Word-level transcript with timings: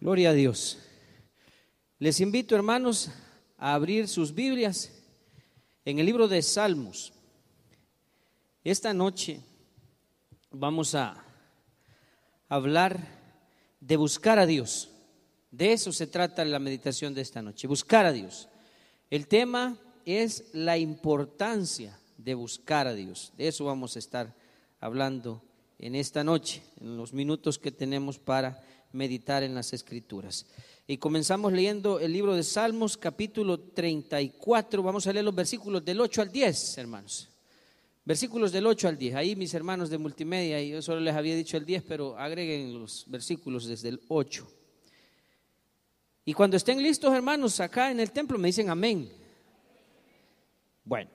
Gloria 0.00 0.30
a 0.30 0.32
Dios. 0.32 0.78
Les 1.98 2.20
invito, 2.20 2.56
hermanos, 2.56 3.10
a 3.58 3.74
abrir 3.74 4.08
sus 4.08 4.34
Biblias 4.34 4.90
en 5.84 5.98
el 5.98 6.06
libro 6.06 6.26
de 6.26 6.40
Salmos. 6.40 7.12
Esta 8.64 8.94
noche 8.94 9.40
vamos 10.50 10.94
a 10.94 11.22
hablar 12.48 12.98
de 13.78 13.98
buscar 13.98 14.38
a 14.38 14.46
Dios. 14.46 14.88
De 15.50 15.74
eso 15.74 15.92
se 15.92 16.06
trata 16.06 16.46
la 16.46 16.58
meditación 16.58 17.12
de 17.12 17.20
esta 17.20 17.42
noche, 17.42 17.68
buscar 17.68 18.06
a 18.06 18.12
Dios. 18.12 18.48
El 19.10 19.26
tema 19.26 19.76
es 20.06 20.46
la 20.54 20.78
importancia 20.78 22.00
de 22.16 22.32
buscar 22.32 22.86
a 22.86 22.94
Dios. 22.94 23.34
De 23.36 23.48
eso 23.48 23.66
vamos 23.66 23.96
a 23.96 23.98
estar 23.98 24.34
hablando 24.80 25.42
en 25.78 25.94
esta 25.94 26.24
noche, 26.24 26.62
en 26.80 26.96
los 26.96 27.12
minutos 27.12 27.58
que 27.58 27.70
tenemos 27.70 28.18
para 28.18 28.62
meditar 28.92 29.42
en 29.42 29.54
las 29.54 29.72
escrituras. 29.72 30.46
Y 30.86 30.98
comenzamos 30.98 31.52
leyendo 31.52 32.00
el 32.00 32.12
libro 32.12 32.34
de 32.34 32.42
Salmos, 32.42 32.96
capítulo 32.96 33.60
34. 33.60 34.82
Vamos 34.82 35.06
a 35.06 35.12
leer 35.12 35.24
los 35.24 35.34
versículos 35.34 35.84
del 35.84 36.00
8 36.00 36.22
al 36.22 36.32
10, 36.32 36.78
hermanos. 36.78 37.28
Versículos 38.04 38.50
del 38.50 38.66
8 38.66 38.88
al 38.88 38.98
10. 38.98 39.14
Ahí 39.14 39.36
mis 39.36 39.54
hermanos 39.54 39.88
de 39.90 39.98
multimedia, 39.98 40.60
yo 40.62 40.82
solo 40.82 41.00
les 41.00 41.14
había 41.14 41.36
dicho 41.36 41.56
el 41.56 41.64
10, 41.64 41.84
pero 41.84 42.18
agreguen 42.18 42.78
los 42.78 43.04
versículos 43.08 43.66
desde 43.66 43.90
el 43.90 44.00
8. 44.08 44.50
Y 46.24 46.32
cuando 46.32 46.56
estén 46.56 46.82
listos, 46.82 47.14
hermanos, 47.14 47.60
acá 47.60 47.90
en 47.90 48.00
el 48.00 48.10
templo 48.10 48.38
me 48.38 48.48
dicen 48.48 48.68
amén. 48.68 49.10
Bueno, 50.84 51.10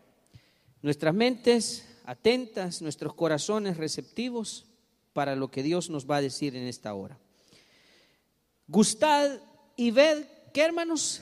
nuestras 0.81 1.13
mentes 1.13 1.85
atentas, 2.05 2.81
nuestros 2.81 3.13
corazones 3.13 3.77
receptivos 3.77 4.65
para 5.11 5.35
lo 5.35 5.49
que 5.49 5.63
Dios 5.63 5.89
nos 5.89 6.09
va 6.09 6.17
a 6.17 6.21
decir 6.21 6.55
en 6.55 6.67
esta 6.67 6.93
hora. 6.93 7.19
Gustad 8.67 9.39
y 9.75 9.91
ved, 9.91 10.25
¿qué 10.53 10.61
hermanos? 10.61 11.21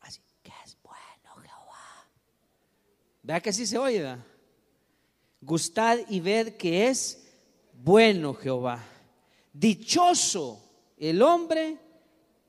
Así 0.00 0.20
que 0.42 0.52
es 0.64 0.76
bueno 0.82 1.36
Jehová. 1.42 2.08
Vea 3.22 3.40
que 3.40 3.50
así 3.50 3.66
se 3.66 3.78
oye? 3.78 4.16
Gustad 5.40 5.98
y 6.08 6.20
ved 6.20 6.56
que 6.56 6.88
es 6.88 7.26
bueno 7.72 8.34
Jehová. 8.34 8.84
Dichoso 9.52 10.62
el 10.96 11.22
hombre 11.22 11.78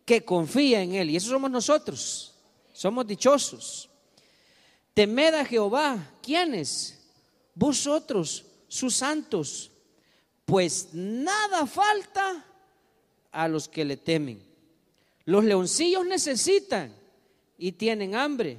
que 0.05 0.25
confía 0.25 0.81
en 0.81 0.93
él. 0.95 1.09
Y 1.09 1.15
eso 1.15 1.29
somos 1.29 1.49
nosotros. 1.49 2.35
Somos 2.73 3.07
dichosos. 3.07 3.89
Temed 4.93 5.33
a 5.35 5.45
Jehová. 5.45 6.15
¿Quiénes? 6.21 7.01
Vosotros, 7.55 8.45
sus 8.67 8.95
santos. 8.95 9.70
Pues 10.51 10.89
nada 10.91 11.65
falta 11.65 12.43
a 13.31 13.47
los 13.47 13.69
que 13.69 13.85
le 13.85 13.95
temen. 13.95 14.43
Los 15.23 15.45
leoncillos 15.45 16.05
necesitan 16.05 16.93
y 17.57 17.71
tienen 17.71 18.15
hambre. 18.15 18.57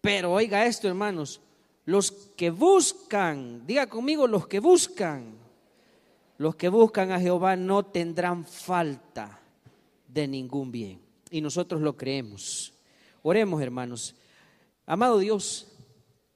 Pero 0.00 0.32
oiga 0.32 0.64
esto, 0.64 0.88
hermanos, 0.88 1.42
los 1.84 2.10
que 2.10 2.48
buscan, 2.48 3.66
diga 3.66 3.86
conmigo, 3.86 4.26
los 4.26 4.46
que 4.46 4.60
buscan, 4.60 5.34
los 6.38 6.56
que 6.56 6.70
buscan 6.70 7.12
a 7.12 7.20
Jehová 7.20 7.54
no 7.54 7.84
tendrán 7.84 8.46
falta 8.46 9.40
de 10.08 10.26
ningún 10.26 10.72
bien. 10.72 11.02
Y 11.30 11.42
nosotros 11.42 11.82
lo 11.82 11.98
creemos. 11.98 12.72
Oremos, 13.22 13.60
hermanos. 13.60 14.14
Amado 14.86 15.18
Dios, 15.18 15.68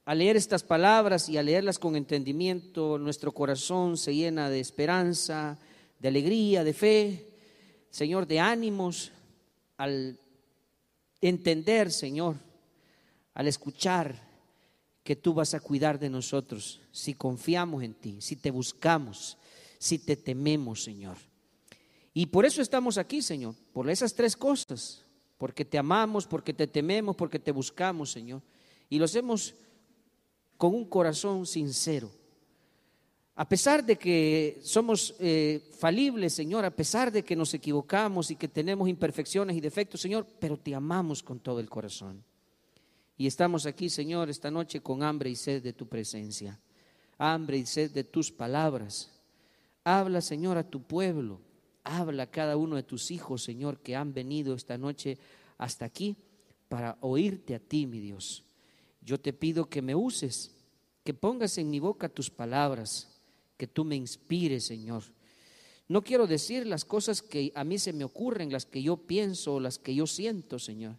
al 0.04 0.18
leer 0.18 0.36
estas 0.36 0.62
palabras 0.62 1.28
y 1.28 1.38
al 1.38 1.46
leerlas 1.46 1.78
con 1.78 1.96
entendimiento, 1.96 2.98
nuestro 2.98 3.32
corazón 3.32 3.96
se 3.96 4.14
llena 4.14 4.50
de 4.50 4.60
esperanza, 4.60 5.58
de 5.98 6.08
alegría, 6.08 6.62
de 6.62 6.74
fe, 6.74 7.30
Señor, 7.90 8.26
de 8.26 8.40
ánimos, 8.40 9.12
al 9.76 10.18
entender, 11.20 11.90
Señor, 11.90 12.36
al 13.32 13.48
escuchar 13.48 14.20
que 15.02 15.16
tú 15.16 15.34
vas 15.34 15.54
a 15.54 15.60
cuidar 15.60 15.98
de 15.98 16.10
nosotros, 16.10 16.80
si 16.92 17.14
confiamos 17.14 17.82
en 17.82 17.94
ti, 17.94 18.16
si 18.20 18.36
te 18.36 18.50
buscamos, 18.50 19.38
si 19.78 19.98
te 19.98 20.16
tememos, 20.16 20.82
Señor. 20.82 21.16
Y 22.12 22.26
por 22.26 22.44
eso 22.44 22.62
estamos 22.62 22.98
aquí, 22.98 23.22
Señor, 23.22 23.54
por 23.72 23.88
esas 23.88 24.14
tres 24.14 24.36
cosas, 24.36 25.04
porque 25.38 25.64
te 25.64 25.78
amamos, 25.78 26.26
porque 26.26 26.54
te 26.54 26.66
tememos, 26.66 27.16
porque 27.16 27.38
te 27.38 27.52
buscamos, 27.52 28.12
Señor. 28.12 28.42
Y 28.88 28.98
lo 28.98 29.06
hacemos 29.06 29.54
con 30.56 30.74
un 30.74 30.84
corazón 30.84 31.46
sincero. 31.46 32.10
A 33.36 33.48
pesar 33.48 33.84
de 33.84 33.96
que 33.96 34.60
somos 34.62 35.16
eh, 35.18 35.68
falibles, 35.76 36.32
Señor, 36.32 36.64
a 36.64 36.70
pesar 36.70 37.10
de 37.10 37.24
que 37.24 37.34
nos 37.34 37.52
equivocamos 37.52 38.30
y 38.30 38.36
que 38.36 38.46
tenemos 38.46 38.88
imperfecciones 38.88 39.56
y 39.56 39.60
defectos, 39.60 40.00
Señor, 40.00 40.26
pero 40.38 40.56
te 40.56 40.74
amamos 40.74 41.22
con 41.22 41.40
todo 41.40 41.58
el 41.58 41.68
corazón. 41.68 42.22
Y 43.16 43.26
estamos 43.26 43.66
aquí, 43.66 43.88
Señor, 43.88 44.30
esta 44.30 44.52
noche 44.52 44.80
con 44.80 45.02
hambre 45.02 45.30
y 45.30 45.36
sed 45.36 45.62
de 45.62 45.72
tu 45.72 45.88
presencia, 45.88 46.60
hambre 47.18 47.58
y 47.58 47.66
sed 47.66 47.90
de 47.90 48.04
tus 48.04 48.30
palabras. 48.30 49.10
Habla, 49.82 50.20
Señor, 50.20 50.56
a 50.56 50.68
tu 50.68 50.82
pueblo. 50.82 51.40
Habla 51.82 52.24
a 52.24 52.30
cada 52.30 52.56
uno 52.56 52.76
de 52.76 52.82
tus 52.84 53.10
hijos, 53.10 53.42
Señor, 53.42 53.78
que 53.80 53.96
han 53.96 54.14
venido 54.14 54.54
esta 54.54 54.78
noche 54.78 55.18
hasta 55.58 55.84
aquí 55.84 56.16
para 56.68 56.96
oírte 57.00 57.54
a 57.54 57.58
ti, 57.58 57.86
mi 57.86 57.98
Dios. 57.98 58.44
Yo 59.04 59.20
te 59.20 59.32
pido 59.32 59.68
que 59.68 59.82
me 59.82 59.94
uses, 59.94 60.50
que 61.04 61.14
pongas 61.14 61.58
en 61.58 61.70
mi 61.70 61.78
boca 61.78 62.08
tus 62.08 62.30
palabras, 62.30 63.08
que 63.56 63.66
tú 63.66 63.84
me 63.84 63.96
inspires, 63.96 64.64
Señor. 64.64 65.04
No 65.86 66.02
quiero 66.02 66.26
decir 66.26 66.66
las 66.66 66.84
cosas 66.84 67.20
que 67.20 67.52
a 67.54 67.62
mí 67.64 67.78
se 67.78 67.92
me 67.92 68.04
ocurren, 68.04 68.50
las 68.50 68.64
que 68.64 68.82
yo 68.82 68.96
pienso, 68.96 69.60
las 69.60 69.78
que 69.78 69.94
yo 69.94 70.06
siento, 70.06 70.58
Señor. 70.58 70.96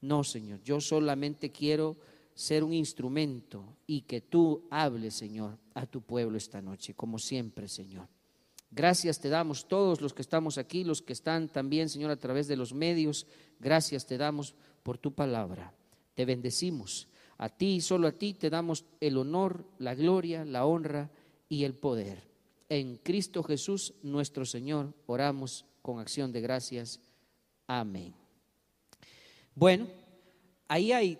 No, 0.00 0.24
Señor, 0.24 0.62
yo 0.62 0.80
solamente 0.80 1.52
quiero 1.52 1.96
ser 2.34 2.64
un 2.64 2.72
instrumento 2.72 3.76
y 3.86 4.02
que 4.02 4.20
tú 4.20 4.66
hables, 4.70 5.14
Señor, 5.14 5.58
a 5.74 5.86
tu 5.86 6.00
pueblo 6.00 6.36
esta 6.36 6.62
noche, 6.62 6.94
como 6.94 7.18
siempre, 7.18 7.68
Señor. 7.68 8.08
Gracias 8.70 9.20
te 9.20 9.28
damos 9.28 9.68
todos 9.68 10.00
los 10.00 10.12
que 10.12 10.22
estamos 10.22 10.58
aquí, 10.58 10.82
los 10.82 11.00
que 11.00 11.12
están 11.12 11.48
también, 11.48 11.88
Señor, 11.88 12.10
a 12.10 12.16
través 12.16 12.48
de 12.48 12.56
los 12.56 12.74
medios. 12.74 13.26
Gracias 13.60 14.04
te 14.04 14.18
damos 14.18 14.56
por 14.82 14.98
tu 14.98 15.14
palabra. 15.14 15.72
Te 16.14 16.24
bendecimos. 16.24 17.06
A 17.38 17.48
ti 17.48 17.80
solo 17.80 18.08
a 18.08 18.12
ti 18.12 18.34
te 18.34 18.50
damos 18.50 18.84
el 19.00 19.16
honor, 19.16 19.64
la 19.78 19.94
gloria, 19.94 20.44
la 20.44 20.66
honra 20.66 21.10
y 21.48 21.64
el 21.64 21.74
poder. 21.74 22.22
En 22.68 22.96
Cristo 22.96 23.42
Jesús, 23.42 23.94
nuestro 24.02 24.46
Señor, 24.46 24.94
oramos 25.06 25.64
con 25.82 25.98
acción 25.98 26.32
de 26.32 26.40
gracias. 26.40 27.00
Amén. 27.66 28.14
Bueno, 29.54 29.86
ahí 30.68 30.92
hay 30.92 31.18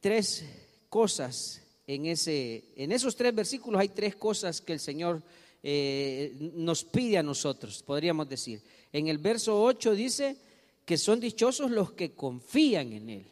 tres 0.00 0.44
cosas 0.88 1.62
en, 1.86 2.06
ese, 2.06 2.64
en 2.76 2.92
esos 2.92 3.16
tres 3.16 3.34
versículos 3.34 3.80
hay 3.80 3.88
tres 3.88 4.16
cosas 4.16 4.60
que 4.60 4.72
el 4.72 4.80
Señor 4.80 5.22
eh, 5.62 6.34
nos 6.54 6.84
pide 6.84 7.18
a 7.18 7.22
nosotros, 7.22 7.82
podríamos 7.82 8.28
decir. 8.28 8.62
En 8.92 9.08
el 9.08 9.18
verso 9.18 9.62
8 9.62 9.94
dice 9.94 10.36
que 10.84 10.96
son 10.96 11.20
dichosos 11.20 11.70
los 11.70 11.92
que 11.92 12.12
confían 12.12 12.92
en 12.92 13.10
Él. 13.10 13.26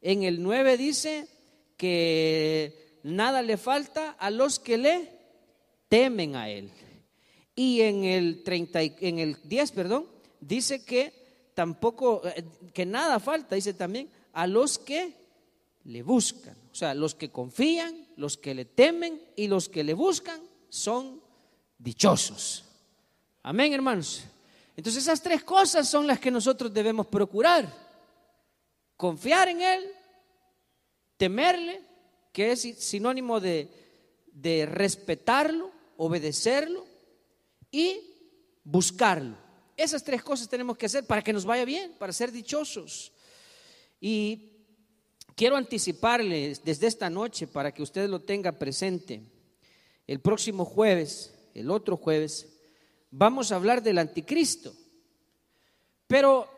En 0.00 0.22
el 0.22 0.42
9 0.42 0.76
dice 0.76 1.28
que 1.76 2.98
nada 3.02 3.42
le 3.42 3.56
falta 3.56 4.10
a 4.12 4.30
los 4.30 4.58
que 4.58 4.78
le 4.78 5.12
temen 5.88 6.36
a 6.36 6.48
Él. 6.48 6.70
Y 7.54 7.80
en 7.80 8.04
el, 8.04 8.42
30, 8.44 8.82
en 8.82 9.18
el 9.18 9.36
10, 9.42 9.72
perdón, 9.72 10.06
dice 10.40 10.84
que 10.84 11.50
tampoco, 11.54 12.22
eh, 12.24 12.44
que 12.72 12.86
nada 12.86 13.18
falta, 13.18 13.56
dice 13.56 13.74
también, 13.74 14.08
a 14.32 14.46
los 14.46 14.78
que 14.78 15.12
le 15.84 16.02
buscan. 16.02 16.56
O 16.70 16.74
sea, 16.74 16.94
los 16.94 17.14
que 17.14 17.30
confían, 17.30 18.06
los 18.16 18.36
que 18.36 18.54
le 18.54 18.64
temen 18.64 19.20
y 19.34 19.48
los 19.48 19.68
que 19.68 19.82
le 19.82 19.94
buscan 19.94 20.40
son 20.68 21.20
dichosos. 21.78 22.64
Amén, 23.42 23.72
hermanos. 23.72 24.22
Entonces 24.76 25.02
esas 25.02 25.22
tres 25.22 25.42
cosas 25.42 25.88
son 25.88 26.06
las 26.06 26.20
que 26.20 26.30
nosotros 26.30 26.72
debemos 26.72 27.08
procurar. 27.08 27.87
Confiar 28.98 29.48
en 29.48 29.62
Él, 29.62 29.84
temerle, 31.16 31.80
que 32.32 32.50
es 32.50 32.62
sinónimo 32.84 33.38
de, 33.38 33.68
de 34.32 34.66
respetarlo, 34.66 35.70
obedecerlo 35.96 36.84
y 37.70 38.00
buscarlo. 38.64 39.36
Esas 39.76 40.02
tres 40.02 40.20
cosas 40.24 40.48
tenemos 40.48 40.76
que 40.76 40.86
hacer 40.86 41.06
para 41.06 41.22
que 41.22 41.32
nos 41.32 41.44
vaya 41.44 41.64
bien, 41.64 41.92
para 41.96 42.12
ser 42.12 42.32
dichosos. 42.32 43.12
Y 44.00 44.50
quiero 45.36 45.56
anticiparles 45.56 46.64
desde 46.64 46.88
esta 46.88 47.08
noche 47.08 47.46
para 47.46 47.72
que 47.72 47.84
usted 47.84 48.08
lo 48.08 48.18
tenga 48.22 48.50
presente. 48.50 49.22
El 50.08 50.18
próximo 50.18 50.64
jueves, 50.64 51.32
el 51.54 51.70
otro 51.70 51.96
jueves, 51.96 52.48
vamos 53.12 53.52
a 53.52 53.54
hablar 53.54 53.80
del 53.80 53.98
anticristo. 53.98 54.74
Pero 56.08 56.57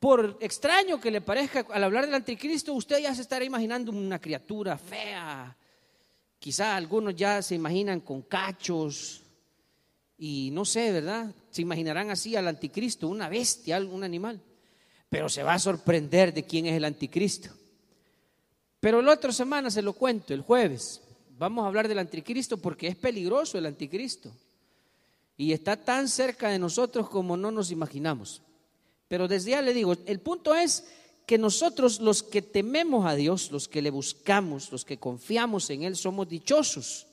por 0.00 0.36
extraño 0.40 1.00
que 1.00 1.10
le 1.10 1.20
parezca, 1.20 1.66
al 1.70 1.84
hablar 1.84 2.06
del 2.06 2.14
anticristo, 2.14 2.74
usted 2.74 2.98
ya 2.98 3.14
se 3.14 3.22
estará 3.22 3.44
imaginando 3.44 3.90
una 3.92 4.20
criatura 4.20 4.76
fea. 4.76 5.56
Quizá 6.38 6.76
algunos 6.76 7.16
ya 7.16 7.40
se 7.42 7.54
imaginan 7.54 8.00
con 8.00 8.22
cachos 8.22 9.22
Y 10.18 10.50
no 10.52 10.64
sé, 10.64 10.92
¿verdad? 10.92 11.34
Se 11.50 11.62
imaginarán 11.62 12.10
así 12.10 12.36
al 12.36 12.48
anticristo, 12.48 13.08
una 13.08 13.28
bestia, 13.28 13.78
un 13.78 14.04
animal. 14.04 14.40
Pero 15.08 15.28
se 15.28 15.42
va 15.42 15.54
a 15.54 15.58
sorprender 15.58 16.32
de 16.32 16.44
quién 16.44 16.66
es 16.66 16.74
el 16.74 16.84
anticristo. 16.84 17.50
Pero 18.80 19.02
la 19.02 19.12
otra 19.12 19.32
semana 19.32 19.70
se 19.70 19.82
lo 19.82 19.92
cuento, 19.92 20.32
el 20.32 20.42
jueves. 20.42 21.02
Vamos 21.38 21.64
a 21.64 21.68
hablar 21.68 21.88
del 21.88 21.98
anticristo 21.98 22.56
porque 22.56 22.88
es 22.88 22.96
peligroso 22.96 23.58
el 23.58 23.66
anticristo. 23.66 24.32
Y 25.36 25.52
está 25.52 25.76
tan 25.76 26.08
cerca 26.08 26.48
de 26.48 26.58
nosotros 26.58 27.10
como 27.10 27.36
no 27.36 27.50
nos 27.50 27.70
imaginamos. 27.70 28.42
Pero 29.08 29.28
desde 29.28 29.52
ya 29.52 29.62
le 29.62 29.72
digo, 29.72 29.94
el 30.06 30.20
punto 30.20 30.54
es 30.54 30.84
que 31.26 31.38
nosotros 31.38 32.00
los 32.00 32.22
que 32.22 32.42
tememos 32.42 33.06
a 33.06 33.14
Dios, 33.14 33.50
los 33.50 33.68
que 33.68 33.82
le 33.82 33.90
buscamos, 33.90 34.70
los 34.70 34.84
que 34.84 34.98
confiamos 34.98 35.70
en 35.70 35.82
Él, 35.82 35.96
somos 35.96 36.28
dichosos, 36.28 37.06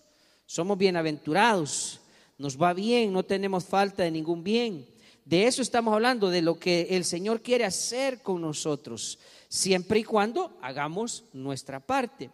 somos 0.46 0.78
bienaventurados, 0.78 2.00
nos 2.38 2.62
va 2.62 2.74
bien, 2.74 3.12
no 3.12 3.24
tenemos 3.24 3.66
falta 3.66 4.04
de 4.04 4.12
ningún 4.12 4.44
bien. 4.44 4.88
De 5.26 5.48
eso 5.48 5.62
estamos 5.62 5.94
hablando, 5.94 6.30
de 6.30 6.42
lo 6.42 6.60
que 6.60 6.88
el 6.92 7.06
Señor 7.06 7.42
quiere 7.42 7.64
hacer 7.64 8.22
con 8.22 8.42
nosotros, 8.42 9.20
siempre 9.48 10.00
y 10.00 10.04
cuando 10.04 10.58
hagamos 10.62 11.24
nuestra 11.34 11.80
parte. 11.80 12.30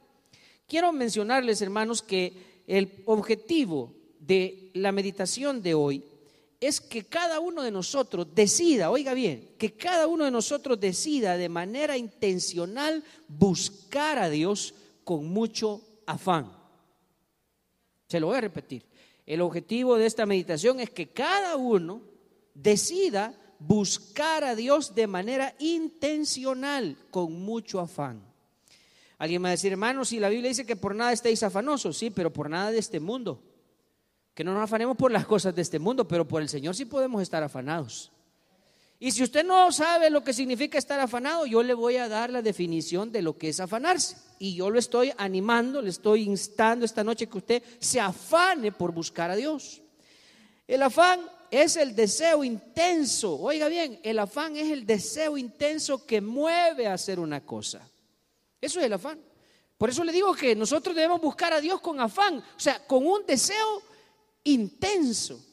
Quiero 0.68 0.92
mencionarles, 0.92 1.62
hermanos, 1.62 2.02
que 2.02 2.64
el 2.68 3.04
objetivo 3.06 3.94
de 4.20 4.72
la 4.74 4.92
meditación 4.92 5.62
de 5.62 5.74
hoy 5.74 6.04
es 6.60 6.82
que 6.82 7.06
cada 7.06 7.40
uno 7.40 7.64
de 7.64 7.72
nosotros 7.72 8.28
decida, 8.36 8.92
oiga 8.92 9.14
bien, 9.14 9.56
que 9.58 9.74
cada 9.74 10.08
uno 10.08 10.26
de 10.26 10.32
nosotros 10.32 10.80
decida 10.80 11.38
de 11.38 11.48
manera 11.48 11.98
intencional 11.98 13.04
buscar 13.28 14.18
a 14.18 14.30
Dios 14.30 14.74
con 15.06 15.28
mucho 15.28 15.82
afán. 16.06 16.52
Se 18.08 18.20
lo 18.20 18.28
voy 18.28 18.38
a 18.38 18.42
repetir. 18.42 18.84
El 19.26 19.42
objetivo 19.42 19.98
de 19.98 20.06
esta 20.06 20.26
meditación 20.26 20.80
es 20.80 20.90
que 20.90 21.10
cada 21.10 21.56
uno 21.56 22.02
decida 22.54 23.34
buscar 23.60 24.44
a 24.44 24.56
Dios 24.56 24.96
de 24.96 25.08
manera 25.08 25.56
intencional, 25.60 26.98
con 27.10 27.34
mucho 27.34 27.80
afán. 27.80 28.22
Alguien 29.18 29.42
me 29.42 29.48
va 29.48 29.50
a 29.50 29.52
decir, 29.52 29.72
hermano, 29.72 30.04
si 30.04 30.20
la 30.20 30.30
Biblia 30.30 30.50
dice 30.50 30.66
que 30.66 30.76
por 30.76 30.96
nada 30.96 31.14
estéis 31.14 31.44
afanosos, 31.44 31.98
sí, 31.98 32.10
pero 32.10 32.34
por 32.34 32.50
nada 32.50 32.72
de 32.72 32.80
este 32.80 33.00
mundo 33.00 33.49
que 34.40 34.46
no 34.46 34.54
nos 34.54 34.64
afanemos 34.64 34.96
por 34.96 35.12
las 35.12 35.26
cosas 35.26 35.54
de 35.54 35.62
este 35.62 35.80
mundo, 35.80 36.08
pero 36.08 36.26
por 36.26 36.42
el 36.42 36.48
Señor 36.48 36.74
sí 36.74 36.86
podemos 36.86 37.22
estar 37.22 37.44
afanados. 37.44 38.10
Y 38.98 39.12
si 39.12 39.22
usted 39.22 39.44
no 39.44 39.70
sabe 39.70 40.10
lo 40.10 40.24
que 40.24 40.32
significa 40.32 40.78
estar 40.78 40.98
afanado, 40.98 41.46
yo 41.46 41.62
le 41.62 41.74
voy 41.74 41.98
a 41.98 42.08
dar 42.08 42.30
la 42.30 42.42
definición 42.42 43.12
de 43.12 43.22
lo 43.22 43.38
que 43.38 43.50
es 43.50 43.60
afanarse. 43.60 44.16
Y 44.40 44.56
yo 44.56 44.70
lo 44.70 44.80
estoy 44.80 45.12
animando, 45.18 45.82
le 45.82 45.90
estoy 45.90 46.22
instando 46.22 46.86
esta 46.86 47.04
noche 47.04 47.28
que 47.28 47.38
usted 47.38 47.64
se 47.80 48.00
afane 48.00 48.72
por 48.72 48.94
buscar 48.94 49.30
a 49.30 49.36
Dios. 49.36 49.82
El 50.66 50.84
afán 50.84 51.20
es 51.52 51.76
el 51.76 51.94
deseo 51.94 52.46
intenso, 52.46 53.38
oiga 53.42 53.68
bien, 53.68 54.00
el 54.04 54.20
afán 54.20 54.56
es 54.56 54.72
el 54.72 54.86
deseo 54.86 55.38
intenso 55.38 56.06
que 56.06 56.22
mueve 56.22 56.88
a 56.88 56.94
hacer 56.94 57.20
una 57.20 57.46
cosa. 57.46 57.86
Eso 58.62 58.80
es 58.80 58.86
el 58.86 58.94
afán. 58.94 59.20
Por 59.78 59.90
eso 59.90 60.02
le 60.06 60.14
digo 60.14 60.34
que 60.34 60.56
nosotros 60.56 60.96
debemos 60.96 61.20
buscar 61.20 61.52
a 61.52 61.60
Dios 61.60 61.82
con 61.82 62.00
afán, 62.00 62.38
o 62.38 62.60
sea, 62.60 62.88
con 62.88 63.06
un 63.06 63.26
deseo 63.26 63.89
intenso. 64.44 65.46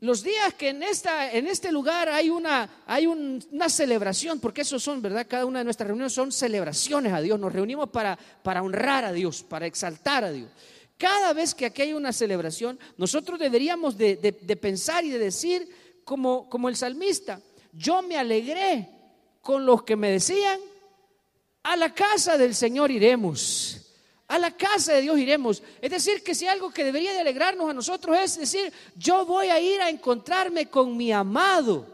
Los 0.00 0.22
días 0.22 0.54
que 0.54 0.68
en, 0.68 0.82
esta, 0.82 1.32
en 1.32 1.46
este 1.46 1.72
lugar 1.72 2.08
hay, 2.08 2.28
una, 2.28 2.82
hay 2.86 3.06
una 3.06 3.68
celebración, 3.68 4.40
porque 4.40 4.60
esos 4.60 4.82
son, 4.82 5.00
¿verdad? 5.00 5.26
Cada 5.28 5.46
una 5.46 5.60
de 5.60 5.64
nuestras 5.64 5.86
reuniones 5.86 6.12
son 6.12 6.32
celebraciones 6.32 7.12
a 7.12 7.20
Dios. 7.20 7.40
Nos 7.40 7.52
reunimos 7.52 7.88
para, 7.88 8.18
para 8.42 8.62
honrar 8.62 9.04
a 9.04 9.12
Dios, 9.12 9.42
para 9.42 9.66
exaltar 9.66 10.24
a 10.24 10.32
Dios. 10.32 10.50
Cada 10.98 11.32
vez 11.32 11.54
que 11.54 11.66
aquí 11.66 11.82
hay 11.82 11.92
una 11.94 12.12
celebración, 12.12 12.78
nosotros 12.98 13.38
deberíamos 13.38 13.96
de, 13.96 14.16
de 14.16 14.56
pensar 14.56 15.04
y 15.04 15.10
de 15.10 15.18
decir, 15.18 15.68
como, 16.04 16.48
como 16.48 16.68
el 16.68 16.76
salmista, 16.76 17.40
yo 17.72 18.00
me 18.00 18.16
alegré 18.16 18.88
con 19.40 19.66
los 19.66 19.82
que 19.82 19.96
me 19.96 20.10
decían, 20.10 20.60
a 21.62 21.76
la 21.76 21.92
casa 21.92 22.38
del 22.38 22.54
Señor 22.54 22.90
iremos. 22.90 23.85
A 24.28 24.38
la 24.38 24.50
casa 24.50 24.94
de 24.94 25.02
Dios 25.02 25.18
iremos. 25.18 25.62
Es 25.80 25.90
decir, 25.90 26.22
que 26.22 26.34
si 26.34 26.48
algo 26.48 26.70
que 26.70 26.84
debería 26.84 27.12
de 27.12 27.20
alegrarnos 27.20 27.70
a 27.70 27.74
nosotros 27.74 28.18
es 28.18 28.38
decir, 28.38 28.72
yo 28.96 29.24
voy 29.24 29.48
a 29.48 29.60
ir 29.60 29.80
a 29.80 29.88
encontrarme 29.88 30.66
con 30.66 30.96
mi 30.96 31.12
amado. 31.12 31.86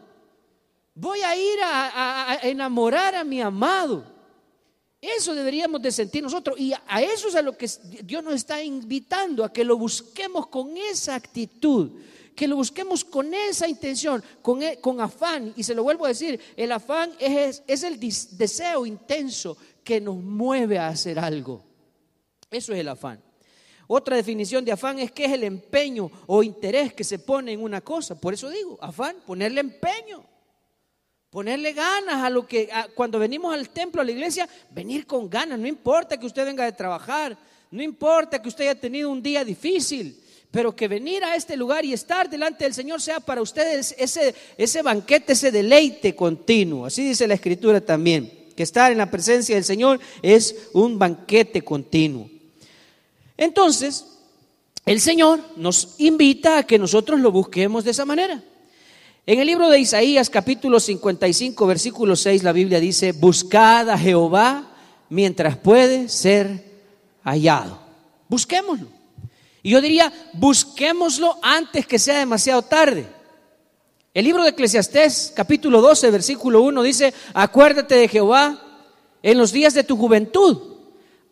Voy 0.95 1.21
a 1.21 1.37
ir 1.37 1.59
a, 1.63 2.39
enamorar 2.43 3.15
a 3.15 3.25
mi 3.25 3.41
amado. 3.41 4.05
Eso 5.01 5.35
deberíamos 5.35 5.83
de 5.83 5.91
sentir 5.91 6.23
nosotros. 6.23 6.59
Y 6.59 6.73
a 6.73 7.03
eso 7.03 7.29
es 7.29 7.35
a 7.35 7.43
lo 7.43 7.57
que 7.57 7.69
Dios 8.03 8.25
nos 8.25 8.35
está 8.35 8.63
invitando, 8.63 9.45
a 9.45 9.53
que 9.53 9.65
lo 9.65 9.77
busquemos 9.77 10.47
con 10.47 10.77
esa 10.77 11.15
actitud, 11.15 11.91
que 12.35 12.49
lo 12.49 12.57
busquemos 12.57 13.05
con 13.05 13.35
esa 13.35 13.69
intención, 13.69 14.23
con, 14.41 14.63
e, 14.63 14.81
con 14.81 15.01
afán. 15.03 15.53
Y 15.55 15.65
se 15.65 15.75
lo 15.75 15.83
vuelvo 15.83 16.07
a 16.07 16.09
decir, 16.09 16.41
el 16.57 16.73
afán 16.73 17.13
es, 17.19 17.63
es 17.67 17.83
el 17.83 17.99
deseo 17.99 18.87
intenso 18.87 19.59
que 19.85 20.01
nos 20.01 20.17
mueve 20.17 20.79
a 20.79 20.89
hacer 20.89 21.19
algo. 21.19 21.72
Eso 22.53 22.73
es 22.73 22.79
el 22.79 22.89
afán. 22.89 23.21
Otra 23.87 24.17
definición 24.17 24.65
de 24.65 24.73
afán 24.73 24.99
es 24.99 25.11
que 25.11 25.25
es 25.25 25.33
el 25.33 25.45
empeño 25.45 26.11
o 26.27 26.43
interés 26.43 26.95
que 26.95 27.05
se 27.05 27.19
pone 27.19 27.53
en 27.53 27.63
una 27.63 27.81
cosa. 27.81 28.19
Por 28.19 28.33
eso 28.33 28.49
digo, 28.49 28.79
afán, 28.81 29.17
ponerle 29.27 29.61
empeño, 29.61 30.25
ponerle 31.31 31.73
ganas 31.73 32.23
a 32.23 32.31
lo 32.31 32.47
que 32.47 32.69
cuando 32.95 33.19
venimos 33.19 33.53
al 33.53 33.69
templo, 33.71 34.01
a 34.01 34.05
la 34.05 34.13
iglesia, 34.13 34.49
venir 34.71 35.07
con 35.07 35.29
ganas. 35.29 35.59
No 35.59 35.67
importa 35.67 36.19
que 36.19 36.27
usted 36.27 36.45
venga 36.45 36.65
de 36.65 36.73
trabajar, 36.73 37.37
no 37.71 37.83
importa 37.83 38.41
que 38.41 38.49
usted 38.49 38.65
haya 38.65 38.81
tenido 38.81 39.11
un 39.11 39.23
día 39.23 39.45
difícil, 39.45 40.23
pero 40.51 40.77
que 40.77 40.89
venir 40.89 41.25
a 41.25 41.35
este 41.35 41.57
lugar 41.57 41.85
y 41.85 41.93
estar 41.93 42.29
delante 42.29 42.65
del 42.65 42.75
Señor 42.75 43.01
sea 43.01 43.19
para 43.21 43.43
ustedes 43.43 43.95
ese, 43.99 44.35
ese 44.57 44.83
banquete, 44.83 45.33
ese 45.33 45.51
deleite 45.51 46.15
continuo. 46.15 46.87
Así 46.87 47.03
dice 47.03 47.27
la 47.27 47.35
Escritura 47.35 47.81
también, 47.81 48.53
que 48.55 48.63
estar 48.63 48.93
en 48.93 48.99
la 48.99 49.11
presencia 49.11 49.55
del 49.55 49.65
Señor 49.65 49.99
es 50.21 50.69
un 50.73 50.99
banquete 50.99 51.63
continuo. 51.63 52.32
Entonces, 53.43 54.07
el 54.87 55.01
Señor 55.01 55.41
nos 55.57 55.97
invita 55.99 56.59
a 56.59 56.63
que 56.63 56.79
nosotros 56.79 57.19
lo 57.19 57.33
busquemos 57.33 57.83
de 57.83 57.91
esa 57.91 58.05
manera. 58.05 58.41
En 59.27 59.41
el 59.41 59.49
libro 59.49 59.69
de 59.69 59.81
Isaías 59.81 60.31
capítulo 60.31 60.79
55 60.79 61.67
versículo 61.67 62.15
6 62.15 62.45
la 62.45 62.53
Biblia 62.53 62.79
dice, 62.79 63.11
buscad 63.11 63.91
a 63.91 63.99
Jehová 63.99 64.71
mientras 65.09 65.57
puede 65.57 66.09
ser 66.09 66.65
hallado. 67.25 67.81
Busquémoslo. 68.29 68.87
Y 69.61 69.71
yo 69.71 69.81
diría, 69.81 70.13
busquémoslo 70.35 71.37
antes 71.43 71.85
que 71.85 71.99
sea 71.99 72.21
demasiado 72.21 72.63
tarde. 72.63 73.09
El 74.15 74.25
libro 74.25 74.45
de 74.45 74.51
Eclesiastés 74.51 75.33
capítulo 75.35 75.81
12 75.81 76.13
versículo 76.13 76.63
1 76.63 76.81
dice, 76.85 77.13
acuérdate 77.35 77.97
de 77.97 78.07
Jehová 78.07 78.63
en 79.21 79.37
los 79.37 79.51
días 79.51 79.75
de 79.75 79.83
tu 79.83 79.97
juventud 79.97 80.72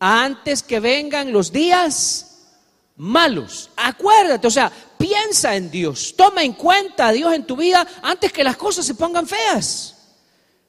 antes 0.01 0.63
que 0.63 0.81
vengan 0.81 1.31
los 1.31 1.53
días 1.53 2.49
malos. 2.97 3.71
Acuérdate, 3.77 4.47
o 4.47 4.51
sea, 4.51 4.73
piensa 4.99 5.55
en 5.55 5.71
Dios, 5.71 6.15
toma 6.17 6.43
en 6.43 6.55
cuenta 6.55 7.09
a 7.09 7.13
Dios 7.13 7.33
en 7.35 7.45
tu 7.45 7.55
vida 7.55 7.87
antes 8.03 8.33
que 8.33 8.43
las 8.43 8.57
cosas 8.57 8.87
se 8.87 8.95
pongan 8.95 9.27
feas. 9.27 9.95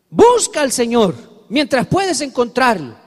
Busca 0.10 0.62
al 0.62 0.72
Señor 0.72 1.16
mientras 1.50 1.88
puedes 1.88 2.20
encontrarlo. 2.22 3.00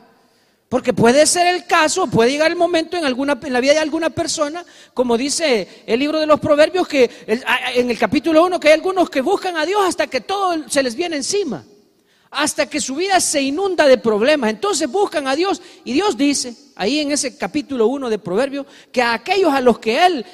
Porque 0.70 0.92
puede 0.92 1.24
ser 1.26 1.46
el 1.46 1.66
caso, 1.66 2.08
puede 2.08 2.32
llegar 2.32 2.50
el 2.50 2.56
momento 2.56 2.96
en, 2.96 3.04
alguna, 3.04 3.38
la 3.42 3.60
vida 3.60 3.74
de 3.74 3.78
alguna 3.78 4.10
persona, 4.10 4.64
como 4.92 5.16
dice 5.16 5.84
el 5.86 6.00
libro 6.00 6.18
de 6.18 6.26
los 6.26 6.40
Proverbios, 6.40 6.88
que 6.88 7.08
en 7.26 7.90
el 7.90 7.98
capítulo 7.98 8.44
1, 8.46 8.58
que 8.58 8.68
hay 8.68 8.74
algunos 8.74 9.08
que 9.08 9.20
buscan 9.20 9.56
a 9.56 9.66
Dios 9.66 9.82
hasta 9.86 10.08
que 10.08 10.22
todo 10.22 10.68
se 10.68 10.82
les 10.82 10.96
viene 10.96 11.16
encima 11.16 11.64
hasta 12.34 12.66
que 12.66 12.80
su 12.80 12.96
vida 12.96 13.20
se 13.20 13.40
inunda 13.42 13.86
de 13.86 13.98
problemas. 13.98 14.50
Entonces 14.50 14.88
buscan 14.88 15.26
a 15.26 15.36
Dios 15.36 15.62
y 15.84 15.92
Dios 15.92 16.16
dice, 16.16 16.54
ahí 16.76 17.00
en 17.00 17.12
ese 17.12 17.36
capítulo 17.36 17.86
1 17.86 18.10
de 18.10 18.18
Proverbio, 18.18 18.66
que 18.92 19.02
a 19.02 19.14
aquellos 19.14 19.52
a 19.52 19.60
los 19.60 19.78
que 19.78 20.04
Él 20.04 20.26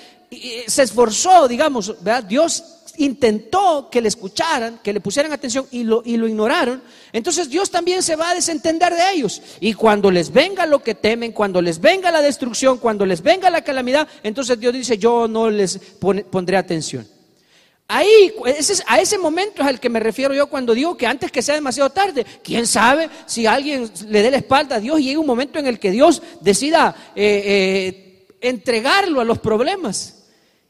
se 0.66 0.82
esforzó, 0.82 1.48
digamos, 1.48 1.94
Dios 2.28 2.64
intentó 2.96 3.88
que 3.90 4.00
le 4.00 4.08
escucharan, 4.08 4.80
que 4.82 4.92
le 4.92 5.00
pusieran 5.00 5.32
atención 5.32 5.66
y 5.70 5.84
lo, 5.84 6.02
y 6.04 6.16
lo 6.16 6.28
ignoraron, 6.28 6.82
entonces 7.12 7.48
Dios 7.48 7.70
también 7.70 8.02
se 8.02 8.16
va 8.16 8.30
a 8.30 8.34
desentender 8.34 8.94
de 8.94 9.12
ellos. 9.14 9.42
Y 9.60 9.74
cuando 9.74 10.10
les 10.10 10.32
venga 10.32 10.66
lo 10.66 10.82
que 10.82 10.94
temen, 10.94 11.32
cuando 11.32 11.62
les 11.62 11.80
venga 11.80 12.10
la 12.10 12.22
destrucción, 12.22 12.78
cuando 12.78 13.06
les 13.06 13.22
venga 13.22 13.50
la 13.50 13.62
calamidad, 13.62 14.06
entonces 14.22 14.58
Dios 14.58 14.72
dice, 14.74 14.98
yo 14.98 15.26
no 15.28 15.50
les 15.50 15.78
pondré 15.98 16.56
atención. 16.56 17.06
Ahí, 17.92 18.32
a 18.86 19.00
ese 19.00 19.18
momento 19.18 19.62
es 19.62 19.68
al 19.68 19.80
que 19.80 19.88
me 19.88 19.98
refiero 19.98 20.32
yo 20.32 20.46
cuando 20.46 20.74
digo 20.74 20.96
que 20.96 21.08
antes 21.08 21.32
que 21.32 21.42
sea 21.42 21.56
demasiado 21.56 21.90
tarde, 21.90 22.24
quién 22.40 22.64
sabe 22.64 23.10
si 23.26 23.46
alguien 23.46 23.90
le 24.06 24.22
dé 24.22 24.30
la 24.30 24.36
espalda 24.36 24.76
a 24.76 24.80
Dios 24.80 25.00
y 25.00 25.04
llega 25.06 25.18
un 25.18 25.26
momento 25.26 25.58
en 25.58 25.66
el 25.66 25.80
que 25.80 25.90
Dios 25.90 26.22
decida 26.40 26.94
eh, 27.16 27.42
eh, 27.44 28.26
entregarlo 28.40 29.20
a 29.20 29.24
los 29.24 29.40
problemas 29.40 30.28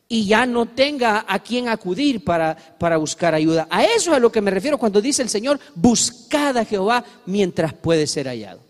y 0.08 0.24
ya 0.24 0.46
no 0.46 0.64
tenga 0.64 1.26
a 1.28 1.40
quien 1.40 1.68
acudir 1.68 2.24
para, 2.24 2.56
para 2.56 2.96
buscar 2.96 3.34
ayuda. 3.34 3.68
A 3.68 3.84
eso 3.84 4.12
es 4.12 4.16
a 4.16 4.18
lo 4.18 4.32
que 4.32 4.40
me 4.40 4.50
refiero 4.50 4.78
cuando 4.78 5.02
dice 5.02 5.20
el 5.20 5.28
Señor, 5.28 5.60
buscad 5.74 6.56
a 6.56 6.64
Jehová 6.64 7.04
mientras 7.26 7.74
puede 7.74 8.06
ser 8.06 8.28
hallado. 8.28 8.62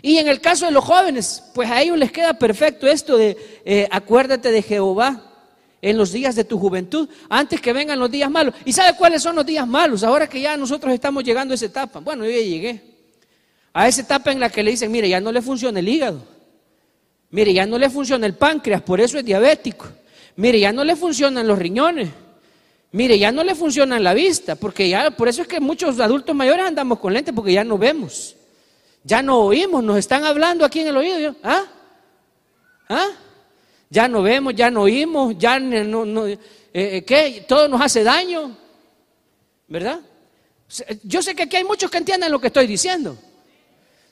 Y 0.00 0.18
en 0.18 0.28
el 0.28 0.40
caso 0.40 0.64
de 0.64 0.70
los 0.70 0.84
jóvenes, 0.84 1.42
pues 1.54 1.68
a 1.68 1.82
ellos 1.82 1.98
les 1.98 2.12
queda 2.12 2.34
perfecto 2.34 2.86
esto 2.86 3.16
de 3.16 3.36
eh, 3.64 3.88
acuérdate 3.90 4.52
de 4.52 4.62
Jehová 4.62 5.29
en 5.82 5.96
los 5.96 6.12
días 6.12 6.34
de 6.34 6.44
tu 6.44 6.58
juventud, 6.58 7.08
antes 7.28 7.60
que 7.60 7.72
vengan 7.72 7.98
los 7.98 8.10
días 8.10 8.30
malos. 8.30 8.54
¿Y 8.64 8.72
sabe 8.72 8.96
cuáles 8.96 9.22
son 9.22 9.36
los 9.36 9.46
días 9.46 9.66
malos? 9.66 10.02
Ahora 10.02 10.26
que 10.26 10.40
ya 10.40 10.56
nosotros 10.56 10.92
estamos 10.92 11.24
llegando 11.24 11.52
a 11.52 11.56
esa 11.56 11.66
etapa. 11.66 12.00
Bueno, 12.00 12.24
yo 12.24 12.30
ya 12.30 12.38
llegué. 12.38 12.82
A 13.72 13.88
esa 13.88 14.02
etapa 14.02 14.32
en 14.32 14.40
la 14.40 14.50
que 14.50 14.62
le 14.62 14.72
dicen, 14.72 14.90
mire, 14.90 15.08
ya 15.08 15.20
no 15.20 15.32
le 15.32 15.40
funciona 15.40 15.78
el 15.78 15.88
hígado. 15.88 16.22
Mire, 17.30 17.54
ya 17.54 17.64
no 17.64 17.78
le 17.78 17.88
funciona 17.88 18.26
el 18.26 18.34
páncreas, 18.34 18.82
por 18.82 19.00
eso 19.00 19.18
es 19.18 19.24
diabético. 19.24 19.86
Mire, 20.36 20.58
ya 20.58 20.72
no 20.72 20.84
le 20.84 20.96
funcionan 20.96 21.46
los 21.46 21.58
riñones. 21.58 22.08
Mire, 22.92 23.18
ya 23.18 23.30
no 23.30 23.44
le 23.44 23.54
funciona 23.54 24.00
la 24.00 24.14
vista, 24.14 24.56
porque 24.56 24.88
ya, 24.88 25.12
por 25.12 25.28
eso 25.28 25.42
es 25.42 25.48
que 25.48 25.60
muchos 25.60 26.00
adultos 26.00 26.34
mayores 26.34 26.66
andamos 26.66 26.98
con 26.98 27.12
lentes, 27.12 27.32
porque 27.32 27.52
ya 27.52 27.62
no 27.62 27.78
vemos. 27.78 28.34
Ya 29.04 29.22
no 29.22 29.38
oímos, 29.38 29.82
nos 29.84 29.96
están 29.96 30.24
hablando 30.24 30.64
aquí 30.64 30.80
en 30.80 30.88
el 30.88 30.96
oído. 30.96 31.36
¿Ah? 31.44 31.64
¿Ah? 32.88 33.08
Ya 33.90 34.06
no 34.06 34.22
vemos, 34.22 34.54
ya 34.54 34.70
no 34.70 34.82
oímos, 34.82 35.34
ya 35.36 35.58
no, 35.58 36.04
no 36.04 36.26
eh, 36.28 36.38
eh, 36.72 37.04
¿qué? 37.04 37.44
Todo 37.46 37.66
nos 37.66 37.80
hace 37.80 38.04
daño, 38.04 38.56
¿verdad? 39.66 40.00
Yo 41.02 41.20
sé 41.20 41.34
que 41.34 41.42
aquí 41.42 41.56
hay 41.56 41.64
muchos 41.64 41.90
que 41.90 41.98
entienden 41.98 42.30
lo 42.30 42.40
que 42.40 42.46
estoy 42.46 42.68
diciendo. 42.68 43.18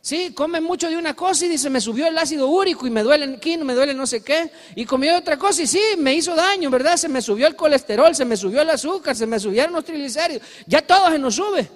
Sí, 0.01 0.33
comen 0.33 0.65
mucho 0.65 0.89
de 0.89 0.97
una 0.97 1.15
cosa 1.15 1.47
y 1.47 1.49
dice, 1.49 1.71
me 1.71 1.81
subió 1.81 2.09
el 2.09 2.19
ácido 2.19 2.49
úrico 2.49 2.87
y 2.87 2.91
me 2.91 3.03
duele 3.05 3.37
aquí, 3.37 3.57
me 3.59 3.75
duele 3.75 3.95
no 3.95 4.07
sé 4.07 4.23
qué. 4.23 4.51
Y 4.75 4.85
comió 4.85 5.17
otra 5.17 5.37
cosa 5.37 5.63
y 5.63 5.67
sí, 5.69 5.81
me 5.97 6.15
hizo 6.15 6.35
daño, 6.35 6.71
¿verdad? 6.71 6.97
Se 6.97 7.09
me 7.09 7.23
subió 7.23 7.47
el 7.47 7.55
colesterol, 7.55 8.15
se 8.17 8.25
me 8.25 8.37
subió 8.37 8.63
el 8.63 8.71
azúcar, 8.71 9.15
se 9.15 9.27
me 9.27 9.39
subieron 9.39 9.75
los 9.75 9.85
triglicéridos. 9.85 10.43
Ya 10.67 10.83
todo 10.83 11.11
se 11.11 11.19
nos 11.19 11.37
sube. 11.37 11.69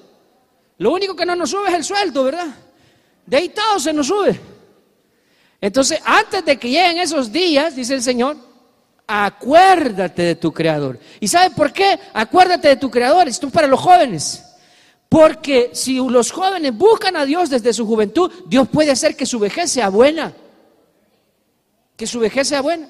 Lo 0.78 0.92
único 0.92 1.14
que 1.14 1.26
no 1.26 1.36
nos 1.36 1.50
sube 1.50 1.68
es 1.68 1.74
el 1.74 1.84
sueldo, 1.84 2.24
¿verdad? 2.24 2.48
De 3.26 3.36
ahí 3.36 3.48
todo 3.50 3.78
se 3.78 3.92
nos 3.92 4.08
sube. 4.08 4.40
Entonces, 5.62 6.00
antes 6.04 6.44
de 6.44 6.58
que 6.58 6.68
lleguen 6.68 6.98
esos 6.98 7.30
días, 7.30 7.76
dice 7.76 7.94
el 7.94 8.02
Señor, 8.02 8.36
acuérdate 9.06 10.22
de 10.22 10.34
tu 10.34 10.52
Creador. 10.52 10.98
¿Y 11.20 11.28
sabes 11.28 11.50
por 11.50 11.72
qué? 11.72 11.98
Acuérdate 12.12 12.66
de 12.66 12.76
tu 12.76 12.90
Creador. 12.90 13.28
Esto 13.28 13.46
es 13.46 13.52
para 13.52 13.68
los 13.68 13.78
jóvenes. 13.78 14.44
Porque 15.08 15.70
si 15.72 15.96
los 15.96 16.32
jóvenes 16.32 16.76
buscan 16.76 17.16
a 17.16 17.24
Dios 17.24 17.48
desde 17.48 17.72
su 17.72 17.86
juventud, 17.86 18.30
Dios 18.46 18.68
puede 18.68 18.90
hacer 18.90 19.14
que 19.14 19.24
su 19.24 19.38
vejez 19.38 19.70
sea 19.70 19.88
buena. 19.88 20.34
Que 21.96 22.08
su 22.08 22.18
vejez 22.18 22.48
sea 22.48 22.60
buena. 22.60 22.88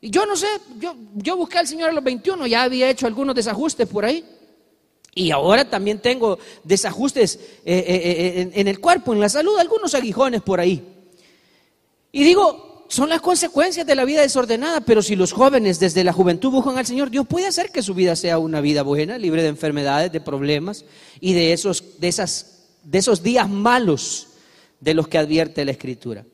Y 0.00 0.10
yo 0.10 0.26
no 0.26 0.34
sé, 0.34 0.48
yo, 0.80 0.96
yo 1.14 1.36
busqué 1.36 1.58
al 1.58 1.68
Señor 1.68 1.90
a 1.90 1.92
los 1.92 2.02
21, 2.02 2.44
ya 2.48 2.64
había 2.64 2.90
hecho 2.90 3.06
algunos 3.06 3.36
desajustes 3.36 3.86
por 3.86 4.04
ahí. 4.04 4.24
Y 5.14 5.30
ahora 5.30 5.64
también 5.70 6.00
tengo 6.00 6.40
desajustes 6.64 7.38
eh, 7.64 7.84
eh, 7.86 8.40
eh, 8.40 8.50
en, 8.52 8.66
el 8.66 8.80
cuerpo, 8.80 9.12
en 9.12 9.20
la 9.20 9.28
salud, 9.28 9.56
algunos 9.58 9.94
aguijones 9.94 10.42
por 10.42 10.58
ahí. 10.58 11.01
Y 12.12 12.24
digo, 12.24 12.84
son 12.88 13.08
las 13.08 13.22
consecuencias 13.22 13.86
de 13.86 13.94
la 13.94 14.04
vida 14.04 14.20
desordenada, 14.20 14.82
pero 14.82 15.00
si 15.00 15.16
los 15.16 15.32
jóvenes 15.32 15.80
desde 15.80 16.04
la 16.04 16.12
juventud 16.12 16.50
buscan 16.50 16.76
al 16.76 16.84
Señor, 16.84 17.10
Dios 17.10 17.26
puede 17.26 17.46
hacer 17.46 17.72
que 17.72 17.82
su 17.82 17.94
vida 17.94 18.14
sea 18.16 18.38
una 18.38 18.60
vida 18.60 18.82
buena, 18.82 19.16
libre 19.16 19.42
de 19.42 19.48
enfermedades, 19.48 20.12
de 20.12 20.20
problemas 20.20 20.84
y 21.18 21.32
de 21.32 21.54
esos, 21.54 21.98
de 21.98 22.08
esas, 22.08 22.68
de 22.84 22.98
esos 22.98 23.22
días 23.22 23.48
malos 23.48 24.28
de 24.78 24.92
los 24.92 25.08
que 25.08 25.16
advierte 25.16 25.64
la 25.64 25.70
Escritura. 25.70 26.26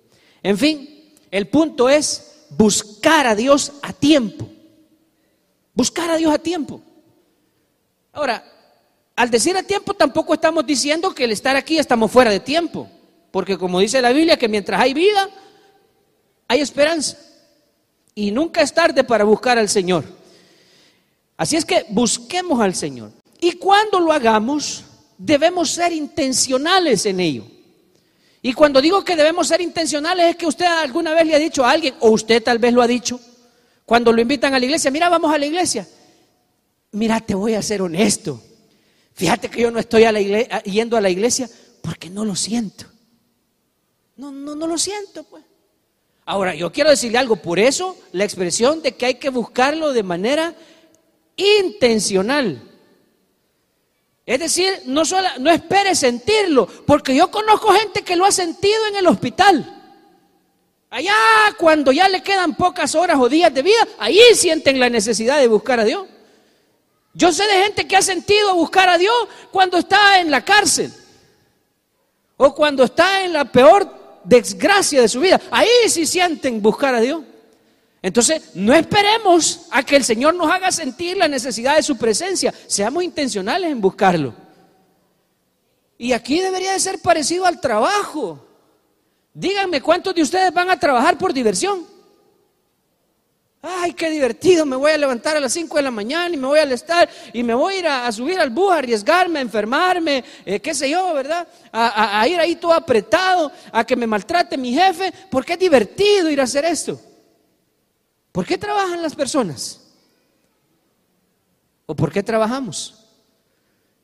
En 0.43 0.59
fin, 0.59 1.15
el 1.31 1.47
punto 1.47 1.89
es 1.89 2.47
buscar 2.51 3.29
a 3.29 3.37
Dios 3.37 3.75
a 3.83 3.93
tiempo. 3.93 4.49
Buscar 5.75 6.11
a 6.11 6.17
Dios 6.17 6.33
a 6.33 6.39
tiempo. 6.39 6.81
Ahora, 8.13 8.45
al 9.15 9.31
decir 9.31 9.57
a 9.57 9.63
tiempo 9.63 9.95
tampoco 9.95 10.35
estamos 10.35 10.67
diciendo 10.67 11.15
que 11.15 11.23
el 11.23 11.31
estar 11.31 11.55
aquí 11.55 11.79
estamos 11.79 12.11
fuera 12.11 12.33
de 12.33 12.41
tiempo, 12.41 12.89
porque 13.31 13.57
como 13.57 13.79
dice 13.79 14.03
la 14.03 14.11
Biblia, 14.11 14.37
que 14.37 14.49
mientras 14.49 14.81
hay 14.81 14.93
vida, 14.93 15.29
hay 16.49 16.61
esperanza. 16.61 17.19
Y 18.15 18.33
nunca 18.33 18.63
es 18.63 18.75
tarde 18.75 19.05
para 19.05 19.23
buscar 19.23 19.59
al 19.59 19.69
Señor. 19.69 20.05
Así 21.37 21.57
es 21.57 21.65
que 21.65 21.87
busquemos 21.91 22.61
al 22.61 22.75
Señor. 22.75 23.13
Y 23.41 23.53
cuando 23.53 24.01
lo 24.01 24.13
hagamos, 24.13 24.83
debemos 25.17 25.71
ser 25.71 25.93
intencionales 25.93 27.07
en 27.07 27.21
ello. 27.21 27.45
Y 28.43 28.53
cuando 28.53 28.81
digo 28.81 29.05
que 29.05 29.15
debemos 29.15 29.47
ser 29.49 29.61
intencionales 29.61 30.31
es 30.31 30.37
que 30.37 30.47
usted 30.47 30.65
alguna 30.65 31.13
vez 31.13 31.27
le 31.27 31.35
ha 31.35 31.39
dicho 31.39 31.65
a 31.65 31.71
alguien, 31.71 31.95
o 32.01 32.11
usted 32.11 32.43
tal 32.43 32.59
vez 32.59 32.73
lo 32.73 32.83
ha 32.83 32.87
dicho, 32.87 33.21
cuando 33.85 34.13
lo 34.13 34.21
invitan 34.21 34.55
a 34.55 34.59
la 34.59 34.65
iglesia, 34.65 34.91
mira, 34.91 35.09
vamos 35.09 35.33
a 35.33 35.39
la 35.39 35.47
iglesia. 35.47 35.87
Mira, 36.93 37.21
te 37.21 37.35
voy 37.35 37.55
a 37.55 37.63
ser 37.63 37.83
honesto. 37.83 38.43
Fíjate 39.15 39.51
que 39.51 39.63
yo 39.63 39.71
no 39.71 39.79
estoy 39.79 40.05
yendo 40.65 40.97
a 40.97 41.01
la 41.01 41.11
iglesia 41.11 41.49
porque 41.83 42.09
no 42.09 42.25
lo 42.25 42.35
siento. 42.35 42.87
No, 44.17 44.31
no, 44.31 44.55
no 44.55 44.67
lo 44.67 44.79
siento, 44.79 45.25
pues. 45.25 45.45
Ahora, 46.31 46.55
yo 46.55 46.71
quiero 46.71 46.91
decirle 46.91 47.17
algo, 47.17 47.37
por 47.37 47.59
eso 47.59 47.97
la 48.13 48.23
expresión 48.23 48.83
de 48.83 48.93
que 48.93 49.07
hay 49.07 49.15
que 49.15 49.31
buscarlo 49.31 49.95
de 49.95 50.03
manera 50.03 50.55
intencional. 51.35 52.61
Es 54.27 54.39
decir, 54.39 54.83
no, 54.85 55.07
solo, 55.07 55.27
no 55.39 55.51
espere 55.51 55.95
sentirlo, 55.95 56.67
porque 56.87 57.17
yo 57.17 57.31
conozco 57.31 57.73
gente 57.73 58.03
que 58.03 58.15
lo 58.15 58.27
ha 58.27 58.31
sentido 58.31 58.89
en 58.89 58.97
el 58.97 59.07
hospital. 59.07 59.97
Allá, 60.91 61.15
cuando 61.57 61.93
ya 61.93 62.11
le 62.11 62.23
quedan 62.23 62.57
pocas 62.57 62.95
horas 62.95 63.17
o 63.19 63.31
días 63.31 63.55
de 63.55 63.63
vida, 63.63 63.89
ahí 63.99 64.21
sienten 64.35 64.79
la 64.79 64.91
necesidad 64.91 65.39
de 65.39 65.49
buscar 65.49 65.81
a 65.81 65.85
Dios. 65.85 66.07
Yo 67.15 67.33
sé 67.33 67.47
de 67.47 67.63
gente 67.63 67.89
que 67.89 67.97
ha 67.97 68.03
sentido 68.03 68.55
buscar 68.55 68.91
a 68.91 68.99
Dios 68.99 69.17
cuando 69.51 69.79
está 69.79 70.21
en 70.21 70.31
la 70.31 70.45
cárcel 70.45 70.93
o 72.37 72.55
cuando 72.55 72.85
está 72.85 73.25
en 73.25 73.33
la 73.33 73.47
peor 73.47 73.98
desgracia 74.29 75.01
de 75.01 75.09
su 75.09 75.21
vida. 75.21 75.41
Ahí 75.51 75.69
sí 75.89 76.07
sienten 76.07 76.61
buscar 76.61 76.95
a 76.95 77.01
Dios. 77.01 77.23
Entonces, 78.01 78.51
no 78.55 78.75
esperemos 78.75 79.67
a 79.71 79.83
que 79.83 79.97
el 79.97 80.05
Señor 80.05 80.35
nos 80.35 80.51
haga 80.51 80.71
sentir 80.71 81.17
la 81.17 81.27
necesidad 81.27 81.77
de 81.77 81.83
su 81.83 81.97
presencia. 81.97 82.55
Seamos 82.67 83.03
intencionales 83.03 83.71
en 83.71 83.81
buscarlo. 83.81 84.35
Y 85.97 86.13
aquí 86.13 86.41
debería 86.41 86.73
de 86.73 86.81
ser 86.81 87.01
parecido 87.01 87.45
al 87.45 87.61
trabajo. 87.61 88.47
Díganme 89.35 89.81
cuántos 89.81 90.15
de 90.15 90.23
ustedes 90.23 90.53
van 90.53 90.71
a 90.71 90.79
trabajar 90.79 91.19
por 91.19 91.33
diversión. 91.33 91.85
Ay, 93.61 93.93
qué 93.93 94.09
divertido, 94.09 94.65
me 94.65 94.77
voy 94.77 94.93
a 94.93 94.99
levantar 94.99 95.37
a 95.37 95.41
las 95.41 95.53
5 95.53 95.77
de 95.77 95.83
la 95.83 95.91
mañana 95.91 96.33
y 96.33 96.39
me 96.39 96.47
voy 96.47 96.61
a 96.61 96.63
estar 96.63 97.09
y 97.33 97.43
me 97.43 97.55
voy 97.55 97.75
a 97.75 97.79
ir 97.79 97.87
a, 97.89 98.13
subir 98.13 98.39
al 98.39 98.51
bus, 98.51 98.73
arriesgarme, 98.73 99.41
a 99.41 99.43
enfermarme, 99.43 100.25
eh, 100.47 100.61
qué 100.61 100.73
sé 100.75 100.89
yo, 100.89 101.13
¿verdad? 101.13 101.47
A, 101.73 102.21
a, 102.21 102.29
ir 102.29 102.39
ahí 102.39 102.55
todo 102.55 102.73
apretado, 102.73 103.51
a 103.73 103.85
que 103.85 103.97
me 103.97 104.07
maltrate 104.07 104.57
mi 104.57 104.73
jefe, 104.73 105.13
porque 105.29 105.55
es 105.55 105.59
divertido 105.59 106.31
ir 106.31 106.41
a 106.41 106.45
hacer 106.45 106.65
esto. 106.65 107.01
¿Por 108.31 108.47
qué 108.47 108.57
trabajan 108.57 109.03
las 109.03 109.17
personas? 109.17 109.81
¿O 111.87 111.97
por 111.97 112.13
qué 112.13 112.23
trabajamos? 112.23 113.07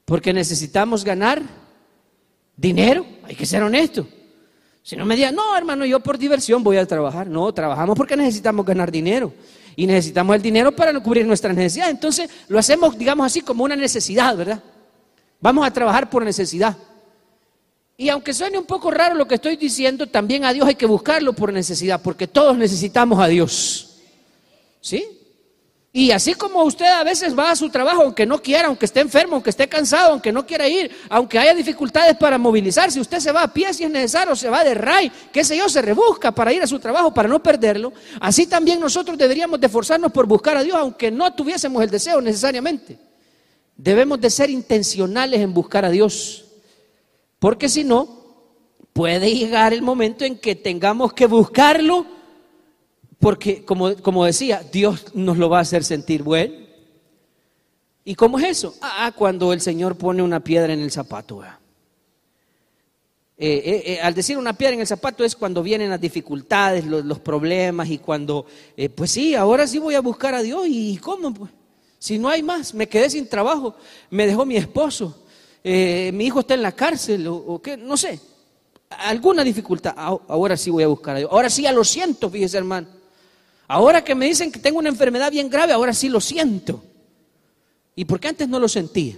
Porque 0.05 0.33
necesitamos 0.33 1.05
ganar 1.05 1.41
dinero, 2.57 3.07
hay 3.23 3.37
que 3.37 3.47
ser 3.47 3.63
honesto. 3.63 4.09
Si 4.85 4.97
no 4.97 5.07
me 5.07 5.17
digan, 5.17 5.35
no, 5.35 5.57
hermano, 5.57 5.87
yo 5.87 5.99
por 6.01 6.19
diversión 6.19 6.63
voy 6.63 6.77
a 6.77 6.85
trabajar. 6.85 7.27
No, 7.27 7.51
trabajamos 7.55 7.97
porque 7.97 8.19
necesitamos 8.19 8.67
ganar 8.67 8.93
dinero. 8.93 9.33
Y 9.77 9.87
necesitamos 9.87 10.37
el 10.37 10.43
dinero 10.43 10.73
para 10.77 10.93
cubrir 11.01 11.27
nuestras 11.27 11.57
necesidades. 11.57 11.95
Entonces 11.95 12.31
lo 12.49 12.59
hacemos, 12.59 12.97
digamos 12.99 13.25
así, 13.25 13.41
como 13.41 13.65
una 13.65 13.77
necesidad, 13.77 14.37
¿verdad? 14.37 14.63
Vamos 15.41 15.67
a 15.67 15.71
trabajar 15.71 16.11
por 16.11 16.23
necesidad. 16.23 16.77
Y 17.97 18.11
aunque 18.11 18.35
suene 18.35 18.59
un 18.59 18.67
poco 18.67 18.91
raro 18.91 19.15
lo 19.15 19.27
que 19.27 19.37
estoy 19.37 19.57
diciendo, 19.57 20.07
también 20.07 20.45
a 20.45 20.53
Dios 20.53 20.69
hay 20.69 20.75
que 20.75 20.85
buscarlo 20.85 21.33
por 21.33 21.51
necesidad, 21.51 22.03
porque 22.03 22.27
todos 22.27 22.59
necesitamos 22.59 23.19
a 23.19 23.27
Dios. 23.27 24.01
¿Sí? 24.83 25.14
Y 25.97 26.11
así 26.11 26.35
como 26.35 26.65
usted 26.65 26.87
a 26.87 27.05
veces 27.05 27.39
va 27.39 27.53
a 27.53 27.55
su 27.55 27.71
trabajo, 27.71 28.03
aunque 28.03 28.27
no 28.27 28.43
quiera, 28.43 28.67
aunque 28.67 28.85
esté 28.85 28.99
enfermo, 28.99 29.35
aunque 29.35 29.51
esté 29.51 29.69
cansado, 29.69 30.11
aunque 30.11 30.33
no 30.33 30.45
quiera 30.45 30.67
ir, 30.67 30.91
aunque 31.09 31.39
haya 31.39 31.55
dificultades 31.55 32.17
para 32.17 32.37
movilizarse, 32.37 32.99
usted 32.99 33.21
se 33.21 33.31
va 33.31 33.45
a 33.45 33.55
pie 33.55 33.73
si 33.73 33.85
es 33.85 33.91
necesario, 33.93 34.35
se 34.35 34.51
va 34.51 34.65
de 34.65 34.75
ray, 34.75 35.13
qué 35.33 35.45
sé 35.45 35.57
yo, 35.57 35.69
se 35.69 35.81
rebusca 35.81 36.33
para 36.33 36.53
ir 36.53 36.61
a 36.65 36.67
su 36.67 36.81
trabajo, 36.81 37.15
para 37.15 37.29
no 37.29 37.41
perderlo. 37.41 37.93
Así 38.19 38.49
también 38.49 38.81
nosotros 38.81 39.17
deberíamos 39.17 39.61
de 39.61 39.69
esforzarnos 39.69 40.11
por 40.11 40.27
buscar 40.27 40.57
a 40.57 40.65
Dios, 40.65 40.77
aunque 40.77 41.13
no 41.13 41.33
tuviésemos 41.33 41.81
el 41.81 41.91
deseo 41.91 42.21
necesariamente. 42.21 42.99
Debemos 43.77 44.21
de 44.21 44.31
ser 44.31 44.51
intencionales 44.51 45.41
en 45.41 45.55
buscar 45.55 45.85
a 45.85 45.91
Dios, 45.91 46.45
porque 47.39 47.69
si 47.69 47.85
no, 47.85 48.09
puede 48.93 49.33
llegar 49.33 49.73
el 49.73 49.83
momento 49.83 50.25
en 50.25 50.39
que 50.39 50.57
tengamos 50.57 51.13
que 51.13 51.27
buscarlo 51.27 52.05
porque, 53.19 53.65
como, 53.65 53.97
como 53.97 54.25
decía, 54.25 54.63
Dios 54.73 55.15
nos 55.15 55.37
lo 55.39 55.49
va 55.49 55.59
a 55.59 55.63
hacer 55.63 55.85
sentir 55.85 56.23
bueno. 56.23 56.65
¿Y 58.05 58.15
cómo 58.15 58.39
es 58.39 58.45
eso? 58.45 58.75
Ah, 58.83 59.13
cuando 59.17 59.53
el 59.53 59.61
Señor 59.61 59.97
pone 59.97 60.23
una 60.23 60.41
piedra 60.41 60.73
en 60.73 60.81
el 60.81 60.91
zapato. 60.91 61.43
Eh, 61.43 61.49
eh, 63.39 63.83
eh, 63.87 64.01
al 64.01 64.15
decir 64.15 64.37
una 64.37 64.53
piedra 64.53 64.75
en 64.75 64.81
el 64.81 64.87
zapato 64.87 65.25
es 65.25 65.35
cuando 65.35 65.63
vienen 65.63 65.91
las 65.91 66.01
dificultades, 66.01 66.85
los, 66.85 67.19
problemas 67.19 67.89
y 67.89 67.99
cuando, 67.99 68.47
pues 68.95 69.11
sí, 69.11 69.35
ahora 69.35 69.67
sí 69.67 69.79
voy 69.79 69.95
a 69.95 70.01
buscar 70.01 70.35
a 70.35 70.43
Dios 70.43 70.67
y 70.69 70.99
¿cómo? 70.99 71.33
Pues? 71.33 71.51
Si 71.99 72.19
no 72.19 72.29
hay 72.29 72.43
más, 72.43 72.75
me 72.75 72.89
quedé 72.89 73.09
sin 73.09 73.27
trabajo, 73.27 73.75
me 74.11 74.27
dejó 74.27 74.45
mi 74.45 74.57
esposo, 74.57 75.25
mi 75.65 76.27
hijo 76.27 76.41
está 76.41 76.53
en 76.53 76.63
la 76.63 76.73
cárcel 76.73 77.27
o, 77.27 77.37
o 77.37 77.63
qué, 77.63 77.79
no 77.79 77.97
sé, 77.97 78.21
alguna 78.91 79.43
dificultad, 79.43 79.95
ahora 79.97 80.59
sí 80.59 80.69
voy 80.69 80.83
a 80.85 80.89
buscar 80.89 81.17
a 81.17 81.19
Dios, 81.21 81.31
ahora 81.33 81.49
sí 81.49 81.63
ya 81.63 81.73
lo 81.73 81.83
siento, 81.85 82.29
fíjese 82.29 82.59
hermano. 82.59 83.04
Ahora 83.67 84.05
que 84.05 84.15
me 84.15 84.27
dicen 84.27 84.53
que 84.53 84.59
tengo 84.59 84.79
una 84.79 84.89
enfermedad 84.89 85.31
bien 85.31 85.49
grave, 85.49 85.73
ahora 85.73 85.95
sí 85.95 86.09
lo 86.09 86.21
siento. 86.21 86.83
¿Y 87.97 88.05
por 88.05 88.21
qué 88.21 88.29
antes 88.29 88.49
no 88.49 88.59
lo 88.59 88.69
sentía? 88.69 89.17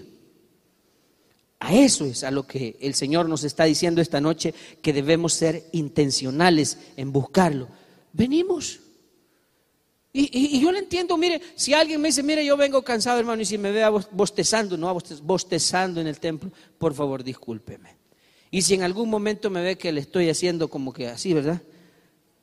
A 1.58 1.74
eso 1.74 2.04
es 2.04 2.22
a 2.22 2.30
lo 2.30 2.46
que 2.46 2.76
el 2.80 2.94
Señor 2.94 3.28
nos 3.28 3.42
está 3.42 3.64
diciendo 3.64 4.00
esta 4.00 4.20
noche, 4.20 4.54
que 4.82 4.92
debemos 4.92 5.32
ser 5.32 5.64
intencionales 5.72 6.78
en 6.96 7.12
buscarlo. 7.12 7.68
Venimos. 8.12 8.80
Y, 10.12 10.60
yo 10.60 10.72
le 10.72 10.78
entiendo, 10.78 11.16
mire, 11.18 11.42
si 11.56 11.74
alguien 11.74 12.00
me 12.00 12.08
dice, 12.08 12.22
mire, 12.22 12.44
yo 12.44 12.56
vengo 12.56 12.82
cansado, 12.82 13.18
hermano, 13.18 13.42
y 13.42 13.44
si 13.44 13.58
me 13.58 13.70
vea 13.70 13.90
bostezando, 13.90 14.76
no, 14.78 14.96
bostezando 15.22 16.00
en 16.00 16.06
el 16.06 16.18
templo, 16.18 16.50
por 16.78 16.94
favor, 16.94 17.22
discúlpeme. 17.22 17.96
Y 18.50 18.62
si 18.62 18.74
en 18.74 18.82
algún 18.82 19.10
momento 19.10 19.50
me 19.50 19.60
ve 19.60 19.76
que 19.76 19.92
le 19.92 20.00
estoy 20.00 20.30
haciendo 20.30 20.68
como 20.68 20.92
que 20.92 21.08
así, 21.08 21.34
¿verdad? 21.34 21.60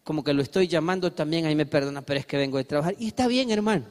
Como 0.04 0.24
que 0.24 0.34
lo 0.34 0.42
estoy 0.42 0.68
llamando 0.68 1.14
también, 1.14 1.46
ahí 1.46 1.56
me 1.56 1.66
perdona, 1.66 2.02
pero 2.02 2.20
es 2.20 2.26
que 2.26 2.38
vengo 2.38 2.58
de 2.58 2.66
trabajar. 2.66 2.96
Y 3.00 3.08
está 3.08 3.28
bien, 3.28 3.52
hermano. 3.52 3.86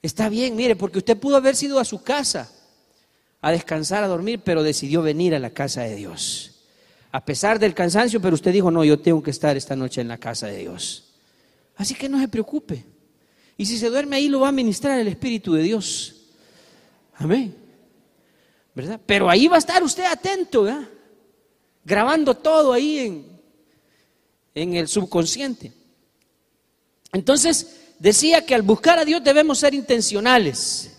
Está 0.00 0.28
bien, 0.28 0.56
mire, 0.56 0.76
porque 0.76 0.98
usted 0.98 1.18
pudo 1.18 1.36
haber 1.36 1.56
sido 1.56 1.78
a 1.78 1.84
su 1.84 2.02
casa 2.02 2.50
a 3.40 3.52
descansar, 3.52 4.02
a 4.02 4.08
dormir, 4.08 4.40
pero 4.44 4.62
decidió 4.62 5.02
venir 5.02 5.34
a 5.34 5.38
la 5.38 5.50
casa 5.50 5.82
de 5.82 5.94
Dios. 5.94 6.62
A 7.10 7.24
pesar 7.24 7.58
del 7.58 7.74
cansancio, 7.74 8.20
pero 8.20 8.34
usted 8.34 8.52
dijo, 8.52 8.70
no, 8.70 8.84
yo 8.84 8.98
tengo 8.98 9.22
que 9.22 9.30
estar 9.30 9.56
esta 9.56 9.76
noche 9.76 10.00
en 10.00 10.08
la 10.08 10.18
casa 10.18 10.46
de 10.46 10.58
Dios. 10.58 11.04
Así 11.76 11.94
que 11.94 12.08
no 12.08 12.18
se 12.18 12.28
preocupe. 12.28 12.84
Y 13.56 13.66
si 13.66 13.78
se 13.78 13.88
duerme 13.88 14.16
ahí, 14.16 14.28
lo 14.28 14.40
va 14.40 14.48
a 14.48 14.52
ministrar 14.52 14.98
el 14.98 15.08
Espíritu 15.08 15.54
de 15.54 15.62
Dios. 15.62 16.14
Amén. 17.14 17.54
¿Verdad? 18.74 19.00
Pero 19.04 19.28
ahí 19.28 19.48
va 19.48 19.56
a 19.56 19.58
estar 19.58 19.82
usted 19.82 20.04
atento, 20.04 20.64
¿verdad? 20.64 20.88
Grabando 21.84 22.34
todo 22.36 22.72
ahí 22.72 22.98
en, 22.98 23.37
en 24.54 24.74
el 24.74 24.88
subconsciente. 24.88 25.72
Entonces, 27.12 27.78
decía 27.98 28.44
que 28.44 28.54
al 28.54 28.62
buscar 28.62 28.98
a 28.98 29.04
Dios 29.04 29.22
debemos 29.24 29.58
ser 29.58 29.74
intencionales. 29.74 30.92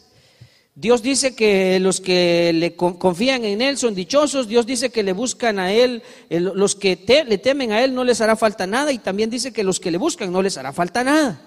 Dios 0.75 1.01
dice 1.01 1.35
que 1.35 1.77
los 1.79 1.99
que 1.99 2.53
le 2.53 2.75
confían 2.75 3.43
en 3.43 3.61
Él 3.61 3.77
son 3.77 3.95
dichosos, 3.95 4.47
Dios 4.47 4.65
dice 4.65 4.91
que 4.91 5.03
le 5.03 5.11
buscan 5.11 5.59
a 5.59 5.73
Él, 5.73 6.01
los 6.29 6.75
que 6.75 6.97
le 7.27 7.37
temen 7.37 7.73
a 7.73 7.83
Él 7.83 7.93
no 7.93 8.05
les 8.05 8.21
hará 8.21 8.37
falta 8.37 8.65
nada 8.65 8.93
y 8.93 8.99
también 8.99 9.29
dice 9.29 9.51
que 9.51 9.65
los 9.65 9.79
que 9.79 9.91
le 9.91 9.97
buscan 9.97 10.31
no 10.31 10.41
les 10.41 10.57
hará 10.57 10.71
falta 10.71 11.03
nada. 11.03 11.41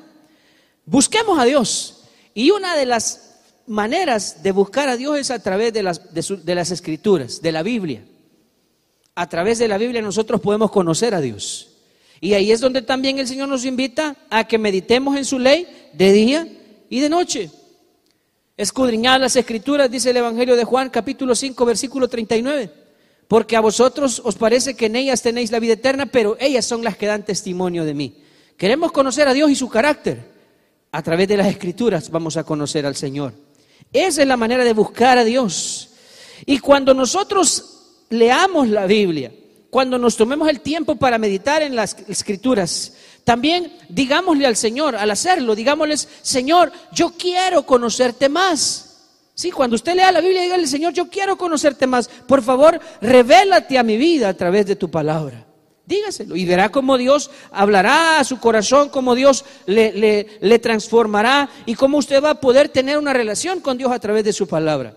Busquemos 0.84 1.38
a 1.38 1.44
Dios. 1.44 2.02
Y 2.34 2.50
una 2.50 2.76
de 2.76 2.84
las 2.84 3.40
maneras 3.66 4.42
de 4.42 4.52
buscar 4.52 4.90
a 4.90 4.96
Dios 4.96 5.18
es 5.18 5.30
a 5.30 5.38
través 5.38 5.72
de 5.72 5.82
las, 5.82 6.12
de 6.12 6.54
las 6.54 6.70
escrituras, 6.70 7.40
de 7.40 7.52
la 7.52 7.62
Biblia. 7.62 8.04
A 9.14 9.28
través 9.28 9.58
de 9.58 9.68
la 9.68 9.78
Biblia 9.78 10.02
nosotros 10.02 10.42
podemos 10.42 10.70
conocer 10.70 11.14
a 11.14 11.20
Dios. 11.20 11.71
Y 12.22 12.34
ahí 12.34 12.52
es 12.52 12.60
donde 12.60 12.82
también 12.82 13.18
el 13.18 13.26
Señor 13.26 13.48
nos 13.48 13.64
invita 13.64 14.14
a 14.30 14.44
que 14.44 14.56
meditemos 14.56 15.16
en 15.16 15.24
su 15.24 15.40
ley 15.40 15.66
de 15.92 16.12
día 16.12 16.46
y 16.88 17.00
de 17.00 17.08
noche. 17.08 17.50
Escudriñad 18.56 19.20
las 19.20 19.34
escrituras, 19.34 19.90
dice 19.90 20.10
el 20.10 20.18
Evangelio 20.18 20.54
de 20.54 20.62
Juan, 20.62 20.88
capítulo 20.88 21.34
5, 21.34 21.64
versículo 21.64 22.06
39. 22.06 22.70
Porque 23.26 23.56
a 23.56 23.60
vosotros 23.60 24.22
os 24.24 24.36
parece 24.36 24.76
que 24.76 24.86
en 24.86 24.94
ellas 24.94 25.20
tenéis 25.20 25.50
la 25.50 25.58
vida 25.58 25.72
eterna, 25.72 26.06
pero 26.06 26.36
ellas 26.38 26.64
son 26.64 26.84
las 26.84 26.96
que 26.96 27.06
dan 27.06 27.24
testimonio 27.24 27.84
de 27.84 27.94
mí. 27.94 28.22
Queremos 28.56 28.92
conocer 28.92 29.26
a 29.26 29.32
Dios 29.32 29.50
y 29.50 29.56
su 29.56 29.68
carácter. 29.68 30.30
A 30.92 31.02
través 31.02 31.26
de 31.26 31.38
las 31.38 31.48
escrituras 31.48 32.08
vamos 32.08 32.36
a 32.36 32.44
conocer 32.44 32.86
al 32.86 32.94
Señor. 32.94 33.32
Esa 33.92 34.22
es 34.22 34.28
la 34.28 34.36
manera 34.36 34.62
de 34.62 34.74
buscar 34.74 35.18
a 35.18 35.24
Dios. 35.24 35.90
Y 36.46 36.60
cuando 36.60 36.94
nosotros 36.94 38.04
leamos 38.10 38.68
la 38.68 38.86
Biblia, 38.86 39.32
cuando 39.72 39.96
nos 39.96 40.18
tomemos 40.18 40.50
el 40.50 40.60
tiempo 40.60 40.96
para 40.96 41.16
meditar 41.16 41.62
en 41.62 41.74
las 41.74 41.96
escrituras, 42.06 42.92
también 43.24 43.72
digámosle 43.88 44.44
al 44.44 44.54
Señor, 44.54 44.94
al 44.94 45.10
hacerlo, 45.10 45.54
digámosles, 45.54 46.10
Señor, 46.20 46.70
yo 46.92 47.14
quiero 47.16 47.64
conocerte 47.64 48.28
más. 48.28 48.98
Sí, 49.32 49.50
cuando 49.50 49.76
usted 49.76 49.94
lea 49.94 50.12
la 50.12 50.20
Biblia, 50.20 50.42
dígale, 50.42 50.66
Señor, 50.66 50.92
yo 50.92 51.08
quiero 51.08 51.38
conocerte 51.38 51.86
más. 51.86 52.08
Por 52.08 52.42
favor, 52.42 52.78
revélate 53.00 53.78
a 53.78 53.82
mi 53.82 53.96
vida 53.96 54.28
a 54.28 54.34
través 54.34 54.66
de 54.66 54.76
tu 54.76 54.90
palabra. 54.90 55.46
Dígaselo 55.86 56.36
y 56.36 56.44
verá 56.44 56.68
cómo 56.68 56.98
Dios 56.98 57.30
hablará 57.50 58.20
a 58.20 58.24
su 58.24 58.40
corazón, 58.40 58.90
cómo 58.90 59.14
Dios 59.14 59.42
le, 59.64 59.90
le, 59.94 60.38
le 60.42 60.58
transformará 60.58 61.48
y 61.64 61.76
cómo 61.76 61.96
usted 61.96 62.22
va 62.22 62.28
a 62.32 62.40
poder 62.42 62.68
tener 62.68 62.98
una 62.98 63.14
relación 63.14 63.60
con 63.60 63.78
Dios 63.78 63.90
a 63.90 63.98
través 64.00 64.22
de 64.24 64.34
su 64.34 64.46
palabra. 64.46 64.96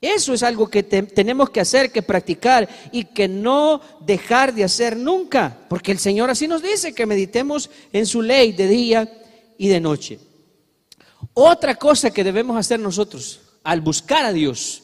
Eso 0.00 0.32
es 0.32 0.42
algo 0.42 0.68
que 0.68 0.82
tenemos 0.82 1.50
que 1.50 1.60
hacer, 1.60 1.92
que 1.92 2.00
practicar 2.00 2.68
y 2.90 3.04
que 3.04 3.28
no 3.28 3.82
dejar 4.00 4.54
de 4.54 4.64
hacer 4.64 4.96
nunca, 4.96 5.58
porque 5.68 5.92
el 5.92 5.98
Señor 5.98 6.30
así 6.30 6.48
nos 6.48 6.62
dice 6.62 6.94
que 6.94 7.04
meditemos 7.04 7.68
en 7.92 8.06
su 8.06 8.22
ley 8.22 8.52
de 8.52 8.66
día 8.66 9.12
y 9.58 9.68
de 9.68 9.78
noche. 9.78 10.18
Otra 11.34 11.74
cosa 11.74 12.10
que 12.10 12.24
debemos 12.24 12.56
hacer 12.56 12.80
nosotros 12.80 13.40
al 13.62 13.82
buscar 13.82 14.24
a 14.24 14.32
Dios, 14.32 14.82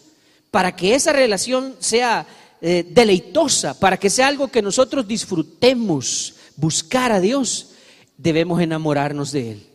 para 0.51 0.77
que 0.77 0.95
esa 0.95 1.15
relación 1.15 1.77
sea 1.79 2.27
eh, 2.61 2.87
deleitosa, 2.91 3.79
para 3.79 3.97
que 3.97 4.11
sea 4.11 4.29
algo 4.29 4.49
que 4.49 4.61
nosotros 4.61 5.09
disfrutemos, 5.09 6.35
buscar 6.57 7.11
a 7.11 7.21
Dios, 7.21 7.71
debemos 8.19 8.61
enamorarnos 8.61 9.33
de 9.33 9.53
Él. 9.53 9.67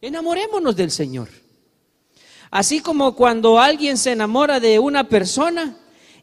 Enamorémonos 0.00 0.76
del 0.76 0.92
Señor. 0.92 1.41
Así 2.52 2.80
como 2.80 3.14
cuando 3.16 3.58
alguien 3.58 3.96
se 3.96 4.12
enamora 4.12 4.60
de 4.60 4.78
una 4.78 5.08
persona 5.08 5.74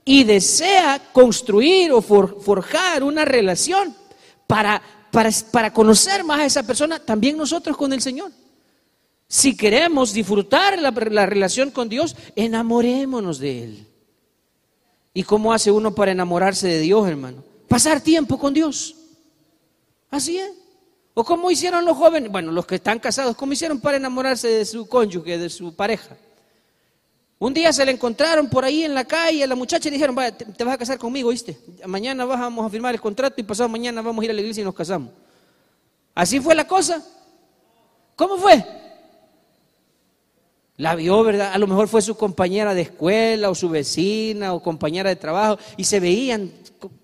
y 0.06 0.24
desea 0.24 1.02
construir 1.12 1.92
o 1.92 2.04
forjar 2.04 3.02
una 3.02 3.26
relación 3.26 3.96
para, 4.46 4.80
para, 5.52 5.74
conocer 5.74 6.24
más 6.24 6.42
a 6.42 6.46
esa 6.46 6.62
persona, 6.62 7.00
también 7.00 7.36
nosotros 7.36 7.76
con 7.76 7.94
el 7.94 8.02
Señor. 8.02 8.32
Si 9.28 9.58
queremos 9.58 10.14
disfrutar 10.14 10.80
la, 10.80 10.92
la 10.92 11.26
relación 11.26 11.72
con 11.72 11.90
Dios, 11.90 12.16
enamorémonos 12.36 13.40
de 13.40 13.64
Él. 13.64 13.88
¿Y 15.16 15.24
cómo 15.24 15.52
hace 15.52 15.72
uno 15.72 15.96
para 15.96 16.12
enamorarse 16.12 16.68
de 16.68 16.80
Dios, 16.80 17.08
hermano? 17.08 17.44
Pasar 17.68 18.02
tiempo 18.02 18.38
con 18.38 18.54
Dios. 18.54 18.96
Así 20.12 20.38
es. 20.38 20.52
¿O 21.14 21.24
cómo 21.24 21.52
hicieron 21.52 21.86
los 21.86 21.98
jóvenes? 21.98 22.32
Bueno, 22.32 22.52
los 22.52 22.66
que 22.66 22.76
están 22.76 23.00
casados, 23.00 23.36
¿cómo 23.36 23.54
hicieron 23.54 23.80
para 23.80 23.98
enamorarse 23.98 24.48
de 24.48 24.66
su 24.66 24.88
cónyuge, 24.88 25.38
de 25.38 25.50
su 25.50 25.76
pareja? 25.76 26.16
Un 27.40 27.54
día 27.54 27.72
se 27.72 27.86
le 27.86 27.94
encontraron 27.94 28.50
por 28.50 28.66
ahí 28.66 28.84
en 28.84 28.94
la 28.94 29.06
calle 29.06 29.44
a 29.44 29.48
la 29.48 29.56
muchacha 29.56 29.88
y 29.88 29.92
dijeron, 29.92 30.14
vaya, 30.14 30.36
te, 30.36 30.64
vas 30.64 30.76
a 30.76 30.78
casar 30.78 30.98
conmigo, 30.98 31.30
¿viste? 31.30 31.58
Mañana 31.86 32.26
vamos 32.26 32.66
a 32.66 32.70
firmar 32.70 32.94
el 32.94 33.00
contrato 33.00 33.40
y 33.40 33.44
pasado 33.44 33.70
mañana 33.70 34.02
vamos 34.02 34.22
a 34.22 34.26
ir 34.26 34.32
a 34.32 34.34
la 34.34 34.42
iglesia 34.42 34.62
y 34.62 34.66
nos 34.66 34.76
casamos. 34.76 35.12
¿Así 36.14 36.42
fue 36.42 36.54
la 36.54 36.68
cosa? 36.68 37.02
¿Cómo 38.18 38.38
fue? 38.38 38.66
La 40.76 40.96
vio, 40.96 41.24
¿verdad? 41.24 41.54
A 41.54 41.58
lo 41.58 41.68
mejor 41.68 41.88
fue 41.88 42.02
su 42.02 42.16
compañera 42.16 42.74
de 42.74 42.82
escuela 42.82 43.50
o 43.50 43.56
su 43.56 43.70
vecina 43.70 44.54
o 44.54 44.62
compañera 44.62 45.10
de 45.10 45.16
trabajo 45.16 45.58
y 45.78 45.86
se 45.86 46.02
veían 46.02 46.52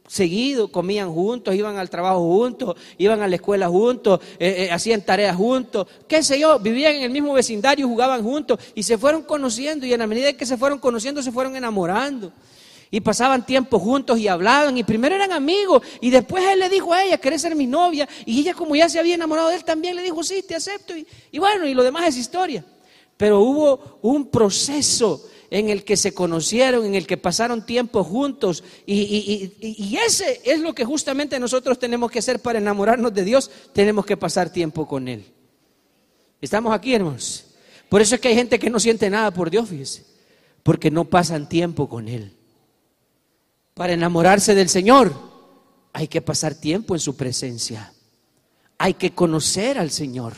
seguido, 0.07 0.71
comían 0.71 1.11
juntos, 1.11 1.55
iban 1.55 1.77
al 1.77 1.89
trabajo 1.89 2.19
juntos, 2.19 2.75
iban 2.97 3.21
a 3.21 3.27
la 3.27 3.35
escuela 3.35 3.67
juntos, 3.67 4.19
eh, 4.39 4.67
eh, 4.67 4.71
hacían 4.71 5.01
tareas 5.01 5.35
juntos, 5.35 5.87
qué 6.07 6.21
sé 6.21 6.39
yo, 6.39 6.59
vivían 6.59 6.95
en 6.95 7.03
el 7.03 7.09
mismo 7.09 7.33
vecindario, 7.33 7.87
jugaban 7.87 8.23
juntos 8.23 8.59
y 8.75 8.83
se 8.83 8.97
fueron 8.97 9.23
conociendo 9.23 9.85
y 9.85 9.93
en 9.93 9.99
la 9.99 10.07
medida 10.07 10.33
que 10.33 10.45
se 10.45 10.57
fueron 10.57 10.79
conociendo 10.79 11.21
se 11.21 11.31
fueron 11.31 11.55
enamorando. 11.55 12.31
Y 12.91 13.01
pasaban 13.01 13.45
tiempo 13.45 13.79
juntos 13.79 14.19
y 14.19 14.27
hablaban 14.27 14.77
y 14.77 14.83
primero 14.83 15.15
eran 15.15 15.31
amigos 15.31 15.81
y 15.99 16.11
después 16.11 16.43
él 16.45 16.59
le 16.59 16.69
dijo 16.69 16.93
a 16.93 17.03
ella, 17.03 17.17
¿querés 17.17 17.41
ser 17.41 17.55
mi 17.55 17.65
novia? 17.65 18.07
Y 18.25 18.39
ella 18.39 18.53
como 18.53 18.75
ya 18.75 18.87
se 18.87 18.99
había 18.99 19.15
enamorado 19.15 19.49
de 19.49 19.55
él 19.55 19.63
también 19.63 19.95
le 19.95 20.03
dijo, 20.03 20.23
sí, 20.23 20.43
te 20.47 20.55
acepto. 20.55 20.95
Y, 20.95 21.05
y 21.31 21.39
bueno, 21.39 21.65
y 21.67 21.73
lo 21.73 21.83
demás 21.83 22.07
es 22.07 22.17
historia. 22.17 22.63
Pero 23.17 23.39
hubo 23.39 23.99
un 24.01 24.27
proceso 24.27 25.21
en 25.49 25.69
el 25.69 25.83
que 25.83 25.97
se 25.97 26.13
conocieron, 26.13 26.85
en 26.85 26.95
el 26.95 27.07
que 27.07 27.17
pasaron 27.17 27.65
tiempo 27.65 28.03
juntos. 28.03 28.63
Y, 28.85 29.97
ese 30.05 30.41
es 30.43 30.59
lo 30.59 30.73
que 30.73 30.85
justamente 30.85 31.39
nosotros 31.39 31.79
tenemos 31.79 32.11
que 32.11 32.19
hacer 32.19 32.41
para 32.41 32.59
enamorarnos 32.59 33.13
de 33.13 33.23
Dios. 33.23 33.49
Tenemos 33.73 34.05
que 34.05 34.17
pasar 34.17 34.51
tiempo 34.51 34.87
con 34.87 35.07
Él. 35.07 35.25
Estamos 36.41 36.73
aquí, 36.73 36.93
hermanos. 36.93 37.45
Por 37.89 38.01
eso 38.01 38.15
es 38.15 38.21
que 38.21 38.29
hay 38.29 38.35
gente 38.35 38.59
que 38.59 38.69
no 38.69 38.79
siente 38.79 39.09
nada 39.09 39.31
por 39.31 39.49
Dios, 39.49 39.69
fíjese. 39.69 40.05
Porque 40.63 40.89
no 40.89 41.05
pasan 41.05 41.47
tiempo 41.47 41.87
con 41.87 42.07
Él. 42.07 42.33
Para 43.73 43.93
enamorarse 43.93 44.55
del 44.55 44.69
Señor 44.69 45.13
hay 45.93 46.07
que 46.07 46.21
pasar 46.21 46.55
tiempo 46.55 46.95
en 46.95 46.99
su 46.99 47.15
presencia. 47.15 47.93
Hay 48.77 48.95
que 48.95 49.13
conocer 49.13 49.77
al 49.77 49.91
Señor. 49.91 50.33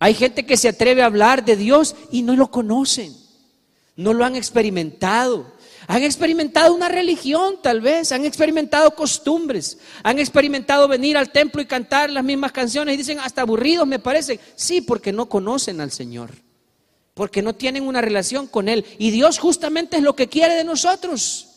Hay 0.00 0.14
gente 0.14 0.46
que 0.46 0.56
se 0.56 0.68
atreve 0.68 1.02
a 1.02 1.06
hablar 1.06 1.44
de 1.44 1.56
Dios 1.56 1.94
y 2.10 2.22
no 2.22 2.34
lo 2.34 2.50
conocen 2.50 3.14
no 3.98 4.14
lo 4.14 4.24
han 4.24 4.36
experimentado. 4.36 5.58
Han 5.88 6.02
experimentado 6.02 6.72
una 6.72 6.88
religión 6.88 7.56
tal 7.60 7.80
vez, 7.80 8.12
han 8.12 8.24
experimentado 8.24 8.92
costumbres, 8.92 9.78
han 10.04 10.18
experimentado 10.20 10.86
venir 10.86 11.16
al 11.16 11.32
templo 11.32 11.60
y 11.60 11.66
cantar 11.66 12.10
las 12.10 12.22
mismas 12.22 12.52
canciones 12.52 12.94
y 12.94 12.98
dicen 12.98 13.18
hasta 13.18 13.42
aburridos 13.42 13.88
me 13.88 13.98
parecen. 13.98 14.38
Sí, 14.54 14.82
porque 14.82 15.12
no 15.12 15.28
conocen 15.28 15.80
al 15.80 15.90
Señor, 15.90 16.30
porque 17.14 17.42
no 17.42 17.56
tienen 17.56 17.88
una 17.88 18.00
relación 18.00 18.46
con 18.46 18.68
Él. 18.68 18.84
Y 18.98 19.10
Dios 19.10 19.38
justamente 19.38 19.96
es 19.96 20.02
lo 20.02 20.14
que 20.14 20.28
quiere 20.28 20.54
de 20.54 20.64
nosotros. 20.64 21.48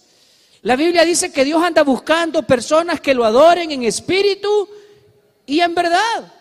La 0.64 0.76
Biblia 0.76 1.06
dice 1.06 1.32
que 1.32 1.46
Dios 1.46 1.64
anda 1.64 1.84
buscando 1.84 2.42
personas 2.42 3.02
que 3.02 3.14
lo 3.14 3.24
adoren 3.24 3.70
en 3.70 3.84
espíritu 3.84 4.68
y 5.46 5.60
en 5.60 5.76
verdad 5.76 6.34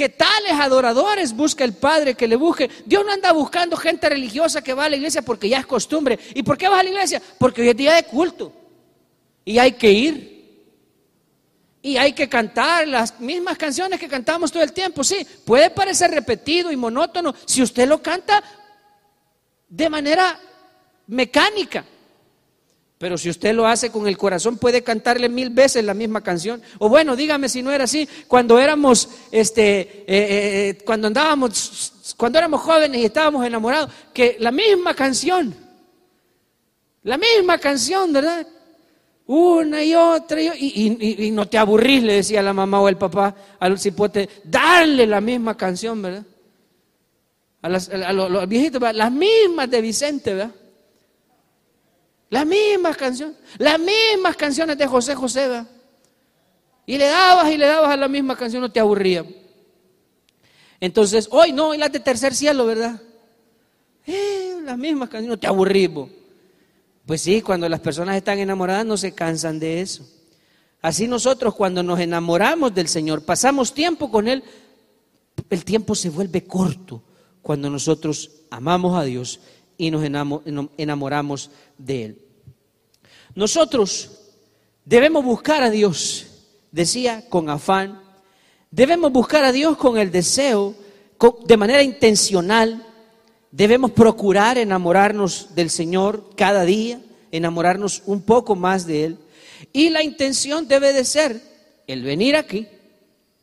que 0.00 0.08
tales 0.08 0.52
adoradores 0.52 1.36
busca 1.36 1.62
el 1.62 1.74
Padre 1.74 2.14
que 2.14 2.26
le 2.26 2.34
busque. 2.34 2.70
Dios 2.86 3.04
no 3.04 3.12
anda 3.12 3.32
buscando 3.32 3.76
gente 3.76 4.08
religiosa 4.08 4.62
que 4.62 4.72
va 4.72 4.86
a 4.86 4.88
la 4.88 4.96
iglesia 4.96 5.20
porque 5.20 5.46
ya 5.46 5.58
es 5.58 5.66
costumbre. 5.66 6.18
¿Y 6.32 6.42
por 6.42 6.56
qué 6.56 6.70
vas 6.70 6.80
a 6.80 6.82
la 6.82 6.88
iglesia? 6.88 7.20
Porque 7.36 7.60
hoy 7.60 7.68
es 7.68 7.76
día 7.76 7.92
de 7.92 8.04
culto. 8.04 8.50
Y 9.44 9.58
hay 9.58 9.72
que 9.72 9.92
ir. 9.92 10.64
Y 11.82 11.98
hay 11.98 12.14
que 12.14 12.30
cantar 12.30 12.88
las 12.88 13.20
mismas 13.20 13.58
canciones 13.58 14.00
que 14.00 14.08
cantamos 14.08 14.50
todo 14.50 14.62
el 14.62 14.72
tiempo. 14.72 15.04
Sí, 15.04 15.16
puede 15.44 15.68
parecer 15.68 16.10
repetido 16.12 16.72
y 16.72 16.76
monótono 16.76 17.34
si 17.44 17.60
usted 17.60 17.86
lo 17.86 18.00
canta 18.00 18.42
de 19.68 19.90
manera 19.90 20.40
mecánica. 21.08 21.84
Pero 23.00 23.16
si 23.16 23.30
usted 23.30 23.54
lo 23.54 23.66
hace 23.66 23.90
con 23.90 24.06
el 24.06 24.18
corazón, 24.18 24.58
puede 24.58 24.82
cantarle 24.82 25.30
mil 25.30 25.48
veces 25.48 25.82
la 25.82 25.94
misma 25.94 26.20
canción. 26.20 26.60
O 26.78 26.90
bueno, 26.90 27.16
dígame 27.16 27.48
si 27.48 27.62
no 27.62 27.70
era 27.70 27.84
así. 27.84 28.06
Cuando 28.28 28.58
éramos, 28.58 29.08
este, 29.32 29.80
eh, 29.80 30.04
eh, 30.06 30.68
eh, 30.68 30.78
cuando 30.84 31.06
andábamos, 31.06 32.14
cuando 32.18 32.38
éramos 32.38 32.60
jóvenes 32.60 33.00
y 33.00 33.06
estábamos 33.06 33.46
enamorados, 33.46 33.90
que 34.12 34.36
la 34.38 34.50
misma 34.50 34.92
canción, 34.92 35.56
la 37.02 37.16
misma 37.16 37.56
canción, 37.56 38.12
¿verdad? 38.12 38.46
Una 39.28 39.82
y 39.82 39.94
otra, 39.94 40.38
y, 40.42 41.30
no 41.32 41.48
te 41.48 41.56
aburrís, 41.56 42.02
le 42.02 42.16
decía 42.16 42.42
la 42.42 42.52
mamá 42.52 42.82
o 42.82 42.88
el 42.90 42.98
papá 42.98 43.34
al 43.60 43.78
cipote, 43.78 44.28
darle 44.44 45.06
la 45.06 45.22
misma 45.22 45.56
canción, 45.56 46.02
¿verdad? 46.02 46.26
A, 47.62 47.68
los, 47.70 48.46
viejitos, 48.46 48.82
las 48.94 49.10
mismas 49.10 49.70
de 49.70 49.80
Vicente, 49.80 50.34
¿verdad? 50.34 50.54
Las 52.30 52.46
mismas 52.46 52.96
canciones, 52.96 53.36
las 53.58 53.78
mismas 53.78 54.36
canciones 54.36 54.78
de 54.78 54.86
José 54.86 55.14
José. 55.16 55.64
Y 56.86 56.96
le 56.96 57.06
dabas 57.06 57.50
y 57.50 57.58
le 57.58 57.66
dabas 57.66 57.90
a 57.90 57.96
la 57.96 58.08
misma 58.08 58.36
canción, 58.36 58.62
no 58.62 58.70
te 58.70 58.80
aburría. 58.80 59.24
Entonces, 60.78 61.28
hoy 61.30 61.52
no, 61.52 61.74
y 61.74 61.78
las 61.78 61.92
de 61.92 62.00
tercer 62.00 62.34
cielo, 62.34 62.66
¿verdad? 62.66 63.02
Eh, 64.06 64.60
las 64.64 64.78
mismas 64.78 65.08
canciones, 65.08 65.36
no 65.36 65.38
te 65.38 65.48
aburrimos. 65.48 66.08
Pues 67.04 67.20
sí, 67.20 67.42
cuando 67.42 67.68
las 67.68 67.80
personas 67.80 68.16
están 68.16 68.38
enamoradas 68.38 68.86
no 68.86 68.96
se 68.96 69.12
cansan 69.12 69.58
de 69.58 69.80
eso. 69.80 70.08
Así 70.80 71.08
nosotros 71.08 71.54
cuando 71.54 71.82
nos 71.82 71.98
enamoramos 71.98 72.72
del 72.74 72.88
Señor, 72.88 73.24
pasamos 73.24 73.74
tiempo 73.74 74.10
con 74.10 74.28
Él, 74.28 74.44
el 75.50 75.64
tiempo 75.64 75.94
se 75.96 76.08
vuelve 76.10 76.44
corto 76.44 77.02
cuando 77.42 77.68
nosotros 77.68 78.30
amamos 78.50 78.96
a 78.96 79.02
Dios 79.02 79.40
y 79.80 79.90
nos 79.90 80.04
enamoramos 80.76 81.50
de 81.78 82.04
Él. 82.04 82.18
Nosotros 83.34 84.32
debemos 84.84 85.24
buscar 85.24 85.62
a 85.62 85.70
Dios, 85.70 86.26
decía, 86.70 87.24
con 87.28 87.48
afán. 87.48 88.00
Debemos 88.70 89.10
buscar 89.12 89.44
a 89.44 89.52
Dios 89.52 89.76
con 89.76 89.98
el 89.98 90.10
deseo, 90.10 90.74
de 91.46 91.56
manera 91.56 91.82
intencional, 91.82 92.86
Debemos 93.52 93.90
procurar 93.90 94.58
enamorarnos 94.58 95.54
del 95.56 95.70
Señor 95.70 96.30
cada 96.36 96.64
día, 96.64 97.00
enamorarnos 97.32 98.02
un 98.06 98.22
poco 98.22 98.54
más 98.54 98.86
de 98.86 99.04
Él. 99.06 99.18
Y 99.72 99.90
la 99.90 100.04
intención 100.04 100.68
debe 100.68 100.92
de 100.92 101.04
ser 101.04 101.40
el 101.88 102.02
venir 102.04 102.36
aquí, 102.36 102.68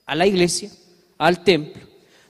a 0.05 0.15
la 0.15 0.25
iglesia, 0.25 0.71
al 1.17 1.43
templo. 1.43 1.83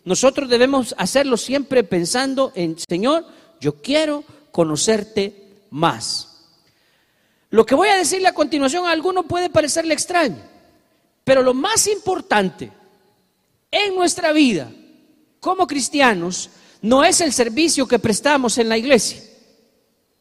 Nosotros 0.04 0.50
debemos 0.50 0.96
hacerlo 0.98 1.38
siempre 1.38 1.84
pensando 1.84 2.52
en, 2.56 2.78
Señor, 2.80 3.26
yo 3.60 3.82
quiero 3.82 4.24
conocerte 4.52 5.66
más. 5.70 6.28
Lo 7.50 7.66
que 7.66 7.76
voy 7.76 7.90
a 7.90 7.98
decirle 7.98 8.28
a 8.28 8.34
continuación 8.34 8.86
a 8.86 8.92
alguno 8.92 9.24
puede 9.24 9.50
parecerle 9.50 9.94
extraño, 9.94 10.42
pero 11.24 11.42
lo 11.42 11.54
más 11.54 11.88
importante 11.88 12.72
en 13.72 13.96
nuestra 13.96 14.32
vida 14.32 14.72
como 15.40 15.68
cristianos 15.68 16.50
no 16.82 17.04
es 17.04 17.22
el 17.22 17.34
servicio 17.34 17.88
que 17.88 18.00
prestamos 18.00 18.58
en 18.58 18.70
la 18.70 18.78
iglesia. 18.78 19.22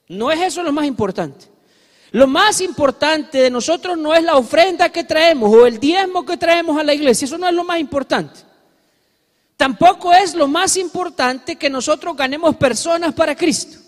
No 0.08 0.30
es 0.30 0.40
eso 0.40 0.62
lo 0.62 0.72
más 0.72 0.86
importante. 0.86 1.46
Lo 2.12 2.26
más 2.26 2.60
importante 2.60 3.38
de 3.38 3.50
nosotros 3.50 3.98
no 3.98 4.14
es 4.14 4.22
la 4.22 4.36
ofrenda 4.36 4.88
que 4.90 5.04
traemos 5.04 5.52
o 5.52 5.66
el 5.66 5.80
diezmo 5.80 6.24
que 6.24 6.36
traemos 6.36 6.78
a 6.78 6.84
la 6.84 6.94
iglesia. 6.94 7.24
Eso 7.24 7.38
no 7.38 7.48
es 7.48 7.54
lo 7.54 7.64
más 7.64 7.78
importante. 7.78 8.45
Tampoco 9.56 10.12
es 10.12 10.34
lo 10.34 10.48
más 10.48 10.76
importante 10.76 11.56
que 11.56 11.70
nosotros 11.70 12.16
ganemos 12.16 12.56
personas 12.56 13.14
para 13.14 13.34
Cristo. 13.34 13.78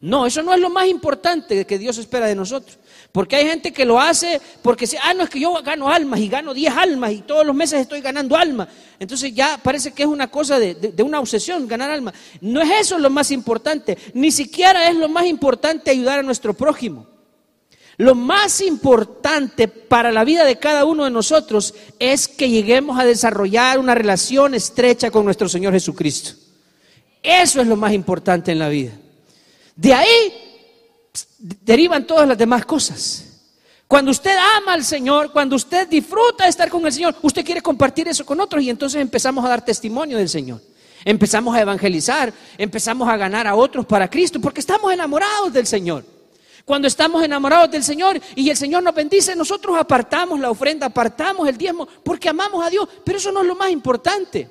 No, 0.00 0.26
eso 0.26 0.42
no 0.42 0.52
es 0.52 0.60
lo 0.60 0.68
más 0.68 0.88
importante 0.88 1.64
que 1.64 1.78
Dios 1.78 1.96
espera 1.96 2.26
de 2.26 2.34
nosotros. 2.34 2.76
Porque 3.12 3.36
hay 3.36 3.46
gente 3.46 3.72
que 3.72 3.84
lo 3.84 4.00
hace 4.00 4.40
porque 4.60 4.84
dice, 4.84 4.98
ah, 5.00 5.14
no, 5.14 5.22
es 5.22 5.30
que 5.30 5.38
yo 5.38 5.52
gano 5.62 5.88
almas 5.88 6.18
y 6.18 6.28
gano 6.28 6.52
10 6.52 6.76
almas 6.76 7.12
y 7.12 7.22
todos 7.22 7.46
los 7.46 7.54
meses 7.54 7.80
estoy 7.80 8.00
ganando 8.00 8.36
almas. 8.36 8.68
Entonces 8.98 9.32
ya 9.32 9.58
parece 9.62 9.92
que 9.92 10.02
es 10.02 10.08
una 10.08 10.28
cosa 10.28 10.58
de, 10.58 10.74
de, 10.74 11.02
una 11.04 11.20
obsesión 11.20 11.68
ganar 11.68 11.90
almas. 11.90 12.14
No 12.40 12.60
es 12.60 12.70
eso 12.80 12.98
lo 12.98 13.10
más 13.10 13.30
importante, 13.30 13.96
ni 14.12 14.32
siquiera 14.32 14.88
es 14.88 14.96
lo 14.96 15.08
más 15.08 15.26
importante 15.26 15.92
ayudar 15.92 16.18
a 16.18 16.22
nuestro 16.22 16.52
prójimo. 16.52 17.11
Lo 17.98 18.14
más 18.14 18.60
importante 18.60 19.68
para 19.68 20.10
la 20.12 20.24
vida 20.24 20.44
de 20.44 20.58
cada 20.58 20.84
uno 20.84 21.04
de 21.04 21.10
nosotros 21.10 21.74
es 21.98 22.26
que 22.26 22.48
lleguemos 22.48 22.98
a 22.98 23.04
desarrollar 23.04 23.78
una 23.78 23.94
relación 23.94 24.54
estrecha 24.54 25.10
con 25.10 25.24
nuestro 25.24 25.48
Señor 25.48 25.72
Jesucristo. 25.72 26.32
Eso 27.22 27.60
es 27.60 27.66
lo 27.66 27.76
más 27.76 27.92
importante 27.92 28.50
en 28.50 28.58
la 28.58 28.68
vida. 28.68 28.92
De 29.76 29.94
ahí 29.94 30.32
derivan 31.38 32.06
todas 32.06 32.26
las 32.26 32.38
demás 32.38 32.64
cosas. 32.64 33.28
Cuando 33.86 34.10
usted 34.10 34.34
ama 34.56 34.72
al 34.72 34.84
Señor, 34.84 35.32
cuando 35.32 35.54
usted 35.54 35.86
disfruta 35.86 36.44
de 36.44 36.50
estar 36.50 36.70
con 36.70 36.84
el 36.86 36.92
Señor, 36.92 37.14
usted 37.20 37.44
quiere 37.44 37.60
compartir 37.60 38.08
eso 38.08 38.24
con 38.24 38.40
otros 38.40 38.62
y 38.62 38.70
entonces 38.70 39.00
empezamos 39.02 39.44
a 39.44 39.48
dar 39.48 39.64
testimonio 39.64 40.16
del 40.16 40.30
Señor. 40.30 40.62
Empezamos 41.04 41.54
a 41.54 41.60
evangelizar, 41.60 42.32
empezamos 42.56 43.08
a 43.08 43.16
ganar 43.16 43.46
a 43.46 43.54
otros 43.54 43.84
para 43.84 44.08
Cristo, 44.08 44.40
porque 44.40 44.60
estamos 44.60 44.92
enamorados 44.92 45.52
del 45.52 45.66
Señor. 45.66 46.04
Cuando 46.64 46.86
estamos 46.86 47.24
enamorados 47.24 47.70
del 47.70 47.82
Señor 47.82 48.20
y 48.36 48.48
el 48.48 48.56
Señor 48.56 48.82
nos 48.82 48.94
bendice, 48.94 49.34
nosotros 49.34 49.76
apartamos 49.78 50.38
la 50.38 50.50
ofrenda, 50.50 50.86
apartamos 50.86 51.48
el 51.48 51.56
diezmo, 51.56 51.88
porque 52.04 52.28
amamos 52.28 52.64
a 52.64 52.70
Dios, 52.70 52.88
pero 53.04 53.18
eso 53.18 53.32
no 53.32 53.40
es 53.40 53.46
lo 53.46 53.56
más 53.56 53.70
importante. 53.70 54.48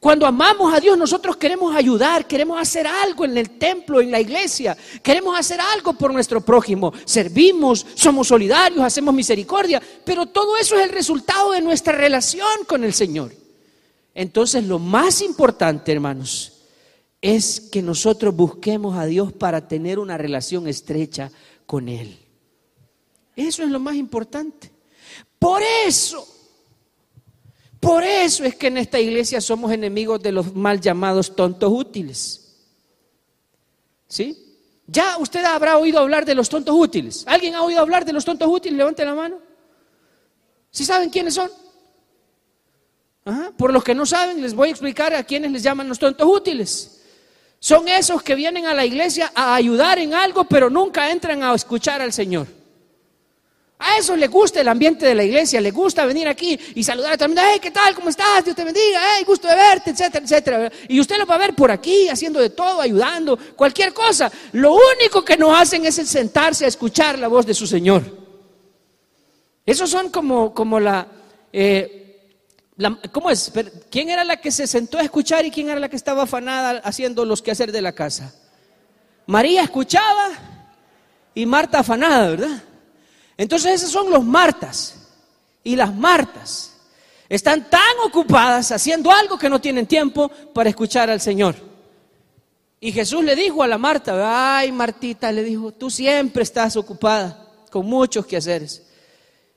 Cuando 0.00 0.26
amamos 0.26 0.72
a 0.74 0.80
Dios, 0.80 0.98
nosotros 0.98 1.36
queremos 1.36 1.74
ayudar, 1.74 2.26
queremos 2.26 2.60
hacer 2.60 2.86
algo 2.86 3.24
en 3.24 3.38
el 3.38 3.58
templo, 3.58 4.00
en 4.02 4.10
la 4.10 4.20
iglesia, 4.20 4.76
queremos 5.02 5.38
hacer 5.38 5.58
algo 5.60 5.94
por 5.94 6.12
nuestro 6.12 6.42
prójimo, 6.42 6.92
servimos, 7.06 7.86
somos 7.94 8.28
solidarios, 8.28 8.84
hacemos 8.84 9.14
misericordia, 9.14 9.80
pero 10.04 10.26
todo 10.26 10.58
eso 10.58 10.76
es 10.76 10.84
el 10.84 10.90
resultado 10.90 11.52
de 11.52 11.62
nuestra 11.62 11.94
relación 11.94 12.64
con 12.66 12.84
el 12.84 12.92
Señor. 12.92 13.32
Entonces, 14.14 14.64
lo 14.64 14.78
más 14.78 15.22
importante, 15.22 15.92
hermanos, 15.92 16.53
es 17.24 17.58
que 17.58 17.80
nosotros 17.80 18.36
busquemos 18.36 18.98
a 18.98 19.06
Dios 19.06 19.32
para 19.32 19.66
tener 19.66 19.98
una 19.98 20.18
relación 20.18 20.68
estrecha 20.68 21.30
con 21.64 21.88
Él. 21.88 22.18
Eso 23.34 23.62
es 23.62 23.70
lo 23.70 23.80
más 23.80 23.96
importante. 23.96 24.70
Por 25.38 25.62
eso 25.86 26.28
por 27.84 28.02
eso 28.02 28.44
es 28.44 28.56
que 28.56 28.68
en 28.68 28.78
esta 28.78 28.98
iglesia 28.98 29.42
somos 29.42 29.70
enemigos 29.70 30.22
de 30.22 30.32
los 30.32 30.54
mal 30.54 30.80
llamados 30.80 31.36
tontos 31.36 31.70
útiles. 31.70 32.56
¿Sí? 34.08 34.56
Ya 34.86 35.18
usted 35.18 35.44
habrá 35.44 35.76
oído 35.76 35.98
hablar 35.98 36.24
de 36.24 36.34
los 36.34 36.48
tontos 36.48 36.74
útiles. 36.74 37.24
¿Alguien 37.26 37.54
ha 37.54 37.62
oído 37.62 37.80
hablar 37.80 38.06
de 38.06 38.14
los 38.14 38.24
tontos 38.24 38.48
útiles? 38.48 38.78
Levante 38.78 39.04
la 39.04 39.14
mano. 39.14 39.38
¿Sí 40.70 40.82
saben 40.82 41.10
quiénes 41.10 41.34
son? 41.34 41.50
Por 43.58 43.70
los 43.70 43.84
que 43.84 43.94
no 43.94 44.06
saben, 44.06 44.40
les 44.40 44.54
voy 44.54 44.68
a 44.68 44.70
explicar 44.70 45.12
a 45.12 45.22
quiénes 45.22 45.52
les 45.52 45.62
llaman 45.62 45.86
los 45.86 45.98
tontos 45.98 46.26
útiles. 46.26 47.02
Son 47.64 47.88
esos 47.88 48.22
que 48.22 48.34
vienen 48.34 48.66
a 48.66 48.74
la 48.74 48.84
iglesia 48.84 49.32
a 49.34 49.54
ayudar 49.54 49.98
en 49.98 50.12
algo, 50.12 50.44
pero 50.44 50.68
nunca 50.68 51.10
entran 51.10 51.42
a 51.42 51.54
escuchar 51.54 52.02
al 52.02 52.12
Señor. 52.12 52.46
A 53.78 53.96
eso 53.96 54.14
le 54.18 54.26
gusta 54.26 54.60
el 54.60 54.68
ambiente 54.68 55.06
de 55.06 55.14
la 55.14 55.24
iglesia, 55.24 55.62
le 55.62 55.70
gusta 55.70 56.04
venir 56.04 56.28
aquí 56.28 56.60
y 56.74 56.84
saludar 56.84 57.14
a 57.14 57.16
todo 57.16 57.24
el 57.24 57.30
mundo, 57.30 57.40
hey, 57.42 57.58
¿qué 57.62 57.70
tal? 57.70 57.94
¿Cómo 57.94 58.10
estás? 58.10 58.44
Dios 58.44 58.54
te 58.54 58.64
bendiga, 58.64 59.00
hey, 59.16 59.24
gusto 59.26 59.48
de 59.48 59.54
verte, 59.54 59.92
etcétera, 59.92 60.22
etcétera. 60.22 60.72
Y 60.88 61.00
usted 61.00 61.16
lo 61.16 61.24
va 61.24 61.36
a 61.36 61.38
ver 61.38 61.54
por 61.54 61.70
aquí, 61.70 62.06
haciendo 62.06 62.38
de 62.38 62.50
todo, 62.50 62.82
ayudando, 62.82 63.38
cualquier 63.56 63.94
cosa. 63.94 64.30
Lo 64.52 64.74
único 64.74 65.24
que 65.24 65.38
no 65.38 65.56
hacen 65.56 65.86
es 65.86 65.94
sentarse 65.94 66.66
a 66.66 66.68
escuchar 66.68 67.18
la 67.18 67.28
voz 67.28 67.46
de 67.46 67.54
su 67.54 67.66
Señor. 67.66 68.02
Esos 69.64 69.88
son 69.88 70.10
como, 70.10 70.52
como 70.52 70.78
la, 70.78 71.06
eh, 71.50 72.03
¿cómo 73.12 73.30
es? 73.30 73.52
¿Quién 73.90 74.10
era 74.10 74.24
la 74.24 74.36
que 74.36 74.50
se 74.50 74.66
sentó 74.66 74.98
a 74.98 75.02
escuchar 75.02 75.44
y 75.44 75.50
quién 75.50 75.68
era 75.68 75.80
la 75.80 75.88
que 75.88 75.96
estaba 75.96 76.22
afanada 76.24 76.80
haciendo 76.84 77.24
los 77.24 77.42
quehaceres 77.42 77.72
de 77.72 77.82
la 77.82 77.92
casa? 77.92 78.34
María 79.26 79.62
escuchaba 79.62 80.30
y 81.34 81.46
Marta 81.46 81.80
afanada, 81.80 82.30
¿verdad? 82.30 82.62
Entonces 83.36 83.74
esos 83.74 83.90
son 83.90 84.10
los 84.10 84.24
Martas 84.24 84.96
y 85.62 85.76
las 85.76 85.94
Martas. 85.94 86.72
Están 87.28 87.68
tan 87.70 87.80
ocupadas 88.04 88.70
haciendo 88.70 89.10
algo 89.10 89.38
que 89.38 89.48
no 89.48 89.60
tienen 89.60 89.86
tiempo 89.86 90.28
para 90.52 90.68
escuchar 90.68 91.10
al 91.10 91.20
Señor. 91.20 91.56
Y 92.80 92.92
Jesús 92.92 93.24
le 93.24 93.34
dijo 93.34 93.62
a 93.62 93.66
la 93.66 93.78
Marta, 93.78 94.58
ay 94.58 94.70
Martita, 94.70 95.32
le 95.32 95.42
dijo, 95.42 95.72
tú 95.72 95.90
siempre 95.90 96.42
estás 96.42 96.76
ocupada 96.76 97.48
con 97.70 97.86
muchos 97.86 98.26
quehaceres. 98.26 98.83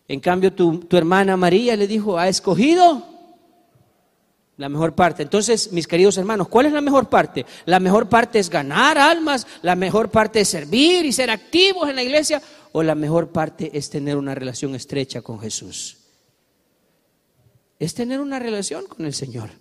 En 0.08 0.20
cambio 0.20 0.54
tu, 0.54 0.88
hermana 0.92 1.36
María 1.36 1.76
le 1.76 1.88
dijo, 1.88 2.18
ha 2.18 2.30
escogido 2.30 3.04
La 4.56 4.70
mejor 4.70 4.96
parte. 4.96 5.22
Entonces, 5.24 5.72
mis 5.72 5.86
queridos 5.86 6.18
hermanos, 6.18 6.48
¿cuál 6.48 6.66
es 6.66 6.74
la 6.74 6.82
mejor 6.82 7.10
parte? 7.10 7.46
La 7.66 7.80
mejor 7.80 8.10
parte 8.10 8.40
es 8.40 8.50
ganar 8.50 8.98
almas, 8.98 9.46
la 9.62 9.76
mejor 9.76 10.10
parte 10.10 10.40
es 10.42 10.48
servir 10.48 11.06
y 11.06 11.12
ser 11.12 11.30
activos 11.30 11.90
en 11.90 11.96
la 11.96 12.04
iglesia, 12.04 12.42
o 12.72 12.82
la 12.82 12.96
mejor 12.96 13.30
parte 13.30 13.70
es 13.74 13.90
tener 13.90 14.18
una 14.18 14.34
relación 14.34 14.74
estrecha 14.74 15.22
con 15.22 15.40
Jesús. 15.40 15.98
Es 17.78 17.94
tener 17.94 18.20
una 18.20 18.40
relación 18.40 18.88
con 18.88 19.06
el 19.06 19.14
Señor. 19.14 19.52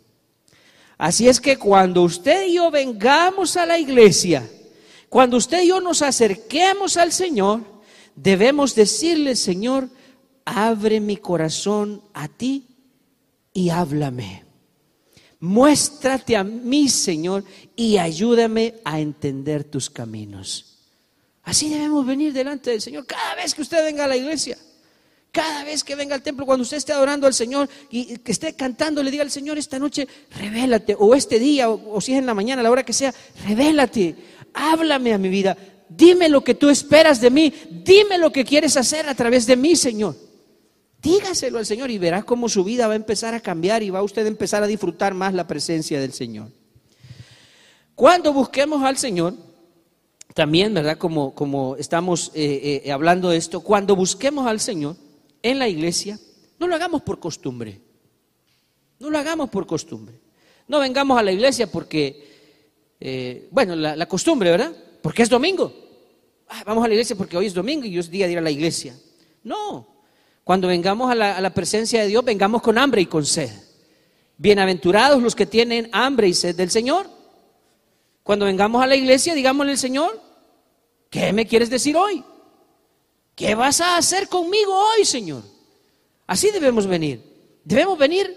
Así 0.97 1.29
es 1.29 1.41
que 1.41 1.59
cuando 1.59 2.03
usted 2.03 2.47
y 2.47 2.55
yo 2.55 2.71
vengamos 2.71 3.59
a 3.59 3.67
la 3.67 3.79
iglesia, 3.79 4.49
cuando 5.11 5.37
usted 5.37 5.63
y 5.63 5.69
yo 5.69 5.81
nos 5.81 6.01
acerquemos 6.01 6.97
al 6.97 7.13
Señor, 7.13 7.61
debemos 8.15 8.75
decirle, 8.75 9.37
Señor, 9.37 9.89
abre 10.47 11.01
mi 11.01 11.19
corazón 11.19 12.01
a 12.15 12.29
ti 12.29 12.67
y 13.53 13.69
háblame. 13.69 14.45
Muéstrate 15.41 16.37
a 16.37 16.45
mí, 16.45 16.89
Señor, 16.89 17.45
y 17.75 17.99
ayúdame 17.99 18.77
a 18.85 19.01
entender 19.01 19.65
tus 19.65 19.91
caminos. 19.91 20.79
Así 21.43 21.69
debemos 21.69 22.07
venir 22.07 22.33
delante 22.33 22.71
del 22.71 22.81
Señor 22.81 23.07
cada 23.07 23.35
vez 23.35 23.55
que 23.55 23.63
usted 23.63 23.85
venga 23.85 24.05
a 24.05 24.09
la 24.09 24.17
iglesia. 24.17 24.57
Cada 25.31 25.65
vez 25.65 25.85
que 25.85 25.95
venga 25.95 26.15
al 26.15 26.23
templo, 26.23 26.47
cuando 26.47 26.63
usted 26.63 26.79
esté 26.79 26.95
adorando 26.95 27.27
al 27.27 27.35
Señor 27.35 27.69
y 27.91 28.17
que 28.19 28.33
esté 28.33 28.55
cantando, 28.55 29.03
le 29.03 29.11
diga 29.11 29.23
al 29.23 29.31
Señor 29.31 29.59
esta 29.59 29.79
noche, 29.79 30.09
revélate, 30.31 30.97
o 30.99 31.15
este 31.15 31.39
día, 31.39 31.69
o, 31.69 32.01
si 32.01 32.13
es 32.13 32.19
en 32.19 32.27
la 32.27 32.33
mañana, 32.33 32.61
a 32.61 32.63
la 32.63 32.71
hora 32.71 32.85
que 32.85 32.95
sea, 32.95 33.13
revélate, 33.47 34.17
háblame 34.55 35.13
a 35.13 35.19
mi 35.19 35.29
vida, 35.29 35.55
dime 35.91 36.31
lo 36.31 36.43
que 36.43 36.55
tú 36.55 36.71
esperas 36.71 37.21
de 37.21 37.31
mí, 37.31 37.53
dime 37.85 38.17
lo 38.17 38.33
que 38.33 38.47
quieres 38.47 38.79
hacer 38.79 39.07
a 39.09 39.15
través 39.15 39.47
de 39.47 39.57
mí, 39.57 39.77
Señor. 39.77 40.26
Dígaselo 41.07 41.59
al 41.59 41.67
Señor 41.67 41.89
y 41.93 41.99
verá 41.99 42.25
cómo 42.25 42.49
su 42.49 42.65
vida 42.65 42.89
va 42.89 42.95
a 42.95 42.97
empezar 42.97 43.33
a 43.33 43.39
cambiar 43.39 43.81
y 43.85 43.91
va 43.91 44.03
usted 44.03 44.25
a 44.25 44.29
empezar 44.29 44.65
a 44.65 44.67
disfrutar 44.67 45.15
más 45.15 45.35
la 45.35 45.47
presencia 45.47 46.01
del 46.01 46.13
Señor. 46.13 46.51
Cuando 47.95 48.33
busquemos 48.33 48.83
al 48.83 48.97
Señor, 48.97 49.35
también, 50.35 50.75
¿verdad? 50.75 50.99
Como, 50.99 51.33
como 51.33 51.77
estamos 51.77 52.33
eh, 52.35 52.83
eh, 52.85 52.91
hablando 52.91 53.31
de 53.31 53.37
esto, 53.37 53.61
cuando 53.61 53.95
busquemos 53.95 54.49
al 54.49 54.59
Señor 54.59 54.97
en 55.43 55.61
la 55.61 55.69
iglesia, 55.69 56.19
no 56.59 56.67
lo 56.67 56.75
hagamos 56.75 57.03
por 57.03 57.21
costumbre. 57.21 57.81
No 58.99 59.09
lo 59.09 59.17
hagamos 59.17 59.49
por 59.49 59.65
costumbre. 59.65 60.19
No 60.67 60.81
vengamos 60.81 61.17
a 61.17 61.23
la 61.23 61.31
iglesia 61.31 61.71
porque, 61.71 62.97
eh, 62.99 63.47
bueno, 63.53 63.77
la, 63.77 64.07
costumbre, 64.07 64.51
¿verdad? 64.51 64.77
Porque 65.03 65.23
es 65.23 65.29
domingo. 65.29 65.73
Ah, 66.49 66.65
vamos 66.67 66.85
a 66.85 66.89
la 66.89 66.95
iglesia 66.95 67.15
porque 67.15 67.37
hoy 67.37 67.47
es 67.47 67.55
domingo 67.55 67.87
y 67.87 67.97
es 67.97 68.11
día 68.11 68.27
de 68.27 68.33
ir 68.33 68.39
a 68.39 68.43
la 68.43 68.51
iglesia. 68.51 68.99
No, 69.45 69.96
cuando 70.47 70.69
vengamos 70.69 71.11
a 71.11 71.17
la, 71.17 71.51
presencia 71.55 72.03
de 72.03 72.07
Dios, 72.07 72.25
vengamos 72.25 72.63
con 72.63 72.79
hambre 72.79 73.01
y 73.01 73.07
con 73.07 73.27
sed. 73.27 73.51
Bienaventurados 74.39 75.21
los 75.21 75.35
que 75.35 75.45
tienen 75.45 75.89
hambre 75.91 76.29
y 76.29 76.35
sed 76.35 76.55
del 76.55 76.71
Señor. 76.71 77.11
Cuando 78.23 78.45
vengamos 78.45 78.81
a 78.81 78.87
la 78.87 78.95
iglesia, 78.95 79.35
digámosle 79.35 79.73
al 79.73 79.79
Señor, 79.79 80.23
¿qué 81.11 81.33
me 81.33 81.49
quieres 81.49 81.69
decir 81.69 81.97
hoy? 81.97 82.23
¿Qué 83.35 83.57
vas 83.57 83.81
a 83.81 83.97
hacer 83.97 84.29
conmigo 84.29 84.73
hoy, 84.73 85.05
Señor? 85.05 85.43
Así 86.29 86.53
debemos 86.53 86.87
venir. 86.87 87.21
Debemos 87.65 87.99
venir 87.99 88.33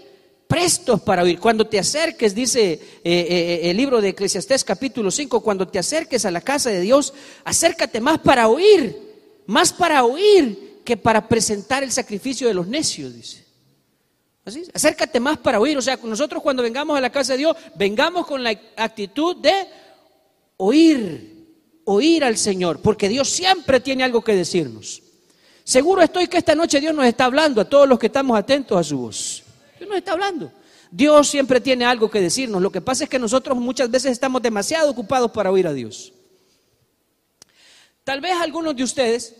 prestos 0.48 1.00
para 1.02 1.22
oír. 1.22 1.38
Cuando 1.38 1.68
te 1.68 1.78
acerques, 1.78 2.34
dice 2.34 2.72
eh, 2.72 2.80
eh, 3.04 3.26
eh, 3.30 3.70
el 3.70 3.76
libro 3.76 4.00
de 4.00 4.08
Eclesiastés 4.08 4.64
capítulo 4.64 5.12
5, 5.12 5.40
cuando 5.42 5.68
te 5.68 5.78
acerques 5.78 6.24
a 6.24 6.32
la 6.32 6.40
casa 6.40 6.70
de 6.70 6.80
Dios, 6.80 7.14
acércate 7.44 8.00
más 8.00 8.18
para 8.18 8.48
oír, 8.48 8.98
más 9.46 9.72
para 9.72 10.02
oír 10.02 10.69
que 10.90 10.96
para 10.96 11.28
presentar 11.28 11.84
el 11.84 11.92
sacrificio 11.92 12.48
de 12.48 12.54
los 12.54 12.66
necios, 12.66 13.14
dice. 13.14 13.46
Así, 14.44 14.64
acércate 14.74 15.20
más 15.20 15.38
para 15.38 15.60
oír. 15.60 15.78
O 15.78 15.82
sea, 15.82 15.96
nosotros 16.02 16.42
cuando 16.42 16.64
vengamos 16.64 16.98
a 16.98 17.00
la 17.00 17.10
casa 17.10 17.34
de 17.34 17.38
Dios, 17.38 17.56
vengamos 17.76 18.26
con 18.26 18.42
la 18.42 18.50
actitud 18.76 19.36
de 19.36 19.68
oír, 20.56 21.46
oír 21.84 22.24
al 22.24 22.36
Señor, 22.36 22.80
porque 22.80 23.08
Dios 23.08 23.30
siempre 23.30 23.78
tiene 23.78 24.02
algo 24.02 24.24
que 24.24 24.34
decirnos. 24.34 25.00
Seguro 25.62 26.02
estoy 26.02 26.26
que 26.26 26.38
esta 26.38 26.56
noche 26.56 26.80
Dios 26.80 26.92
nos 26.92 27.06
está 27.06 27.26
hablando 27.26 27.60
a 27.60 27.68
todos 27.68 27.88
los 27.88 27.96
que 27.96 28.06
estamos 28.06 28.36
atentos 28.36 28.76
a 28.76 28.82
su 28.82 28.98
voz. 28.98 29.44
Dios 29.78 29.88
nos 29.88 29.96
está 29.96 30.10
hablando. 30.10 30.50
Dios 30.90 31.28
siempre 31.28 31.60
tiene 31.60 31.84
algo 31.84 32.10
que 32.10 32.20
decirnos. 32.20 32.60
Lo 32.60 32.72
que 32.72 32.80
pasa 32.80 33.04
es 33.04 33.10
que 33.10 33.20
nosotros 33.20 33.56
muchas 33.56 33.88
veces 33.88 34.10
estamos 34.10 34.42
demasiado 34.42 34.90
ocupados 34.90 35.30
para 35.30 35.52
oír 35.52 35.68
a 35.68 35.72
Dios. 35.72 36.12
Tal 38.02 38.20
vez 38.20 38.32
algunos 38.40 38.74
de 38.74 38.82
ustedes 38.82 39.36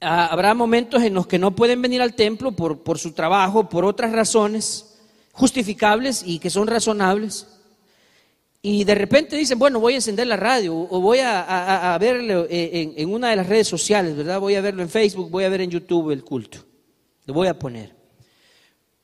Ah, 0.00 0.26
habrá 0.26 0.54
momentos 0.54 1.02
en 1.02 1.12
los 1.12 1.26
que 1.26 1.38
no 1.38 1.54
pueden 1.54 1.82
venir 1.82 2.00
al 2.00 2.14
templo 2.14 2.52
por, 2.52 2.82
por 2.82 2.98
su 2.98 3.12
trabajo, 3.12 3.68
por 3.68 3.84
otras 3.84 4.12
razones 4.12 4.98
justificables 5.32 6.22
y 6.24 6.38
que 6.38 6.48
son 6.48 6.66
razonables. 6.66 7.46
Y 8.62 8.84
de 8.84 8.94
repente 8.94 9.36
dicen, 9.36 9.58
bueno, 9.58 9.78
voy 9.80 9.94
a 9.94 9.96
encender 9.96 10.26
la 10.26 10.36
radio 10.36 10.74
o 10.74 11.00
voy 11.00 11.18
a, 11.22 11.96
verlo 12.00 12.46
en, 12.48 12.94
en, 12.96 13.12
una 13.12 13.30
de 13.30 13.36
las 13.36 13.46
redes 13.46 13.68
sociales, 13.68 14.16
¿verdad? 14.16 14.40
Voy 14.40 14.54
a 14.54 14.60
verlo 14.60 14.82
en 14.82 14.90
Facebook, 14.90 15.30
voy 15.30 15.44
a 15.44 15.48
ver 15.48 15.62
en 15.62 15.70
YouTube 15.70 16.10
el 16.10 16.24
culto. 16.24 16.58
Lo 17.26 17.34
voy 17.34 17.48
a 17.48 17.58
poner. 17.58 17.94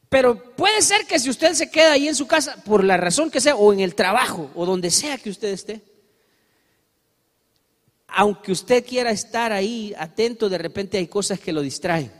Pero 0.09 0.55
puede 0.55 0.83
ser 0.83 1.07
que 1.07 1.19
si 1.19 1.31
usted 1.31 1.53
se 1.55 1.71
queda 1.71 1.93
ahí 1.93 2.09
en 2.09 2.15
su 2.15 2.27
casa, 2.27 2.57
por 2.65 2.85
la 2.85 2.97
razón 2.97 3.31
que 3.31 3.41
sea, 3.41 3.57
o 3.57 3.73
en 3.73 3.81
el 3.81 3.95
trabajo, 3.95 4.51
o 4.55 4.65
donde 4.65 4.91
sea 4.91 5.19
que 5.19 5.31
usted 5.31 5.49
esté, 5.49 5.83
aunque 8.09 8.53
usted 8.53 8.85
quiera 8.85 9.11
estar 9.11 9.53
ahí 9.53 9.95
atento, 9.99 10.49
de 10.49 10.59
repente 10.59 10.99
hay 10.99 11.07
cosas 11.07 11.41
que 11.41 11.53
lo 11.53 11.61
distraen. 11.61 12.13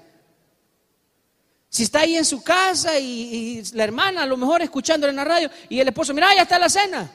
Si 1.69 1.83
está 1.83 2.01
ahí 2.01 2.17
en 2.17 2.25
su 2.25 2.43
casa 2.43 2.99
y, 2.99 3.63
la 3.75 3.85
hermana 3.85 4.23
a 4.23 4.27
lo 4.27 4.37
mejor 4.37 4.63
escuchándole 4.63 5.11
en 5.11 5.17
la 5.17 5.25
radio 5.25 5.51
y 5.69 5.79
el 5.79 5.89
esposo, 5.89 6.15
mira, 6.15 6.35
ya 6.35 6.43
está 6.43 6.59
la 6.59 6.69
cena. 6.69 7.11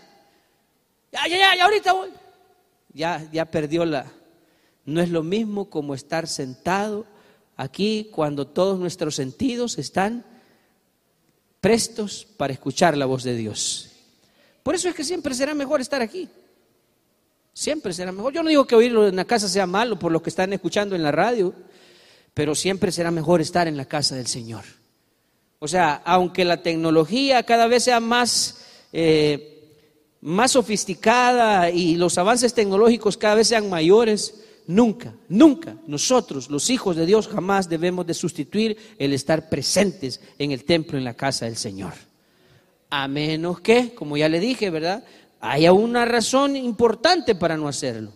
Ya, 1.12 1.28
ya, 1.28 1.38
ya, 1.38 1.56
ya 1.56 1.64
ahorita 1.66 1.94
voy. 1.94 2.10
Ya, 2.94 3.28
ya 3.32 3.46
perdió 3.46 3.86
la... 3.86 4.06
No 4.86 5.02
es 5.02 5.10
lo 5.10 5.24
mismo 5.24 5.70
como 5.70 5.94
estar 5.94 6.28
sentado 6.28 7.06
aquí 7.56 8.10
cuando 8.12 8.48
todos 8.48 8.80
nuestros 8.80 9.16
sentidos 9.16 9.78
están 9.78 10.26
prestos 11.60 12.26
para 12.38 12.54
escuchar 12.54 12.98
la 12.98 13.06
voz 13.06 13.24
de 13.24 13.36
Dios. 13.36 13.92
Por 14.64 14.76
eso 14.76 14.90
es 14.90 14.96
que 14.96 15.04
siempre 15.04 15.34
será 15.34 15.54
mejor 15.54 15.82
estar 15.82 16.02
aquí. 16.02 16.30
Siempre 17.54 17.94
será 17.94 18.12
mejor. 18.12 18.34
Yo 18.34 18.44
no 18.44 18.50
digo 18.50 18.66
que 18.66 18.76
oírlo 18.76 19.08
en 19.08 19.16
la 19.16 19.26
casa 19.26 19.48
sea 19.48 19.68
malo 19.68 20.00
por 20.00 20.12
lo 20.12 20.22
que 20.22 20.30
están 20.30 20.54
escuchando 20.54 20.96
en 20.96 21.04
la 21.04 21.12
radio, 21.12 21.54
pero 22.34 22.56
siempre 22.56 22.92
será 22.92 23.12
mejor 23.12 23.42
estar 23.42 23.68
en 23.68 23.78
la 23.78 23.86
casa 23.86 24.16
del 24.16 24.28
Señor. 24.28 24.64
O 25.60 25.68
sea, 25.68 26.02
aunque 26.06 26.46
la 26.46 26.64
tecnología 26.64 27.44
cada 27.44 27.68
vez 27.68 27.84
sea 27.84 28.00
más, 28.00 28.66
eh, 28.94 29.78
más 30.22 30.52
sofisticada 30.52 31.70
y 31.70 31.98
los 31.98 32.18
avances 32.18 32.54
tecnológicos 32.54 33.18
cada 33.18 33.36
vez 33.36 33.50
sean 33.50 33.70
mayores, 33.70 34.42
nunca, 34.66 35.14
nunca 35.30 35.76
nosotros, 35.86 36.50
los 36.50 36.70
hijos 36.70 36.96
de 36.96 37.06
Dios, 37.06 37.28
jamás 37.28 37.70
debemos 37.70 38.08
de 38.08 38.14
sustituir 38.14 38.78
el 38.98 39.14
estar 39.14 39.50
presentes 39.50 40.22
en 40.40 40.52
el 40.52 40.64
templo, 40.64 40.98
en 40.98 41.04
la 41.04 41.14
casa 41.14 41.46
del 41.46 41.58
Señor. 41.58 41.94
A 42.90 43.08
menos 43.08 43.62
que, 43.62 43.94
como 43.94 44.18
ya 44.18 44.30
le 44.30 44.40
dije, 44.40 44.70
¿verdad? 44.70 45.04
Haya 45.42 45.74
una 45.74 46.06
razón 46.06 46.56
importante 46.56 47.36
para 47.36 47.58
no 47.58 47.68
hacerlo. 47.68 48.14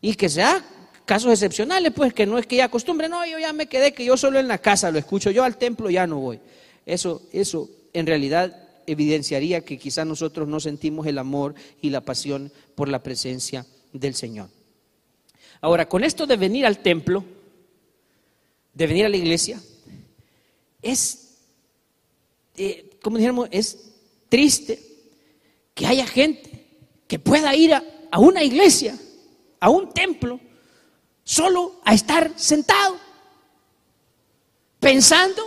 Y 0.00 0.14
que 0.14 0.28
sea 0.28 0.64
casos 1.04 1.30
excepcionales, 1.30 1.92
pues 1.94 2.12
que 2.12 2.26
no 2.26 2.38
es 2.38 2.46
que 2.46 2.56
ya 2.56 2.64
acostumbre, 2.64 3.08
no, 3.08 3.24
yo 3.26 3.38
ya 3.38 3.52
me 3.52 3.66
quedé, 3.66 3.92
que 3.92 4.04
yo 4.04 4.16
solo 4.16 4.40
en 4.40 4.48
la 4.48 4.58
casa 4.58 4.90
lo 4.90 4.98
escucho, 4.98 5.30
yo 5.30 5.44
al 5.44 5.58
templo 5.58 5.90
ya 5.90 6.06
no 6.06 6.18
voy. 6.18 6.40
Eso, 6.86 7.22
eso 7.32 7.68
en 7.92 8.06
realidad 8.06 8.68
evidenciaría 8.86 9.60
que 9.60 9.78
quizás 9.78 10.06
nosotros 10.06 10.48
no 10.48 10.58
sentimos 10.58 11.06
el 11.06 11.18
amor 11.18 11.54
y 11.82 11.90
la 11.90 12.00
pasión 12.00 12.50
por 12.74 12.88
la 12.88 13.02
presencia 13.02 13.66
del 13.92 14.14
Señor. 14.14 14.48
Ahora, 15.60 15.88
con 15.88 16.04
esto 16.04 16.26
de 16.26 16.36
venir 16.36 16.66
al 16.66 16.78
templo, 16.78 17.24
de 18.72 18.86
venir 18.86 19.06
a 19.06 19.08
la 19.08 19.16
iglesia, 19.16 19.60
es, 20.80 21.38
eh, 22.56 22.98
como 23.02 23.16
dijéramos, 23.16 23.48
es 23.50 23.92
triste 24.28 24.95
que 25.76 25.86
haya 25.86 26.06
gente 26.06 26.66
que 27.06 27.18
pueda 27.18 27.54
ir 27.54 27.74
a, 27.74 27.84
una 28.18 28.42
iglesia, 28.42 28.96
a 29.60 29.68
un 29.68 29.92
templo, 29.92 30.40
solo 31.22 31.80
a 31.84 31.92
estar 31.92 32.32
sentado, 32.34 32.96
pensando 34.80 35.42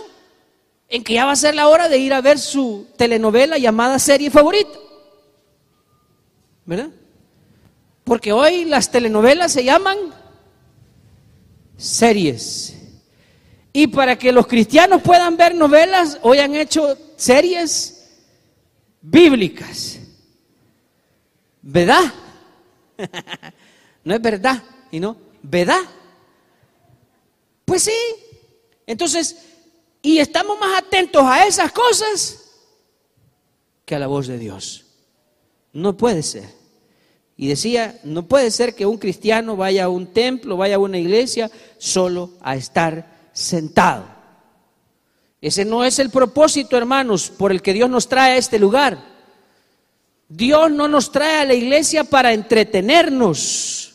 en 0.88 1.02
que 1.02 1.14
ya 1.14 1.26
va 1.26 1.32
a 1.32 1.36
ser 1.36 1.56
la 1.56 1.68
hora 1.68 1.88
de 1.88 1.98
ir 1.98 2.14
a 2.14 2.20
ver 2.20 2.38
su 2.38 2.86
telenovela 2.96 3.58
llamada 3.58 3.98
serie 3.98 4.30
favorita. 4.30 4.78
¿Verdad? 6.64 6.90
Porque 8.04 8.32
hoy 8.32 8.66
las 8.66 8.88
telenovelas 8.88 9.50
se 9.50 9.64
llaman 9.64 9.98
series. 11.76 12.76
Y 13.72 13.88
para 13.88 14.16
que 14.16 14.30
los 14.30 14.46
cristianos 14.46 15.02
puedan 15.02 15.36
ver 15.36 15.56
novelas, 15.56 16.20
hoy 16.22 16.38
han 16.38 16.54
hecho 16.54 16.96
series 17.16 18.08
bíblicas. 19.00 19.99
¿Verdad? 21.62 22.12
no 24.04 24.14
es 24.14 24.22
verdad, 24.22 24.62
y 24.90 25.00
no, 25.00 25.16
¿verdad? 25.42 25.80
Pues 27.64 27.84
sí. 27.84 27.92
Entonces, 28.86 29.36
y 30.02 30.18
estamos 30.18 30.58
más 30.58 30.78
atentos 30.82 31.22
a 31.24 31.46
esas 31.46 31.70
cosas 31.72 32.50
que 33.84 33.94
a 33.94 33.98
la 33.98 34.06
voz 34.06 34.26
de 34.26 34.38
Dios. 34.38 34.86
No 35.72 35.96
puede 35.96 36.22
ser. 36.22 36.48
Y 37.36 37.48
decía, 37.48 37.98
no 38.04 38.26
puede 38.26 38.50
ser 38.50 38.74
que 38.74 38.86
un 38.86 38.98
cristiano 38.98 39.56
vaya 39.56 39.84
a 39.84 39.88
un 39.88 40.08
templo, 40.08 40.56
vaya 40.56 40.76
a 40.76 40.80
una 40.80 40.98
iglesia 40.98 41.50
solo 41.78 42.32
a 42.40 42.56
estar 42.56 43.30
sentado. 43.32 44.04
Ese 45.40 45.64
no 45.64 45.84
es 45.84 45.98
el 45.98 46.10
propósito, 46.10 46.76
hermanos, 46.76 47.30
por 47.30 47.50
el 47.50 47.62
que 47.62 47.72
Dios 47.72 47.88
nos 47.88 48.08
trae 48.08 48.32
a 48.32 48.36
este 48.36 48.58
lugar. 48.58 49.09
Dios 50.32 50.70
no 50.70 50.86
nos 50.86 51.10
trae 51.10 51.40
a 51.40 51.44
la 51.44 51.54
iglesia 51.54 52.04
para 52.04 52.32
entretenernos. 52.32 53.92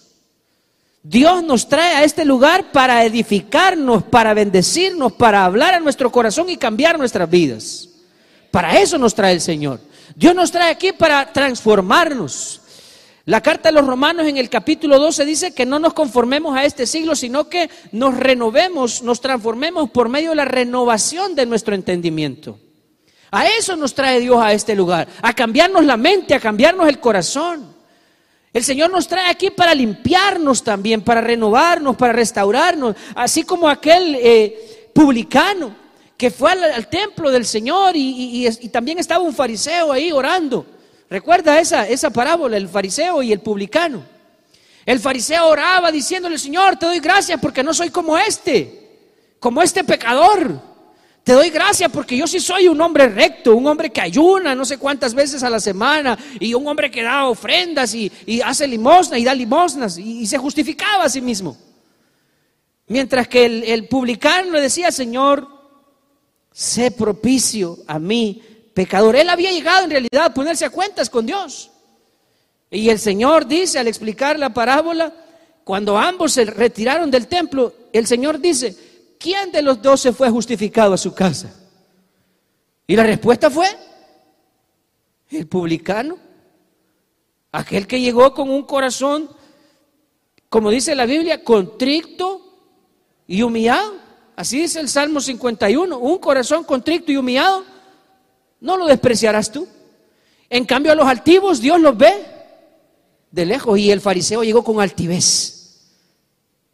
Dios 1.01 1.41
nos 1.43 1.69
trae 1.69 1.95
a 1.95 2.03
este 2.03 2.25
lugar 2.25 2.73
para 2.73 3.05
edificarnos, 3.05 4.03
para 4.03 4.33
bendecirnos, 4.33 5.13
para 5.13 5.45
hablar 5.45 5.75
a 5.75 5.79
nuestro 5.79 6.11
corazón 6.11 6.49
y 6.49 6.57
cambiar 6.57 6.97
nuestras 6.99 7.29
vidas. 7.29 7.87
Para 8.51 8.77
eso 8.81 8.97
nos 8.97 9.15
trae 9.15 9.31
el 9.31 9.39
Señor. 9.39 9.79
Dios 10.13 10.35
nos 10.35 10.51
trae 10.51 10.71
aquí 10.71 10.91
para 10.91 11.31
transformarnos. 11.31 12.61
La 13.23 13.41
carta 13.41 13.69
de 13.69 13.73
los 13.73 13.87
romanos 13.87 14.27
en 14.27 14.35
el 14.35 14.49
capítulo 14.49 14.99
12 14.99 15.23
dice 15.23 15.53
que 15.53 15.65
no 15.65 15.79
nos 15.79 15.93
conformemos 15.93 16.57
a 16.57 16.65
este 16.65 16.85
siglo, 16.85 17.15
sino 17.15 17.47
que 17.47 17.69
nos 17.93 18.17
renovemos, 18.17 19.01
nos 19.03 19.21
transformemos 19.21 19.89
por 19.89 20.09
medio 20.09 20.31
de 20.31 20.35
la 20.35 20.45
renovación 20.45 21.33
de 21.33 21.45
nuestro 21.45 21.75
entendimiento. 21.75 22.59
A 23.31 23.47
eso 23.47 23.75
nos 23.75 23.93
trae 23.93 24.19
Dios 24.19 24.37
a 24.41 24.53
este 24.53 24.75
lugar, 24.75 25.07
a 25.21 25.33
cambiarnos 25.33 25.83
la 25.85 25.97
mente, 25.97 26.33
a 26.33 26.39
cambiarnos 26.39 26.87
el 26.87 26.99
corazón. 26.99 27.73
El 28.53 28.63
Señor 28.63 28.89
nos 28.89 29.07
trae 29.07 29.29
aquí 29.29 29.49
para 29.49 29.75
limpiarnos 29.75 30.63
también, 30.63 31.01
para 31.01 31.19
renovarnos, 31.19 31.97
para 31.97 32.13
restaurarnos, 32.13 32.95
así 33.13 33.43
como 33.43 33.67
aquel 33.67 34.15
eh, 34.15 34.89
publicano 34.93 35.85
que 36.17 36.31
fue 36.31 36.51
al, 36.51 36.87
templo 36.87 37.29
del 37.29 37.45
Señor 37.45 37.91
y, 37.95 38.49
también 38.71 38.99
estaba 38.99 39.23
un 39.23 39.33
fariseo 39.33 39.91
ahí 39.91 40.11
orando. 40.11 40.65
Recuerda 41.09 41.59
esa, 41.59 41.87
esa 41.87 42.09
parábola, 42.09 42.57
el 42.57 42.69
fariseo 42.69 43.21
y 43.21 43.31
el 43.31 43.41
publicano. 43.41 44.03
El 44.85 44.99
fariseo 44.99 45.47
oraba 45.47 45.91
diciéndole, 45.91 46.37
Señor, 46.37 46.77
te 46.77 46.85
doy 46.85 46.99
gracias 46.99 47.39
porque 47.41 47.63
no 47.63 47.73
soy 47.73 47.89
como 47.89 48.17
este, 48.17 48.99
como 49.39 49.61
este 49.61 49.83
pecador. 49.83 50.74
Te 51.25 51.33
doy 51.33 51.49
gracias 51.49 51.91
porque 51.91 52.15
yo 52.15 52.27
sí 52.27 52.39
soy 52.39 52.67
un 52.67 52.79
hombre 52.79 53.09
recto, 53.09 53.55
un 53.55 53.65
hombre 53.65 53.89
que 53.89 53.99
ayuna 53.99 54.53
no 54.53 54.63
sé 54.63 54.77
cuántas 54.77 55.15
veces 55.15 55.41
a 55.41 55.49
la 55.49 55.59
semana 55.59 56.15
y 56.39 56.53
un 56.53 56.67
hombre 56.67 56.91
que 56.91 57.01
da 57.01 57.27
ofrendas 57.27 57.95
y, 57.95 58.11
hace 58.45 58.67
limosna 58.67 59.17
y 59.17 59.23
da 59.23 59.33
limosnas 59.33 59.97
y, 59.97 60.27
se 60.27 60.37
justificaba 60.37 61.05
a 61.05 61.09
sí 61.09 61.21
mismo. 61.21 61.57
Mientras 62.85 63.27
que 63.27 63.43
el, 63.43 63.63
el 63.63 63.87
publicano 63.87 64.51
le 64.51 64.61
decía, 64.61 64.91
Señor, 64.91 65.47
sé 66.51 66.91
propicio 66.91 67.79
a 67.87 67.97
mí, 67.97 68.43
pecador. 68.75 69.15
Él 69.15 69.29
había 69.29 69.49
llegado 69.49 69.85
en 69.85 69.89
realidad 69.89 70.25
a 70.25 70.33
ponerse 70.35 70.65
a 70.65 70.69
cuentas 70.69 71.09
con 71.09 71.25
Dios. 71.25 71.71
Y 72.69 72.89
el 72.89 72.99
Señor 72.99 73.47
dice 73.47 73.79
al 73.79 73.87
explicar 73.87 74.37
la 74.37 74.53
parábola, 74.53 75.11
cuando 75.63 75.97
ambos 75.97 76.33
se 76.33 76.45
retiraron 76.45 77.09
del 77.09 77.25
templo, 77.25 77.73
el 77.91 78.05
Señor 78.05 78.39
dice, 78.39 78.77
¿quién 79.25 79.51
de 79.51 79.63
los 79.63 79.81
dos 79.81 80.01
se 80.01 80.13
fue 80.13 80.29
justificado 80.29 80.93
a 80.93 80.97
su 80.99 81.11
casa? 81.11 81.51
Y 82.85 82.95
la 82.95 83.01
respuesta 83.01 83.49
fue, 83.49 83.67
el 85.31 85.47
publicano, 85.47 86.19
aquel 87.51 87.87
que 87.87 87.99
llegó 87.99 88.35
con 88.35 88.51
un 88.51 88.61
corazón, 88.61 89.27
como 90.47 90.69
dice 90.69 90.93
la 90.93 91.07
Biblia, 91.07 91.43
contrito 91.43 92.39
y 93.25 93.41
humillado. 93.41 93.95
Así 94.35 94.59
dice 94.59 94.79
el 94.79 94.89
Salmo 94.89 95.19
51, 95.19 95.97
un 95.97 96.19
corazón 96.19 96.63
contrito 96.63 97.11
y 97.11 97.17
humillado, 97.17 97.65
no 98.59 98.77
lo 98.77 98.85
despreciarás 98.85 99.51
tú. 99.51 99.67
En 100.51 100.65
cambio 100.65 100.91
a 100.91 100.95
los 100.95 101.07
altivos 101.07 101.59
Dios 101.59 101.81
los 101.81 101.97
ve 101.97 102.13
de 103.31 103.45
lejos 103.47 103.79
y 103.79 103.89
el 103.89 104.01
fariseo 104.01 104.43
llegó 104.43 104.63
con 104.63 104.79
altivez. 104.79 105.54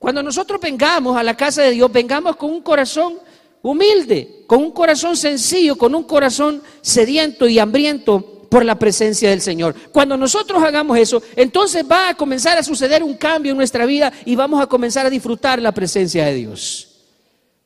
Cuando 0.01 0.23
nosotros 0.23 0.59
vengamos 0.59 1.15
a 1.15 1.21
la 1.21 1.37
casa 1.37 1.61
de 1.61 1.69
Dios, 1.69 1.91
vengamos 1.91 2.35
con 2.35 2.49
un 2.49 2.63
corazón 2.63 3.19
humilde, 3.61 4.45
con 4.47 4.57
un 4.63 4.71
corazón 4.71 5.15
sencillo, 5.15 5.75
con 5.75 5.93
un 5.93 6.05
corazón 6.05 6.63
sediento 6.81 7.47
y 7.47 7.59
hambriento 7.59 8.47
por 8.49 8.65
la 8.65 8.79
presencia 8.79 9.29
del 9.29 9.41
Señor. 9.41 9.75
Cuando 9.91 10.17
nosotros 10.17 10.63
hagamos 10.63 10.97
eso, 10.97 11.21
entonces 11.35 11.85
va 11.87 12.09
a 12.09 12.15
comenzar 12.15 12.57
a 12.57 12.63
suceder 12.63 13.03
un 13.03 13.13
cambio 13.13 13.51
en 13.51 13.57
nuestra 13.57 13.85
vida 13.85 14.11
y 14.25 14.35
vamos 14.35 14.59
a 14.59 14.65
comenzar 14.65 15.05
a 15.05 15.09
disfrutar 15.11 15.61
la 15.61 15.71
presencia 15.71 16.25
de 16.25 16.33
Dios. 16.33 17.03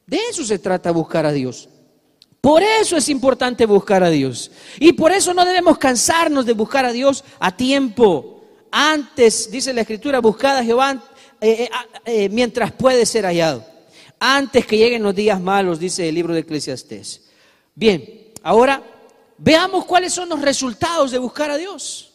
De 0.06 0.20
eso 0.30 0.44
se 0.44 0.60
trata 0.60 0.92
buscar 0.92 1.26
a 1.26 1.32
Dios. 1.32 1.70
Por 2.42 2.62
eso 2.64 2.98
es 2.98 3.08
importante 3.08 3.66
buscar 3.66 4.04
a 4.04 4.10
Dios. 4.10 4.52
Y 4.78 4.92
por 4.92 5.14
eso 5.14 5.34
no 5.34 5.46
debemos 5.46 5.78
cansarnos 5.78 6.46
de 6.46 6.52
buscar 6.52 6.84
a 6.84 6.92
Dios 6.92 7.24
a 7.40 7.56
tiempo. 7.56 8.44
Antes, 8.72 9.50
dice 9.50 9.74
la 9.74 9.82
Escritura, 9.82 10.20
buscada 10.20 10.60
a 10.60 10.66
Jehová 10.66 11.02
eh, 11.46 11.64
eh, 11.66 11.70
ah, 11.72 11.86
eh, 12.06 12.28
mientras 12.30 12.72
puede 12.72 13.06
ser 13.06 13.24
hallado. 13.24 13.64
Antes 14.20 14.66
que 14.66 14.80
lleguen 14.80 15.04
los 15.04 15.14
días 15.14 15.40
malos, 15.40 15.80
dice 15.80 16.10
el 16.10 16.16
libro 16.16 16.34
de 16.34 16.40
Eclesiastés. 16.40 17.22
Bien, 17.76 18.32
ahora 18.42 18.82
veamos 19.38 19.86
cuáles 19.86 20.12
son 20.12 20.28
los 20.28 20.42
resultados 20.42 21.12
de 21.12 21.20
buscar 21.20 21.52
a 21.52 21.58
Dios. 21.58 22.14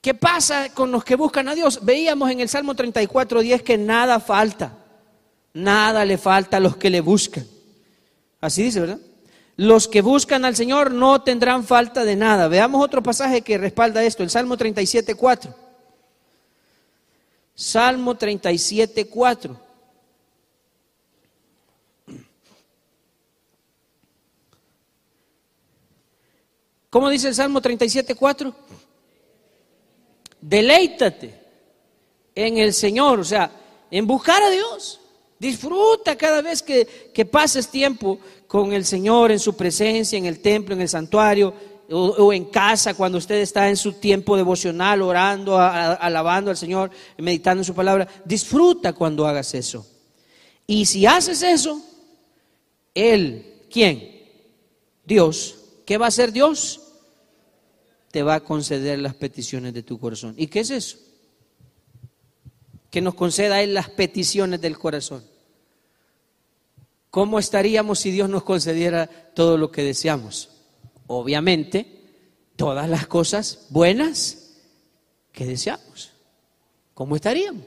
¿Qué 0.00 0.14
pasa 0.14 0.72
con 0.72 0.92
los 0.92 1.02
que 1.02 1.16
buscan 1.16 1.48
a 1.48 1.56
Dios? 1.56 1.80
Veíamos 1.82 2.30
en 2.30 2.38
el 2.38 2.48
Salmo 2.48 2.76
34, 2.76 3.40
10 3.40 3.62
que 3.62 3.76
nada 3.76 4.20
falta. 4.20 4.78
Nada 5.52 6.04
le 6.04 6.16
falta 6.16 6.58
a 6.58 6.60
los 6.60 6.76
que 6.76 6.90
le 6.90 7.00
buscan. 7.00 7.44
Así 8.40 8.62
dice, 8.62 8.78
¿verdad? 8.78 9.00
Los 9.56 9.88
que 9.88 10.00
buscan 10.00 10.44
al 10.44 10.54
Señor 10.54 10.92
no 10.92 11.22
tendrán 11.22 11.64
falta 11.64 12.04
de 12.04 12.14
nada. 12.14 12.46
Veamos 12.46 12.84
otro 12.84 13.02
pasaje 13.02 13.42
que 13.42 13.58
respalda 13.58 14.04
esto, 14.04 14.22
el 14.22 14.30
Salmo 14.30 14.56
37, 14.56 15.16
4. 15.16 15.61
Salmo 17.54 18.16
37, 18.16 19.06
4. 19.06 19.60
¿Cómo 26.90 27.08
dice 27.08 27.28
el 27.28 27.34
Salmo 27.34 27.60
37, 27.60 28.14
4? 28.14 28.54
Deleítate 30.40 31.40
en 32.34 32.58
el 32.58 32.74
Señor, 32.74 33.20
o 33.20 33.24
sea, 33.24 33.50
en 33.90 34.06
buscar 34.06 34.42
a 34.42 34.50
Dios. 34.50 35.00
Disfruta 35.38 36.16
cada 36.16 36.42
vez 36.42 36.62
que, 36.62 37.10
que 37.14 37.24
pases 37.24 37.68
tiempo 37.68 38.18
con 38.46 38.72
el 38.72 38.84
Señor 38.84 39.32
en 39.32 39.38
su 39.38 39.56
presencia, 39.56 40.18
en 40.18 40.26
el 40.26 40.40
templo, 40.40 40.74
en 40.74 40.82
el 40.82 40.88
santuario 40.88 41.71
o, 41.92 42.32
en 42.32 42.46
casa, 42.46 42.94
cuando 42.94 43.18
usted 43.18 43.36
está 43.36 43.68
en 43.68 43.76
su 43.76 43.94
tiempo 43.94 44.36
devocional, 44.36 45.02
orando, 45.02 45.58
alabando 45.58 46.50
al 46.50 46.56
Señor, 46.56 46.90
meditando 47.18 47.60
en 47.60 47.64
su 47.64 47.74
palabra, 47.74 48.08
disfruta 48.24 48.92
cuando 48.92 49.26
hagas 49.26 49.54
eso. 49.54 49.86
Y 50.66 50.86
si 50.86 51.04
haces 51.06 51.42
eso, 51.42 51.82
Él, 52.94 53.60
¿quién? 53.70 54.22
Dios, 55.04 55.56
¿qué 55.84 55.98
va 55.98 56.06
a 56.06 56.08
hacer 56.08 56.32
Dios? 56.32 56.80
Te 58.10 58.22
va 58.22 58.36
a 58.36 58.40
conceder 58.40 58.98
las 58.98 59.14
peticiones 59.14 59.74
de 59.74 59.82
tu 59.82 59.98
corazón. 59.98 60.34
¿Y 60.38 60.46
qué 60.46 60.60
es 60.60 60.70
eso? 60.70 60.98
Que 62.90 63.00
nos 63.00 63.14
conceda 63.14 63.62
Él 63.62 63.74
las 63.74 63.90
peticiones 63.90 64.60
del 64.60 64.78
corazón. 64.78 65.24
¿Cómo 67.10 67.38
estaríamos 67.38 67.98
si 67.98 68.10
Dios 68.10 68.30
nos 68.30 68.42
concediera 68.42 69.06
todo 69.34 69.58
lo 69.58 69.70
que 69.70 69.82
deseamos? 69.82 70.51
Obviamente, 71.18 72.02
todas 72.56 72.88
las 72.88 73.06
cosas 73.06 73.66
buenas 73.70 74.58
que 75.32 75.46
deseamos. 75.46 76.12
¿Cómo 76.94 77.16
estaríamos? 77.16 77.64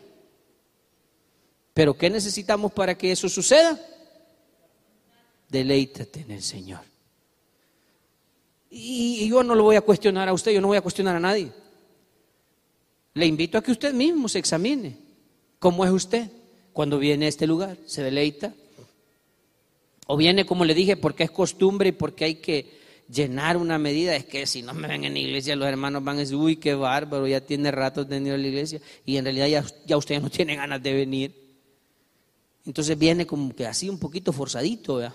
Pero 1.73 1.97
¿qué 1.97 2.09
necesitamos 2.09 2.71
para 2.71 2.97
que 2.97 3.11
eso 3.11 3.27
suceda? 3.27 3.79
Deleítate 5.49 6.21
en 6.21 6.31
el 6.31 6.41
Señor. 6.41 6.81
Y 8.69 9.27
yo 9.29 9.43
no 9.43 9.55
lo 9.55 9.63
voy 9.63 9.75
a 9.75 9.81
cuestionar 9.81 10.27
a 10.27 10.33
usted, 10.33 10.51
yo 10.51 10.61
no 10.61 10.67
voy 10.67 10.77
a 10.77 10.81
cuestionar 10.81 11.15
a 11.15 11.19
nadie. 11.19 11.51
Le 13.13 13.25
invito 13.25 13.57
a 13.57 13.63
que 13.63 13.71
usted 13.71 13.93
mismo 13.93 14.27
se 14.27 14.39
examine. 14.39 14.97
¿Cómo 15.59 15.85
es 15.85 15.91
usted 15.91 16.29
cuando 16.73 16.99
viene 16.99 17.25
a 17.25 17.29
este 17.29 17.47
lugar? 17.47 17.77
¿Se 17.85 18.03
deleita? 18.03 18.53
¿O 20.07 20.17
viene, 20.17 20.45
como 20.45 20.65
le 20.65 20.73
dije, 20.73 20.97
porque 20.97 21.23
es 21.23 21.31
costumbre 21.31 21.89
y 21.89 21.93
porque 21.93 22.25
hay 22.25 22.35
que 22.35 22.84
llenar 23.09 23.57
una 23.57 23.77
medida. 23.77 24.15
Es 24.15 24.25
que 24.25 24.45
si 24.45 24.61
no 24.61 24.73
me 24.73 24.87
ven 24.87 25.03
en 25.03 25.13
la 25.13 25.19
iglesia, 25.19 25.55
los 25.55 25.67
hermanos 25.67 26.03
van 26.03 26.17
a 26.17 26.19
decir, 26.19 26.35
uy, 26.35 26.57
qué 26.57 26.73
bárbaro, 26.75 27.27
ya 27.27 27.41
tiene 27.41 27.71
rato 27.71 28.03
de 28.03 28.15
venir 28.15 28.33
a 28.33 28.37
la 28.37 28.47
iglesia. 28.47 28.81
Y 29.05 29.17
en 29.17 29.25
realidad 29.25 29.47
ya, 29.47 29.65
ya 29.85 29.97
usted 29.97 30.21
no 30.21 30.29
tiene 30.31 30.55
ganas 30.55 30.81
de 30.81 30.93
venir. 30.93 31.45
Entonces 32.65 32.97
viene 32.97 33.27
como 33.27 33.53
que 33.53 33.67
así 33.67 33.89
un 33.89 33.99
poquito 33.99 34.33
forzadito, 34.33 34.95
¿verdad? 34.95 35.13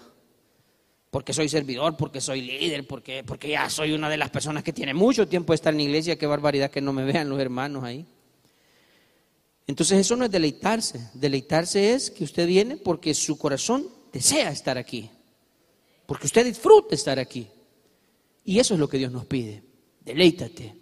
Porque 1.10 1.32
soy 1.32 1.48
servidor, 1.48 1.96
porque 1.96 2.20
soy 2.20 2.40
líder, 2.40 2.86
porque, 2.86 3.24
porque 3.24 3.48
ya 3.48 3.68
soy 3.68 3.92
una 3.92 4.08
de 4.08 4.16
las 4.16 4.30
personas 4.30 4.62
que 4.62 4.72
tiene 4.72 4.94
mucho 4.94 5.26
tiempo 5.26 5.52
de 5.52 5.56
estar 5.56 5.72
en 5.72 5.78
la 5.78 5.82
iglesia. 5.82 6.16
Qué 6.16 6.26
barbaridad 6.26 6.70
que 6.70 6.80
no 6.80 6.92
me 6.92 7.04
vean 7.04 7.28
los 7.28 7.40
hermanos 7.40 7.82
ahí. 7.82 8.06
Entonces 9.66 9.98
eso 9.98 10.14
no 10.14 10.24
es 10.24 10.30
deleitarse. 10.30 11.10
Deleitarse 11.14 11.94
es 11.94 12.12
que 12.12 12.22
usted 12.22 12.46
viene 12.46 12.76
porque 12.76 13.12
su 13.14 13.36
corazón 13.36 13.88
desea 14.12 14.50
estar 14.52 14.78
aquí. 14.78 15.10
Porque 16.06 16.26
usted 16.26 16.44
disfruta 16.44 16.94
estar 16.94 17.18
aquí. 17.18 17.48
Y 18.50 18.58
eso 18.58 18.74
es 18.74 18.80
lo 18.80 18.88
que 18.88 18.98
Dios 18.98 19.12
nos 19.12 19.26
pide. 19.26 19.62
Deleítate, 20.04 20.74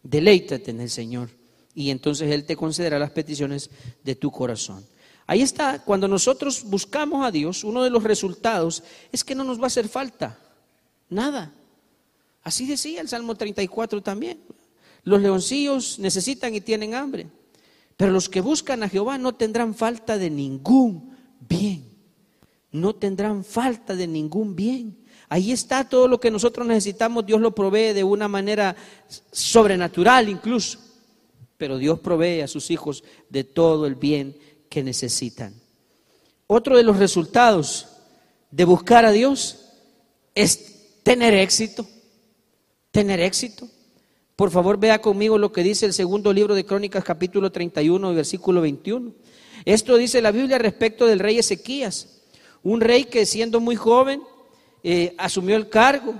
deleítate 0.00 0.70
en 0.70 0.80
el 0.80 0.88
Señor. 0.88 1.28
Y 1.74 1.90
entonces 1.90 2.30
Él 2.30 2.44
te 2.44 2.54
concederá 2.54 3.00
las 3.00 3.10
peticiones 3.10 3.68
de 4.04 4.14
tu 4.14 4.30
corazón. 4.30 4.86
Ahí 5.26 5.42
está, 5.42 5.82
cuando 5.82 6.06
nosotros 6.06 6.62
buscamos 6.62 7.26
a 7.26 7.32
Dios, 7.32 7.64
uno 7.64 7.82
de 7.82 7.90
los 7.90 8.04
resultados 8.04 8.84
es 9.10 9.24
que 9.24 9.34
no 9.34 9.42
nos 9.42 9.58
va 9.58 9.64
a 9.64 9.66
hacer 9.66 9.88
falta 9.88 10.38
nada. 11.08 11.52
Así 12.44 12.64
decía 12.64 13.00
el 13.00 13.08
Salmo 13.08 13.34
34 13.34 14.04
también. 14.04 14.38
Los 15.02 15.20
leoncillos 15.20 15.98
necesitan 15.98 16.54
y 16.54 16.60
tienen 16.60 16.94
hambre, 16.94 17.26
pero 17.96 18.12
los 18.12 18.28
que 18.28 18.40
buscan 18.40 18.84
a 18.84 18.88
Jehová 18.88 19.18
no 19.18 19.34
tendrán 19.34 19.74
falta 19.74 20.16
de 20.16 20.30
ningún 20.30 21.16
bien. 21.40 21.90
No 22.70 22.94
tendrán 22.94 23.42
falta 23.42 23.96
de 23.96 24.06
ningún 24.06 24.54
bien. 24.54 24.99
Ahí 25.32 25.52
está 25.52 25.88
todo 25.88 26.08
lo 26.08 26.18
que 26.18 26.28
nosotros 26.28 26.66
necesitamos, 26.66 27.24
Dios 27.24 27.40
lo 27.40 27.54
provee 27.54 27.92
de 27.92 28.02
una 28.02 28.26
manera 28.26 28.74
sobrenatural 29.30 30.28
incluso, 30.28 30.80
pero 31.56 31.78
Dios 31.78 32.00
provee 32.00 32.40
a 32.40 32.48
sus 32.48 32.68
hijos 32.72 33.04
de 33.28 33.44
todo 33.44 33.86
el 33.86 33.94
bien 33.94 34.36
que 34.68 34.82
necesitan. 34.82 35.54
Otro 36.48 36.76
de 36.76 36.82
los 36.82 36.96
resultados 36.96 37.86
de 38.50 38.64
buscar 38.64 39.04
a 39.04 39.12
Dios 39.12 39.66
es 40.34 40.98
tener 41.04 41.32
éxito, 41.34 41.86
tener 42.90 43.20
éxito. 43.20 43.68
Por 44.34 44.50
favor, 44.50 44.80
vea 44.80 45.00
conmigo 45.00 45.38
lo 45.38 45.52
que 45.52 45.62
dice 45.62 45.86
el 45.86 45.92
segundo 45.92 46.32
libro 46.32 46.56
de 46.56 46.66
Crónicas, 46.66 47.04
capítulo 47.04 47.52
31, 47.52 48.14
versículo 48.14 48.62
21. 48.62 49.12
Esto 49.64 49.96
dice 49.96 50.20
la 50.22 50.32
Biblia 50.32 50.58
respecto 50.58 51.06
del 51.06 51.20
rey 51.20 51.38
Ezequías, 51.38 52.22
un 52.64 52.80
rey 52.80 53.04
que 53.04 53.26
siendo 53.26 53.60
muy 53.60 53.76
joven 53.76 54.22
eh, 54.82 55.14
asumió 55.18 55.56
el 55.56 55.68
cargo 55.68 56.14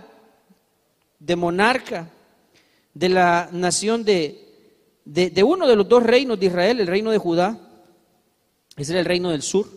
de 1.19 1.37
monarca 1.37 2.09
de 2.95 3.09
la 3.09 3.49
nación 3.53 4.05
de, 4.05 4.51
de, 5.05 5.43
uno 5.43 5.67
de 5.67 5.77
los 5.77 5.89
dos 5.89 6.03
reinos 6.03 6.39
de 6.39 6.47
Israel, 6.47 6.81
el 6.81 6.87
reino 6.87 7.11
de 7.11 7.19
Judá, 7.19 7.59
ese 8.77 8.93
era 8.93 9.01
el 9.01 9.07
reino 9.07 9.31
del 9.31 9.43
sur. 9.43 9.69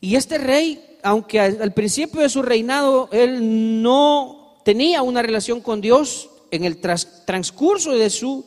Y 0.00 0.16
este 0.16 0.38
rey, 0.38 0.98
aunque 1.02 1.40
al 1.40 1.72
principio 1.72 2.20
de 2.20 2.28
su 2.28 2.42
reinado 2.42 3.08
él 3.12 3.82
no 3.82 4.60
tenía 4.64 5.02
una 5.02 5.22
relación 5.22 5.60
con 5.60 5.80
Dios, 5.80 6.30
en 6.50 6.64
el 6.64 6.78
transcurso 6.78 7.92
de 7.92 8.10
su 8.10 8.46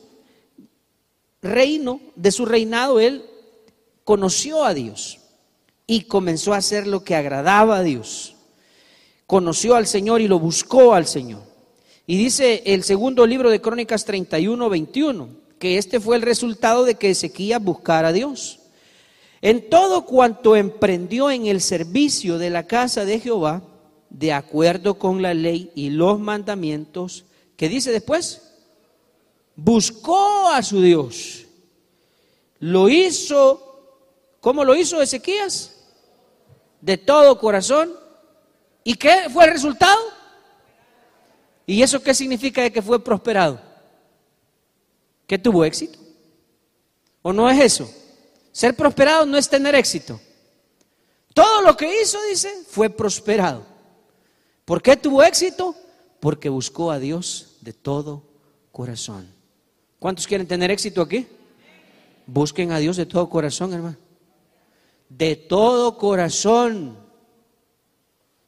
reino, 1.42 2.00
de 2.16 2.32
su 2.32 2.46
reinado, 2.46 3.00
él 3.00 3.24
conoció 4.04 4.64
a 4.64 4.74
Dios 4.74 5.20
y 5.86 6.02
comenzó 6.02 6.54
a 6.54 6.58
hacer 6.58 6.86
lo 6.86 7.04
que 7.04 7.14
agradaba 7.14 7.78
a 7.78 7.82
Dios. 7.82 8.36
Conoció 9.30 9.76
al 9.76 9.86
Señor 9.86 10.20
y 10.20 10.26
lo 10.26 10.40
buscó 10.40 10.92
al 10.92 11.06
Señor. 11.06 11.42
Y 12.04 12.16
dice 12.16 12.64
el 12.66 12.82
segundo 12.82 13.24
libro 13.28 13.48
de 13.48 13.60
Crónicas 13.60 14.04
31, 14.04 14.68
21, 14.68 15.28
que 15.60 15.78
este 15.78 16.00
fue 16.00 16.16
el 16.16 16.22
resultado 16.22 16.82
de 16.82 16.96
que 16.96 17.10
Ezequías 17.10 17.62
buscara 17.62 18.08
a 18.08 18.12
Dios. 18.12 18.58
En 19.40 19.70
todo 19.70 20.04
cuanto 20.04 20.56
emprendió 20.56 21.30
en 21.30 21.46
el 21.46 21.60
servicio 21.60 22.38
de 22.38 22.50
la 22.50 22.66
casa 22.66 23.04
de 23.04 23.20
Jehová, 23.20 23.62
de 24.08 24.32
acuerdo 24.32 24.98
con 24.98 25.22
la 25.22 25.32
ley 25.32 25.70
y 25.76 25.90
los 25.90 26.18
mandamientos, 26.18 27.24
¿Qué 27.56 27.68
dice 27.68 27.92
después? 27.92 28.42
Buscó 29.54 30.48
a 30.48 30.60
su 30.64 30.82
Dios. 30.82 31.44
Lo 32.58 32.88
hizo, 32.88 33.94
¿cómo 34.40 34.64
lo 34.64 34.74
hizo 34.74 35.00
Ezequías? 35.00 35.76
De 36.80 36.98
todo 36.98 37.38
corazón. 37.38 37.99
¿Y 38.84 38.94
qué 38.94 39.28
fue 39.32 39.44
el 39.44 39.52
resultado? 39.52 40.00
¿Y 41.66 41.82
eso 41.82 42.02
qué 42.02 42.14
significa 42.14 42.62
de 42.62 42.72
que 42.72 42.82
fue 42.82 43.02
prosperado? 43.02 43.60
¿Que 45.26 45.38
tuvo 45.38 45.64
éxito? 45.64 45.98
¿O 47.22 47.32
no 47.32 47.48
es 47.48 47.60
eso? 47.60 47.88
Ser 48.52 48.74
prosperado 48.74 49.26
no 49.26 49.36
es 49.36 49.48
tener 49.48 49.74
éxito. 49.74 50.20
Todo 51.32 51.62
lo 51.62 51.76
que 51.76 52.02
hizo, 52.02 52.18
dice, 52.28 52.64
fue 52.68 52.90
prosperado. 52.90 53.64
¿Por 54.64 54.82
qué 54.82 54.96
tuvo 54.96 55.22
éxito? 55.22 55.74
Porque 56.18 56.48
buscó 56.48 56.90
a 56.90 56.98
Dios 56.98 57.56
de 57.60 57.72
todo 57.72 58.24
corazón. 58.72 59.32
¿Cuántos 59.98 60.26
quieren 60.26 60.46
tener 60.46 60.70
éxito 60.70 61.02
aquí? 61.02 61.26
Busquen 62.26 62.72
a 62.72 62.78
Dios 62.78 62.96
de 62.96 63.06
todo 63.06 63.28
corazón, 63.28 63.72
hermano. 63.72 63.96
De 65.08 65.36
todo 65.36 65.96
corazón. 65.98 66.96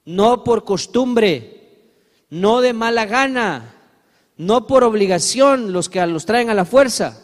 No 0.04 0.44
por 0.44 0.64
costumbre, 0.64 1.86
no 2.30 2.60
de 2.60 2.72
mala 2.72 3.06
gana, 3.06 3.74
no 4.36 4.66
por 4.66 4.84
obligación, 4.84 5.72
los 5.72 5.88
que 5.88 6.04
los 6.06 6.26
traen 6.26 6.50
a 6.50 6.54
la 6.54 6.64
fuerza. 6.64 7.18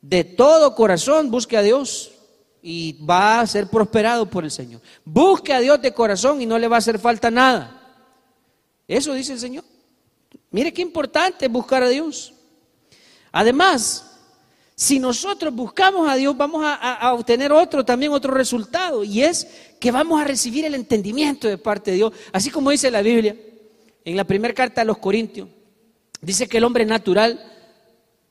De 0.00 0.24
todo 0.24 0.74
corazón 0.74 1.30
busque 1.30 1.56
a 1.56 1.62
Dios 1.62 2.12
y 2.62 2.94
va 3.04 3.40
a 3.40 3.46
ser 3.46 3.68
prosperado 3.68 4.28
por 4.28 4.44
el 4.44 4.50
Señor. 4.50 4.80
Busque 5.04 5.52
a 5.52 5.60
Dios 5.60 5.80
de 5.82 5.92
corazón 5.92 6.40
y 6.40 6.46
no 6.46 6.58
le 6.58 6.68
va 6.68 6.76
a 6.76 6.78
hacer 6.78 6.98
falta 6.98 7.30
nada. 7.30 7.80
Eso 8.88 9.14
dice 9.14 9.34
el 9.34 9.40
Señor. 9.40 9.64
Mire 10.50 10.72
qué 10.72 10.82
importante 10.82 11.46
es 11.46 11.52
buscar 11.52 11.82
a 11.82 11.88
Dios. 11.88 12.34
Además, 13.32 14.12
si 14.74 14.98
nosotros 14.98 15.54
buscamos 15.54 16.08
a 16.08 16.14
Dios, 16.14 16.36
vamos 16.36 16.62
a, 16.64 17.12
obtener 17.14 17.52
otro 17.52 17.84
también, 17.84 18.12
otro 18.12 18.34
resultado, 18.34 19.04
y 19.04 19.22
es 19.22 19.46
que 19.82 19.90
vamos 19.90 20.20
a 20.20 20.24
recibir 20.24 20.64
el 20.64 20.76
entendimiento 20.76 21.48
de 21.48 21.58
parte 21.58 21.90
de 21.90 21.96
Dios, 21.96 22.12
así 22.32 22.50
como 22.50 22.70
dice 22.70 22.88
la 22.88 23.02
Biblia 23.02 23.34
en 24.04 24.16
la 24.16 24.22
primera 24.22 24.54
carta 24.54 24.82
a 24.82 24.84
los 24.84 24.98
Corintios. 24.98 25.48
Dice 26.20 26.46
que 26.46 26.58
el 26.58 26.64
hombre 26.64 26.86
natural 26.86 27.44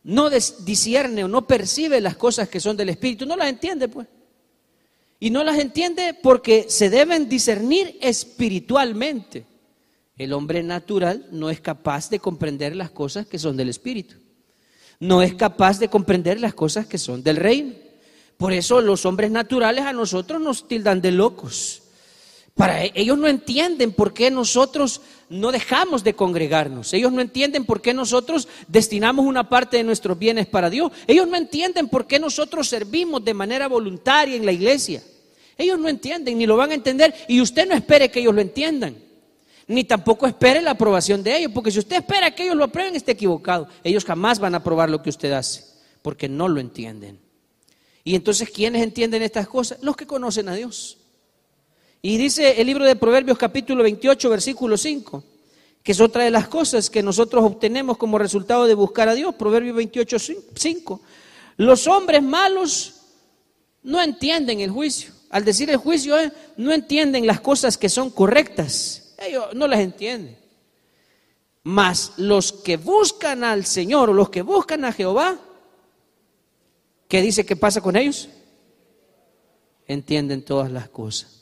no 0.01 0.29
discierne 0.29 1.25
o 1.25 1.27
no 1.27 1.45
percibe 1.47 1.99
las 1.99 2.15
cosas 2.15 2.47
que 2.47 2.61
son 2.61 2.77
del 2.77 2.87
Espíritu, 2.87 3.25
no 3.25 3.35
las 3.35 3.49
entiende 3.49 3.89
pues. 3.89 4.07
Y 5.19 5.29
no 5.29 5.43
las 5.43 5.59
entiende 5.59 6.13
porque 6.13 6.67
se 6.69 6.89
deben 6.89 7.27
discernir 7.27 7.97
espiritualmente. 7.99 9.45
El 10.17 10.31
hombre 10.31 10.63
natural 10.63 11.27
no 11.33 11.49
es 11.49 11.59
capaz 11.59 12.09
de 12.09 12.19
comprender 12.19 12.77
las 12.77 12.91
cosas 12.91 13.27
que 13.27 13.37
son 13.37 13.57
del 13.57 13.67
Espíritu. 13.67 14.15
No 15.01 15.21
es 15.21 15.33
capaz 15.33 15.79
de 15.79 15.89
comprender 15.89 16.39
las 16.39 16.53
cosas 16.53 16.87
que 16.87 16.97
son 16.97 17.21
del 17.21 17.35
reino. 17.35 17.73
Por 18.41 18.53
eso 18.53 18.81
los 18.81 19.05
hombres 19.05 19.29
naturales 19.29 19.85
a 19.85 19.93
nosotros 19.93 20.41
nos 20.41 20.67
tildan 20.67 20.99
de 20.99 21.11
locos. 21.11 21.83
Para 22.55 22.83
e-, 22.83 22.91
ellos 22.95 23.15
no 23.15 23.27
entienden 23.27 23.91
por 23.91 24.15
qué 24.15 24.31
nosotros 24.31 25.01
no 25.29 25.51
dejamos 25.51 26.03
de 26.03 26.15
congregarnos. 26.15 26.91
Ellos 26.95 27.11
no 27.11 27.21
entienden 27.21 27.65
por 27.65 27.83
qué 27.83 27.93
nosotros 27.93 28.47
destinamos 28.67 29.27
una 29.27 29.47
parte 29.47 29.77
de 29.77 29.83
nuestros 29.83 30.17
bienes 30.17 30.47
para 30.47 30.71
Dios. 30.71 30.91
Ellos 31.05 31.27
no 31.27 31.37
entienden 31.37 31.87
por 31.87 32.07
qué 32.07 32.17
nosotros 32.17 32.67
servimos 32.67 33.23
de 33.23 33.35
manera 33.35 33.67
voluntaria 33.67 34.35
en 34.35 34.47
la 34.47 34.53
iglesia. 34.53 35.03
Ellos 35.55 35.77
no 35.77 35.87
entienden 35.87 36.39
ni 36.39 36.47
lo 36.47 36.57
van 36.57 36.71
a 36.71 36.73
entender 36.73 37.13
y 37.27 37.41
usted 37.41 37.67
no 37.67 37.75
espere 37.75 38.09
que 38.09 38.21
ellos 38.21 38.33
lo 38.33 38.41
entiendan 38.41 38.95
ni 39.67 39.83
tampoco 39.83 40.25
espere 40.25 40.63
la 40.63 40.71
aprobación 40.71 41.21
de 41.21 41.37
ellos, 41.37 41.51
porque 41.53 41.69
si 41.69 41.77
usted 41.77 41.97
espera 41.97 42.31
que 42.31 42.43
ellos 42.43 42.55
lo 42.55 42.63
aprueben, 42.63 42.95
está 42.95 43.11
equivocado. 43.11 43.67
Ellos 43.83 44.03
jamás 44.03 44.39
van 44.39 44.55
a 44.55 44.57
aprobar 44.57 44.89
lo 44.89 45.03
que 45.03 45.11
usted 45.11 45.31
hace, 45.31 45.63
porque 46.01 46.27
no 46.27 46.47
lo 46.47 46.59
entienden. 46.59 47.19
Y 48.03 48.15
entonces, 48.15 48.49
¿quiénes 48.49 48.81
entienden 48.81 49.21
estas 49.21 49.47
cosas? 49.47 49.77
Los 49.81 49.95
que 49.95 50.07
conocen 50.07 50.49
a 50.49 50.55
Dios. 50.55 50.97
Y 52.01 52.17
dice 52.17 52.59
el 52.59 52.67
libro 52.67 52.85
de 52.85 52.95
Proverbios 52.95 53.37
capítulo 53.37 53.83
28, 53.83 54.29
versículo 54.29 54.77
5, 54.77 55.23
que 55.83 55.91
es 55.91 56.01
otra 56.01 56.23
de 56.23 56.31
las 56.31 56.47
cosas 56.47 56.89
que 56.89 57.03
nosotros 57.03 57.43
obtenemos 57.43 57.97
como 57.97 58.17
resultado 58.17 58.65
de 58.65 58.73
buscar 58.73 59.07
a 59.07 59.13
Dios. 59.13 59.35
Proverbios 59.35 59.75
28, 59.75 60.17
5. 60.55 61.01
Los 61.57 61.87
hombres 61.87 62.23
malos 62.23 62.95
no 63.83 64.01
entienden 64.01 64.61
el 64.61 64.71
juicio. 64.71 65.13
Al 65.29 65.45
decir 65.45 65.69
el 65.69 65.77
juicio, 65.77 66.19
eh, 66.19 66.31
no 66.57 66.71
entienden 66.71 67.27
las 67.27 67.39
cosas 67.39 67.77
que 67.77 67.87
son 67.87 68.09
correctas 68.09 69.01
ellos 69.21 69.53
no 69.53 69.67
las 69.67 69.79
entienden. 69.79 70.37
Mas 71.63 72.13
los 72.17 72.51
que 72.51 72.77
buscan 72.77 73.43
al 73.43 73.65
Señor 73.65 74.09
o 74.09 74.13
los 74.13 74.29
que 74.29 74.41
buscan 74.41 74.83
a 74.83 74.91
Jehová, 74.91 75.39
¿qué 77.11 77.21
dice 77.21 77.45
que 77.45 77.57
pasa 77.57 77.81
con 77.81 77.97
ellos? 77.97 78.29
Entienden 79.85 80.45
todas 80.45 80.71
las 80.71 80.87
cosas. 80.87 81.41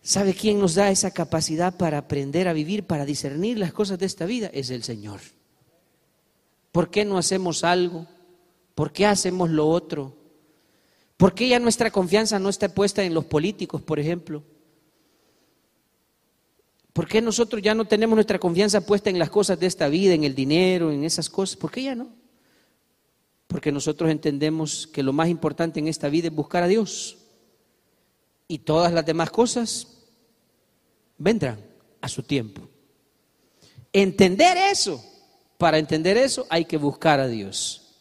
¿Sabe 0.00 0.34
quién 0.34 0.60
nos 0.60 0.76
da 0.76 0.88
esa 0.88 1.10
capacidad 1.10 1.76
para 1.76 1.98
aprender 1.98 2.46
a 2.46 2.52
vivir, 2.52 2.84
para 2.84 3.04
discernir 3.04 3.58
las 3.58 3.72
cosas 3.72 3.98
de 3.98 4.06
esta 4.06 4.24
vida? 4.24 4.48
Es 4.54 4.70
el 4.70 4.84
Señor. 4.84 5.20
¿Por 6.70 6.92
qué 6.92 7.04
no 7.04 7.18
hacemos 7.18 7.64
algo? 7.64 8.06
¿Por 8.76 8.92
qué 8.92 9.04
hacemos 9.04 9.50
lo 9.50 9.68
otro? 9.68 10.16
¿Por 11.16 11.34
qué 11.34 11.48
ya 11.48 11.58
nuestra 11.58 11.90
confianza 11.90 12.38
no 12.38 12.50
está 12.50 12.72
puesta 12.72 13.02
en 13.02 13.14
los 13.14 13.24
políticos, 13.24 13.82
por 13.82 13.98
ejemplo? 13.98 14.44
¿Por 16.92 17.08
qué 17.08 17.20
nosotros 17.20 17.60
ya 17.60 17.74
no 17.74 17.84
tenemos 17.84 18.14
nuestra 18.14 18.38
confianza 18.38 18.86
puesta 18.86 19.10
en 19.10 19.18
las 19.18 19.28
cosas 19.28 19.58
de 19.58 19.66
esta 19.66 19.88
vida, 19.88 20.14
en 20.14 20.22
el 20.22 20.36
dinero, 20.36 20.92
en 20.92 21.02
esas 21.02 21.28
cosas? 21.28 21.56
¿Por 21.56 21.72
qué 21.72 21.82
ya 21.82 21.96
no? 21.96 22.19
Porque 23.50 23.72
nosotros 23.72 24.08
entendemos 24.12 24.86
que 24.86 25.02
lo 25.02 25.12
más 25.12 25.28
importante 25.28 25.80
en 25.80 25.88
esta 25.88 26.08
vida 26.08 26.28
es 26.28 26.32
buscar 26.32 26.62
a 26.62 26.68
Dios. 26.68 27.18
Y 28.46 28.60
todas 28.60 28.92
las 28.92 29.04
demás 29.04 29.28
cosas 29.30 29.88
vendrán 31.18 31.60
a 32.00 32.08
su 32.08 32.22
tiempo. 32.22 32.68
Entender 33.92 34.56
eso, 34.56 35.04
para 35.58 35.78
entender 35.78 36.16
eso 36.16 36.46
hay 36.48 36.64
que 36.64 36.76
buscar 36.76 37.18
a 37.18 37.26
Dios. 37.26 37.96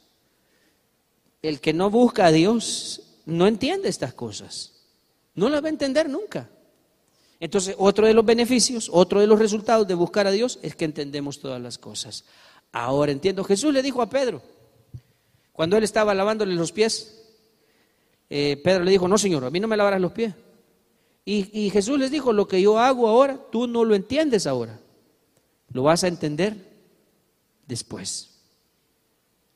El 1.42 1.60
que 1.60 1.74
no 1.74 1.90
busca 1.90 2.28
a 2.28 2.32
Dios 2.32 3.02
no 3.26 3.48
entiende 3.48 3.90
estas 3.90 4.14
cosas. 4.14 4.74
No 5.34 5.50
las 5.50 5.64
va 5.64 5.66
a 5.66 5.72
entender 5.72 6.08
nunca. 6.08 6.48
Entonces, 7.40 7.74
otro 7.80 8.06
de 8.06 8.14
los 8.14 8.24
beneficios, 8.24 8.88
otro 8.94 9.20
de 9.20 9.26
los 9.26 9.40
resultados 9.40 9.88
de 9.88 9.96
buscar 9.96 10.28
a 10.28 10.32
Dios 10.32 10.60
es 10.62 10.76
que 10.76 10.86
entendemos 10.86 11.40
todas 11.40 11.60
las 11.60 11.80
cosas. 11.80 12.24
Ahora 12.72 13.12
entiendo, 13.12 13.44
Jesús 13.44 13.74
le 13.74 13.82
dijo 13.82 14.04
a 14.04 14.10
Pedro, 14.12 14.44
cuando 15.60 15.76
él 15.76 15.84
estaba 15.84 16.16
lavándole 16.16 16.56
los 16.56 16.72
pies, 16.72 17.22
eh, 18.30 18.62
Pedro 18.64 18.86
le 18.86 18.92
dijo, 18.92 19.10
no 19.10 19.18
Señor, 19.18 19.44
a 19.44 19.50
mí 19.50 19.60
no 19.60 19.68
me 19.68 19.76
lavarás 19.76 20.00
los 20.00 20.14
pies. 20.14 20.34
Y, 21.26 21.50
y 21.52 21.70
Jesús 21.70 22.00
les 22.00 22.12
dijo, 22.12 22.32
lo 22.32 22.48
que 22.48 22.62
yo 22.62 22.80
hago 22.80 23.10
ahora, 23.10 23.38
tú 23.52 23.68
no 23.68 23.84
lo 23.84 23.94
entiendes 23.94 24.48
ahora, 24.48 24.80
lo 25.74 25.84
vas 25.84 26.06
a 26.06 26.08
entender 26.08 26.56
después. 27.68 28.30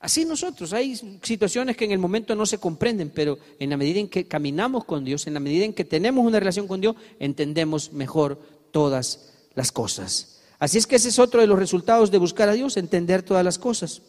Así 0.02 0.26
nosotros, 0.26 0.74
hay 0.74 0.94
situaciones 1.22 1.78
que 1.78 1.86
en 1.86 1.92
el 1.92 2.00
momento 2.00 2.36
no 2.36 2.46
se 2.46 2.58
comprenden, 2.58 3.10
pero 3.10 3.40
en 3.58 3.70
la 3.70 3.78
medida 3.78 4.02
en 4.02 4.10
que 4.10 4.28
caminamos 4.28 4.84
con 4.84 5.06
Dios, 5.06 5.26
en 5.26 5.36
la 5.36 5.40
medida 5.40 5.64
en 5.64 5.72
que 5.72 5.86
tenemos 5.86 6.26
una 6.26 6.38
relación 6.38 6.68
con 6.68 6.82
Dios, 6.82 6.98
entendemos 7.18 7.94
mejor 7.94 8.42
todas 8.72 9.32
las 9.56 9.72
cosas. 9.72 10.42
Así 10.60 10.78
es 10.78 10.86
que 10.86 10.98
ese 10.98 11.08
es 11.08 11.18
otro 11.18 11.40
de 11.40 11.48
los 11.48 11.58
resultados 11.58 12.12
de 12.12 12.18
buscar 12.18 12.50
a 12.50 12.54
Dios, 12.54 12.76
entender 12.76 13.24
todas 13.24 13.46
las 13.46 13.58
cosas. 13.58 14.02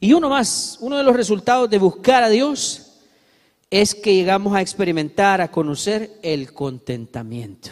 Y 0.00 0.14
uno 0.14 0.30
más, 0.30 0.78
uno 0.80 0.96
de 0.96 1.04
los 1.04 1.14
resultados 1.14 1.68
de 1.68 1.76
buscar 1.78 2.22
a 2.22 2.30
Dios 2.30 2.86
es 3.70 3.94
que 3.94 4.14
llegamos 4.14 4.54
a 4.54 4.62
experimentar, 4.62 5.42
a 5.42 5.50
conocer 5.50 6.18
el 6.22 6.54
contentamiento. 6.54 7.68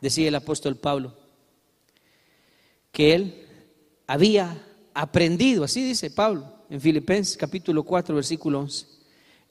Decía 0.00 0.28
el 0.28 0.34
apóstol 0.34 0.76
Pablo 0.76 1.14
que 2.90 3.14
él 3.14 3.46
había 4.06 4.66
aprendido, 4.94 5.64
así 5.64 5.84
dice 5.84 6.10
Pablo 6.10 6.50
en 6.70 6.80
Filipenses 6.80 7.36
capítulo 7.36 7.82
4 7.82 8.14
versículo 8.14 8.60
11, 8.60 8.86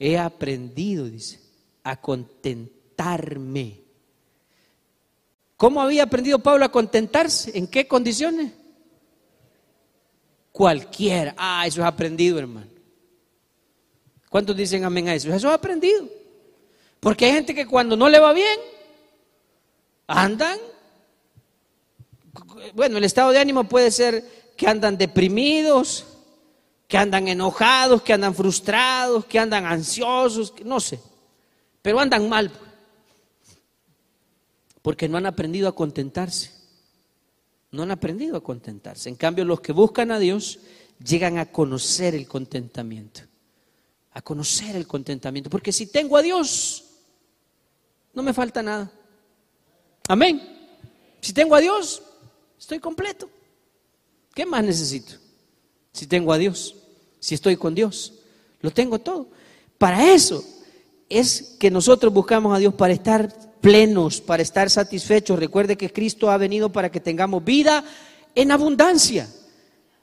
he 0.00 0.18
aprendido, 0.18 1.08
dice, 1.08 1.40
a 1.84 2.00
contentarme. 2.00 3.80
¿Cómo 5.56 5.80
había 5.80 6.02
aprendido 6.02 6.40
Pablo 6.40 6.64
a 6.64 6.72
contentarse? 6.72 7.56
¿En 7.56 7.68
qué 7.68 7.86
condiciones? 7.86 8.52
Cualquiera. 10.56 11.34
Ah, 11.36 11.66
eso 11.66 11.82
es 11.82 11.86
aprendido, 11.86 12.38
hermano. 12.38 12.70
¿Cuántos 14.30 14.56
dicen 14.56 14.86
amén 14.86 15.06
a 15.06 15.14
eso? 15.14 15.28
Eso 15.28 15.48
es 15.48 15.54
aprendido. 15.54 16.08
Porque 16.98 17.26
hay 17.26 17.32
gente 17.32 17.54
que 17.54 17.66
cuando 17.66 17.94
no 17.94 18.08
le 18.08 18.18
va 18.18 18.32
bien, 18.32 18.58
andan. 20.06 20.58
Bueno, 22.72 22.96
el 22.96 23.04
estado 23.04 23.32
de 23.32 23.38
ánimo 23.38 23.64
puede 23.64 23.90
ser 23.90 24.24
que 24.56 24.66
andan 24.66 24.96
deprimidos, 24.96 26.06
que 26.88 26.96
andan 26.96 27.28
enojados, 27.28 28.00
que 28.00 28.14
andan 28.14 28.34
frustrados, 28.34 29.26
que 29.26 29.38
andan 29.38 29.66
ansiosos, 29.66 30.54
no 30.64 30.80
sé. 30.80 30.98
Pero 31.82 32.00
andan 32.00 32.30
mal. 32.30 32.50
Porque 34.80 35.06
no 35.06 35.18
han 35.18 35.26
aprendido 35.26 35.68
a 35.68 35.74
contentarse. 35.74 36.55
No 37.76 37.82
han 37.82 37.90
aprendido 37.90 38.38
a 38.38 38.42
contentarse. 38.42 39.10
En 39.10 39.16
cambio, 39.16 39.44
los 39.44 39.60
que 39.60 39.72
buscan 39.72 40.10
a 40.10 40.18
Dios 40.18 40.60
llegan 41.04 41.36
a 41.36 41.52
conocer 41.52 42.14
el 42.14 42.26
contentamiento. 42.26 43.20
A 44.12 44.22
conocer 44.22 44.76
el 44.76 44.86
contentamiento. 44.86 45.50
Porque 45.50 45.72
si 45.72 45.86
tengo 45.86 46.16
a 46.16 46.22
Dios, 46.22 46.84
no 48.14 48.22
me 48.22 48.32
falta 48.32 48.62
nada. 48.62 48.90
Amén. 50.08 50.40
Si 51.20 51.34
tengo 51.34 51.54
a 51.54 51.60
Dios, 51.60 52.02
estoy 52.58 52.78
completo. 52.78 53.28
¿Qué 54.34 54.46
más 54.46 54.64
necesito? 54.64 55.12
Si 55.92 56.06
tengo 56.06 56.32
a 56.32 56.38
Dios, 56.38 56.76
si 57.20 57.34
estoy 57.34 57.58
con 57.58 57.74
Dios, 57.74 58.14
lo 58.62 58.70
tengo 58.70 58.98
todo. 59.00 59.28
Para 59.76 60.14
eso 60.14 60.42
es 61.10 61.56
que 61.60 61.70
nosotros 61.70 62.10
buscamos 62.10 62.56
a 62.56 62.58
Dios 62.58 62.72
para 62.72 62.94
estar 62.94 63.30
plenos, 63.66 64.20
para 64.20 64.44
estar 64.44 64.70
satisfechos. 64.70 65.40
Recuerde 65.40 65.76
que 65.76 65.92
Cristo 65.92 66.30
ha 66.30 66.36
venido 66.36 66.70
para 66.70 66.88
que 66.88 67.00
tengamos 67.00 67.42
vida 67.44 67.82
en 68.36 68.52
abundancia. 68.52 69.28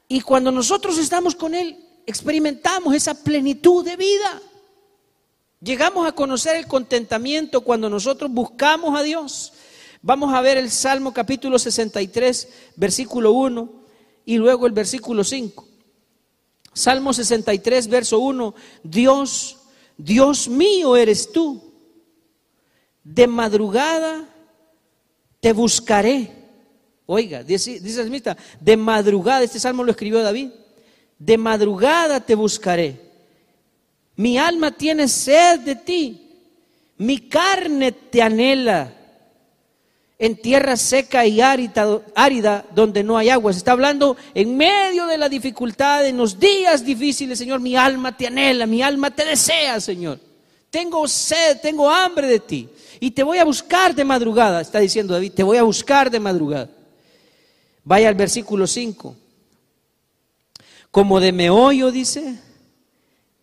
Y 0.10 0.20
cuando 0.20 0.52
nosotros 0.52 0.98
estamos 0.98 1.34
con 1.34 1.56
Él, 1.56 1.78
experimentamos 2.06 2.94
esa 2.94 3.14
plenitud 3.24 3.86
de 3.86 3.96
vida. 3.96 4.42
Llegamos 5.62 6.06
a 6.06 6.12
conocer 6.12 6.58
el 6.58 6.68
contentamiento 6.68 7.62
cuando 7.62 7.90
nosotros 7.90 8.30
buscamos 8.30 9.00
a 9.00 9.02
Dios. 9.02 9.54
Vamos 10.02 10.34
a 10.34 10.42
ver 10.42 10.58
el 10.58 10.70
Salmo 10.70 11.14
capítulo 11.14 11.58
63, 11.58 12.50
versículo 12.76 13.32
1 13.32 13.70
y 14.26 14.36
luego 14.40 14.68
el 14.68 14.74
versículo 14.74 15.24
5. 15.24 15.66
Salmo 16.74 17.14
63, 17.14 17.88
verso 17.88 18.20
1. 18.20 18.56
Dios, 18.84 19.58
Dios 19.96 20.50
mío 20.50 20.98
eres 20.98 21.32
tú 21.32 21.73
de 23.04 23.28
madrugada 23.28 24.28
te 25.40 25.54
buscaré. 25.54 26.32
Oiga, 27.06 27.44
dice, 27.44 27.80
dice 27.80 28.10
de 28.60 28.78
madrugada, 28.78 29.44
este 29.44 29.60
salmo 29.60 29.84
lo 29.84 29.92
escribió 29.92 30.24
David, 30.24 30.52
de 31.20 31.38
madrugada 31.38 32.22
te 32.22 32.34
buscaré. 32.34 33.00
Mi 34.16 34.38
alma 34.38 34.72
tiene 34.72 35.08
sed 35.08 35.60
de 35.62 35.76
ti, 35.76 36.30
mi 36.98 37.28
carne 37.28 37.92
te 37.92 38.22
anhela 38.22 38.94
en 40.18 40.38
tierra 40.38 40.78
seca 40.78 41.26
y 41.26 41.42
árida, 41.42 42.02
árida 42.16 42.66
donde 42.74 43.04
no 43.04 43.18
hay 43.18 43.30
agua. 43.30 43.52
Se 43.52 43.58
está 43.58 43.74
hablando 43.74 44.16
en 44.34 44.56
medio 44.56 45.08
de 45.08 45.18
la 45.18 45.28
dificultad, 45.28 46.06
en 46.06 46.16
los 46.16 46.40
días 46.40 46.86
difíciles, 46.86 47.38
Señor, 47.38 47.60
mi 47.60 47.76
alma 47.76 48.16
te 48.16 48.28
anhela, 48.28 48.66
mi 48.66 48.82
alma 48.82 49.12
te 49.12 49.26
desea, 49.26 49.82
Señor. 49.82 50.20
Tengo 50.70 51.06
sed, 51.08 51.60
tengo 51.60 51.90
hambre 51.90 52.28
de 52.28 52.40
ti 52.40 52.70
y 53.04 53.12
te 53.12 53.22
voy 53.22 53.38
a 53.38 53.44
buscar 53.44 53.94
de 53.94 54.06
madrugada, 54.06 54.62
está 54.62 54.80
diciendo 54.80 55.14
David, 55.14 55.34
te 55.34 55.44
voy 55.44 55.58
a 55.58 55.64
buscar 55.64 56.10
de 56.10 56.22
madrugada. 56.22 56.70
Vaya 57.84 58.08
al 58.08 58.16
versículo 58.16 58.66
5. 58.66 59.14
Como 60.90 61.20
de 61.20 61.34
meollo, 61.34 61.92
dice, 61.92 62.40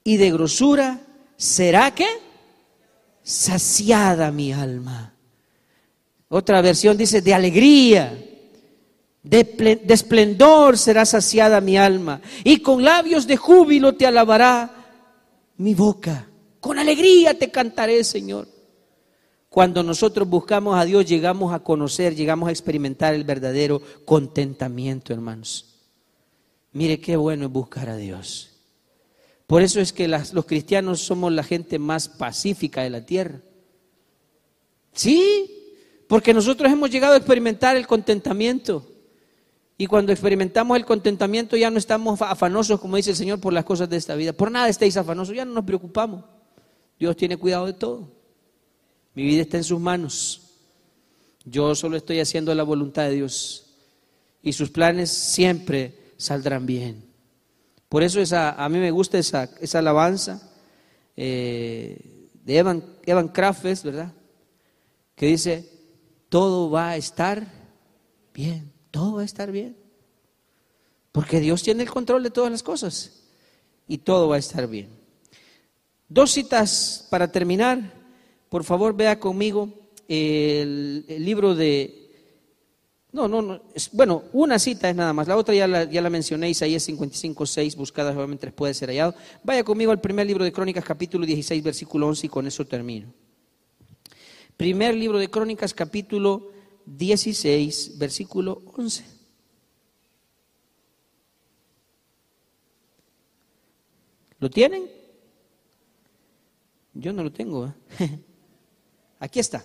y 0.03 0.17
de 0.17 0.31
grosura, 0.31 1.03
¿será 1.37 1.95
que? 1.95 2.07
Saciada 3.23 4.31
mi 4.31 4.51
alma. 4.51 5.13
Otra 6.31 6.63
versión 6.63 6.97
dice, 6.97 7.21
de 7.21 7.35
alegría, 7.35 8.19
de, 9.23 9.45
de 9.85 9.93
esplendor 9.93 10.79
será 10.79 11.05
saciada 11.05 11.61
mi 11.61 11.77
alma, 11.77 12.23
y 12.45 12.61
con 12.61 12.83
labios 12.83 13.27
de 13.27 13.37
júbilo 13.37 13.95
te 13.95 14.07
alabará 14.07 14.71
mi 15.59 15.75
boca. 15.75 16.31
Con 16.61 16.79
alegría 16.79 17.39
te 17.39 17.51
cantaré, 17.51 18.03
Señor. 18.05 18.60
Cuando 19.51 19.83
nosotros 19.83 20.29
buscamos 20.29 20.79
a 20.79 20.85
Dios, 20.85 21.07
llegamos 21.07 21.53
a 21.53 21.59
conocer, 21.59 22.15
llegamos 22.15 22.49
a 22.49 22.53
experimentar 22.53 23.15
el 23.15 23.25
verdadero 23.25 23.83
contentamiento, 24.05 25.13
hermanos. 25.13 25.75
Mire 26.73 27.01
qué 27.01 27.17
bueno 27.17 27.47
es 27.47 27.53
buscar 27.53 27.89
a 27.89 27.97
Dios. 27.97 28.53
Por 29.49 29.63
eso 29.63 29.81
es 29.81 29.93
que 29.93 30.07
los 30.07 30.45
cristianos 30.47 31.01
somos 31.01 31.33
la 31.33 31.43
gente 31.43 31.81
más 31.81 32.09
pacífica 32.09 32.83
de 32.83 32.91
la 32.91 33.05
tierra. 33.05 33.41
Sí, 34.93 35.51
porque 36.07 36.33
nosotros 36.33 36.71
hemos 36.71 36.89
llegado 36.89 37.15
a 37.15 37.17
experimentar 37.17 37.77
el 37.77 37.89
contentamiento. 37.89 38.87
Y 39.77 39.89
cuando 39.89 40.13
experimentamos 40.13 40.77
el 40.77 40.85
contentamiento 40.85 41.57
ya 41.57 41.71
no 41.71 41.79
estamos 41.79 42.23
afanosos, 42.23 42.79
como 42.79 42.95
dice 42.95 43.11
el 43.11 43.17
Señor, 43.17 43.41
por 43.41 43.53
las 43.53 43.65
cosas 43.65 43.91
de 43.91 43.97
esta 43.97 44.15
vida. 44.15 44.33
Por 44.33 44.53
nada 44.53 44.69
estéis 44.69 44.97
afanosos, 44.97 45.35
ya 45.35 45.45
no 45.45 45.55
nos 45.55 45.65
preocupamos. 45.65 46.25
Dios 47.01 47.17
tiene 47.17 47.37
cuidado 47.37 47.67
de 47.67 47.73
todo. 47.73 48.20
Mi 49.21 49.27
vida 49.27 49.43
está 49.43 49.59
en 49.59 49.65
sus 49.65 49.79
manos. 49.79 50.41
Yo 51.45 51.75
solo 51.75 51.99
estoy 51.99 52.21
haciendo 52.21 52.55
la 52.55 52.63
voluntad 52.63 53.03
de 53.03 53.17
Dios. 53.17 53.67
Y 54.43 54.55
sus 54.55 54.71
planes 54.71 55.11
siempre 55.11 56.15
saldrán 56.17 56.65
bien. 56.65 57.05
Por 57.91 58.03
eso 58.03 58.23
a 58.35 58.67
mí 58.71 58.79
me 58.79 58.91
gusta 58.91 59.19
esa, 59.19 59.51
esa 59.61 59.81
alabanza 59.81 60.51
eh, 61.19 62.31
de 62.45 62.57
Evan, 62.57 62.83
Evan 63.05 63.31
¿verdad? 63.85 64.11
Que 65.15 65.27
dice, 65.27 65.71
todo 66.31 66.71
va 66.71 66.89
a 66.89 66.97
estar 66.97 67.47
bien, 68.33 68.73
todo 68.91 69.17
va 69.17 69.21
a 69.21 69.27
estar 69.27 69.53
bien. 69.53 69.77
Porque 71.13 71.41
Dios 71.41 71.63
tiene 71.63 71.83
el 71.83 71.91
control 71.91 72.23
de 72.23 72.31
todas 72.31 72.51
las 72.51 72.63
cosas 72.63 73.25
y 73.87 73.99
todo 73.99 74.29
va 74.29 74.37
a 74.37 74.39
estar 74.39 74.67
bien. 74.67 74.89
Dos 76.09 76.31
citas 76.31 77.07
para 77.11 77.31
terminar. 77.31 78.00
Por 78.51 78.65
favor, 78.65 78.95
vea 78.95 79.19
conmigo 79.19 79.71
el, 80.09 81.07
libro 81.25 81.55
de... 81.55 81.97
No, 83.13 83.29
no, 83.29 83.43
no. 83.43 83.63
bueno, 83.93 84.25
una 84.33 84.59
cita 84.59 84.91
es 84.91 84.97
nada 84.97 85.13
más. 85.13 85.29
La 85.29 85.37
otra 85.37 85.55
ya 85.55 85.69
la, 85.69 85.85
ya 85.85 86.03
la 86.03 86.11
mencioné, 86.11 86.51
Isaías 86.51 86.83
55, 86.83 87.47
6, 87.47 87.77
buscadas 87.77 88.17
obviamente 88.17 88.51
puede 88.51 88.75
ser 88.75 88.89
hallado. 88.89 89.15
Vaya 89.45 89.63
conmigo 89.63 89.93
al 89.93 90.01
primer 90.01 90.27
libro 90.27 90.45
de 90.45 90.53
Crónicas, 90.53 90.85
capítulo 90.85 91.25
16, 91.25 91.63
versículo 91.63 92.09
11, 92.09 92.27
y 92.27 92.29
con 92.29 92.47
eso 92.49 92.67
termino. 92.67 93.13
Primer 94.57 94.97
libro 94.97 95.19
de 95.19 95.31
Crónicas, 95.31 95.73
capítulo 95.73 96.51
16, 96.87 97.99
versículo 97.99 98.63
11. 98.75 99.05
¿Lo 104.41 104.51
tienen? 104.51 104.91
Yo 106.95 107.13
no 107.13 107.23
lo 107.23 107.31
tengo. 107.31 107.73
¿eh? 108.01 108.19
Aquí 109.21 109.39
está. 109.39 109.65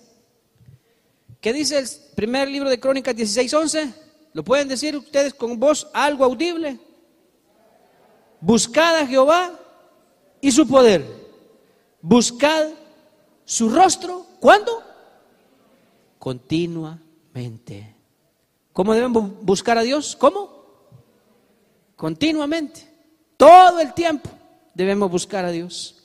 ¿Qué 1.42 1.54
dice 1.54 1.80
el 1.80 1.88
primer 2.16 2.50
libro 2.50 2.70
de 2.70 2.80
Crónicas 2.80 3.16
16, 3.16 3.54
11? 3.54 3.94
¿Lo 4.34 4.44
pueden 4.44 4.68
decir 4.68 4.98
ustedes 4.98 5.34
con 5.34 5.60
voz 5.60 5.88
algo 5.94 6.26
audible? 6.26 6.78
Buscad 8.42 8.98
a 8.98 9.08
Jehová 9.08 9.58
y 10.42 10.52
su 10.52 10.68
poder. 10.68 11.06
Buscad 12.02 12.68
su 13.46 13.70
rostro. 13.70 14.26
¿Cuándo? 14.40 14.84
Continuamente. 16.20 17.96
¿Cómo 18.74 18.94
debemos 18.94 19.42
buscar 19.42 19.78
a 19.78 19.84
Dios? 19.84 20.18
¿Cómo? 20.18 20.50
Continuamente. 21.96 22.92
Todo 23.38 23.80
el 23.80 23.94
tiempo 23.94 24.30
debemos 24.74 25.10
buscar 25.10 25.46
a 25.46 25.52
Dios. 25.52 26.04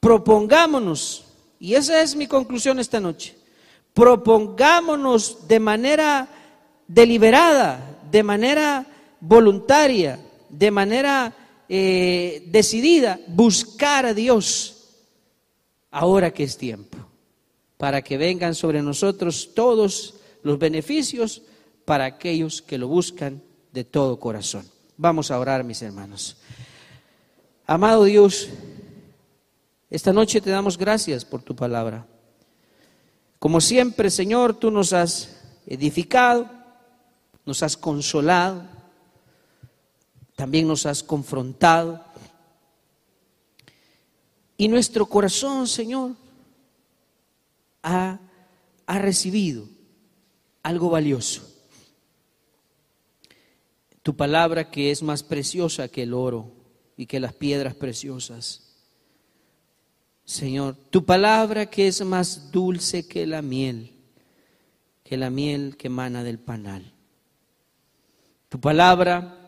Propongámonos, 0.00 1.24
y 1.60 1.74
esa 1.74 2.02
es 2.02 2.14
mi 2.14 2.26
conclusión 2.26 2.78
esta 2.78 3.00
noche, 3.00 3.36
propongámonos 3.94 5.48
de 5.48 5.60
manera 5.60 6.28
deliberada, 6.86 7.98
de 8.10 8.22
manera 8.22 8.86
voluntaria, 9.20 10.18
de 10.48 10.70
manera 10.70 11.34
eh, 11.68 12.44
decidida, 12.46 13.20
buscar 13.26 14.06
a 14.06 14.14
Dios 14.14 14.74
ahora 15.90 16.32
que 16.32 16.44
es 16.44 16.56
tiempo, 16.56 16.98
para 17.76 18.02
que 18.02 18.16
vengan 18.16 18.54
sobre 18.54 18.82
nosotros 18.82 19.50
todos 19.54 20.14
los 20.42 20.58
beneficios 20.58 21.42
para 21.84 22.04
aquellos 22.04 22.62
que 22.62 22.78
lo 22.78 22.88
buscan 22.88 23.42
de 23.72 23.84
todo 23.84 24.18
corazón. 24.18 24.64
Vamos 24.96 25.30
a 25.30 25.38
orar, 25.38 25.64
mis 25.64 25.82
hermanos. 25.82 26.36
Amado 27.66 28.04
Dios, 28.04 28.48
esta 29.90 30.12
noche 30.12 30.40
te 30.40 30.50
damos 30.50 30.76
gracias 30.76 31.24
por 31.24 31.42
tu 31.42 31.56
palabra. 31.56 32.06
Como 33.38 33.60
siempre, 33.60 34.10
Señor, 34.10 34.54
tú 34.54 34.70
nos 34.70 34.92
has 34.92 35.40
edificado, 35.66 36.50
nos 37.46 37.62
has 37.62 37.76
consolado, 37.76 38.64
también 40.34 40.68
nos 40.68 40.84
has 40.86 41.02
confrontado. 41.02 42.04
Y 44.56 44.68
nuestro 44.68 45.06
corazón, 45.06 45.66
Señor, 45.66 46.12
ha, 47.82 48.18
ha 48.86 48.98
recibido 48.98 49.68
algo 50.62 50.90
valioso. 50.90 51.42
Tu 54.02 54.16
palabra 54.16 54.70
que 54.70 54.90
es 54.90 55.02
más 55.02 55.22
preciosa 55.22 55.88
que 55.88 56.02
el 56.02 56.12
oro 56.12 56.52
y 56.96 57.06
que 57.06 57.20
las 57.20 57.32
piedras 57.32 57.74
preciosas. 57.74 58.67
Señor, 60.28 60.76
tu 60.90 61.06
palabra 61.06 61.70
que 61.70 61.88
es 61.88 62.04
más 62.04 62.52
dulce 62.52 63.08
que 63.08 63.26
la 63.26 63.40
miel, 63.40 63.92
que 65.02 65.16
la 65.16 65.30
miel 65.30 65.78
que 65.78 65.86
emana 65.86 66.22
del 66.22 66.38
panal. 66.38 66.92
Tu 68.50 68.60
palabra 68.60 69.38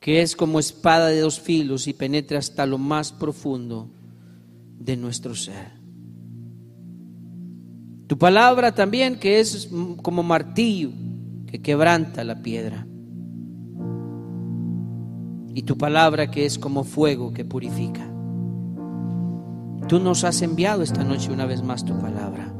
que 0.00 0.22
es 0.22 0.34
como 0.34 0.58
espada 0.58 1.08
de 1.08 1.20
dos 1.20 1.38
filos 1.38 1.86
y 1.86 1.92
penetra 1.92 2.38
hasta 2.38 2.64
lo 2.64 2.78
más 2.78 3.12
profundo 3.12 3.90
de 4.78 4.96
nuestro 4.96 5.34
ser. 5.34 5.72
Tu 8.06 8.16
palabra 8.16 8.74
también 8.74 9.18
que 9.18 9.38
es 9.38 9.68
como 10.00 10.22
martillo 10.22 10.92
que 11.46 11.60
quebranta 11.60 12.24
la 12.24 12.40
piedra. 12.40 12.86
Y 15.54 15.60
tu 15.60 15.76
palabra 15.76 16.30
que 16.30 16.46
es 16.46 16.58
como 16.58 16.84
fuego 16.84 17.34
que 17.34 17.44
purifica. 17.44 18.13
Tú 19.88 20.00
nos 20.00 20.24
has 20.24 20.40
enviado 20.42 20.82
esta 20.82 21.04
noche 21.04 21.30
una 21.32 21.46
vez 21.46 21.62
más 21.62 21.84
tu 21.84 21.98
palabra. 21.98 22.52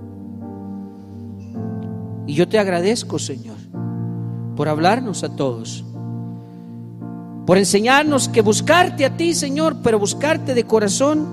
Y 2.27 2.35
yo 2.35 2.49
te 2.49 2.59
agradezco, 2.59 3.19
Señor, 3.19 3.57
por 4.57 4.69
hablarnos 4.69 5.25
a 5.25 5.35
todos, 5.35 5.85
por 7.47 7.59
enseñarnos 7.59 8.29
que 8.29 8.41
buscarte 8.41 9.05
a 9.05 9.17
ti, 9.17 9.35
Señor, 9.35 9.77
pero 9.83 9.99
buscarte 9.99 10.55
de 10.55 10.65
corazón 10.65 11.27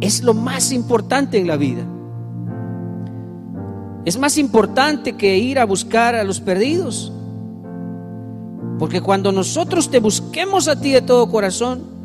es 0.00 0.22
lo 0.22 0.34
más 0.34 0.72
importante 0.72 1.38
en 1.38 1.46
la 1.46 1.56
vida. 1.56 1.84
Es 4.04 4.18
más 4.18 4.38
importante 4.38 5.14
que 5.14 5.36
ir 5.36 5.58
a 5.58 5.66
buscar 5.66 6.14
a 6.14 6.24
los 6.24 6.40
perdidos. 6.40 7.12
Porque 8.78 9.00
cuando 9.00 9.32
nosotros 9.32 9.90
te 9.90 9.98
busquemos 9.98 10.68
a 10.68 10.80
ti 10.80 10.92
de 10.92 11.02
todo 11.02 11.30
corazón, 11.30 11.95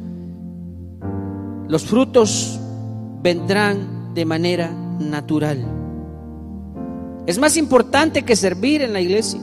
los 1.68 1.86
frutos 1.86 2.60
vendrán 3.22 4.14
de 4.14 4.26
manera 4.26 4.72
natural. 5.00 5.66
Es 7.28 7.38
más 7.38 7.58
importante 7.58 8.24
que 8.24 8.36
servir 8.36 8.82
en 8.82 8.94
la 8.94 9.02
iglesia. 9.02 9.40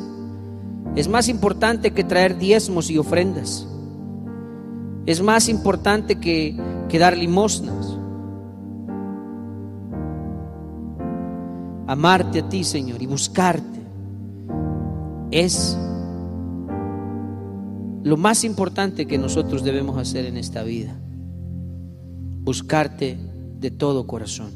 Es 0.96 1.08
más 1.08 1.28
importante 1.28 1.92
que 1.92 2.04
traer 2.04 2.36
diezmos 2.38 2.90
y 2.90 2.98
ofrendas. 2.98 3.66
Es 5.06 5.22
más 5.22 5.48
importante 5.48 6.16
que, 6.16 6.56
dar 6.98 7.16
limosnas. 7.16 7.94
amarte 11.86 12.40
a 12.40 12.48
ti, 12.50 12.64
Señor, 12.64 13.00
y 13.00 13.06
buscarte 13.06 13.78
es 15.30 15.74
lo 18.02 18.16
más 18.18 18.44
importante 18.44 19.06
que 19.06 19.16
nosotros 19.16 19.64
debemos 19.64 19.98
hacer 19.98 20.26
en 20.26 20.36
esta 20.36 20.62
vida. 20.62 20.97
Buscarte 22.48 23.18
de 23.60 23.70
todo 23.70 24.06
corazón. 24.06 24.50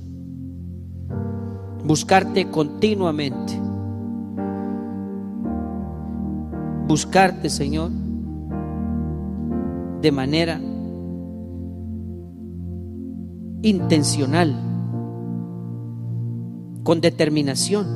Buscarte 1.85 2.49
continuamente. 2.49 3.53
Buscarte, 6.89 7.51
Señor, 7.51 7.91
de 10.01 10.11
manera 10.11 10.59
intencional 13.61 14.57
con 16.85 17.03
determinación, 17.03 17.87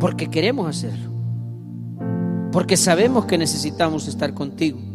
porque 0.00 0.26
queremos 0.26 0.66
hacerlo, 0.66 1.12
porque 2.50 2.76
sabemos 2.76 3.26
que 3.26 3.38
necesitamos 3.38 4.08
estar 4.08 4.34
contigo. 4.34 4.87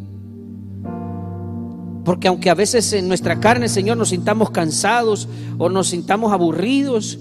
Porque 2.03 2.27
aunque 2.27 2.49
a 2.49 2.55
veces 2.55 2.91
en 2.93 3.07
nuestra 3.07 3.39
carne, 3.39 3.69
Señor, 3.69 3.97
nos 3.97 4.09
sintamos 4.09 4.49
cansados 4.49 5.27
o 5.57 5.69
nos 5.69 5.89
sintamos 5.89 6.33
aburridos, 6.33 7.19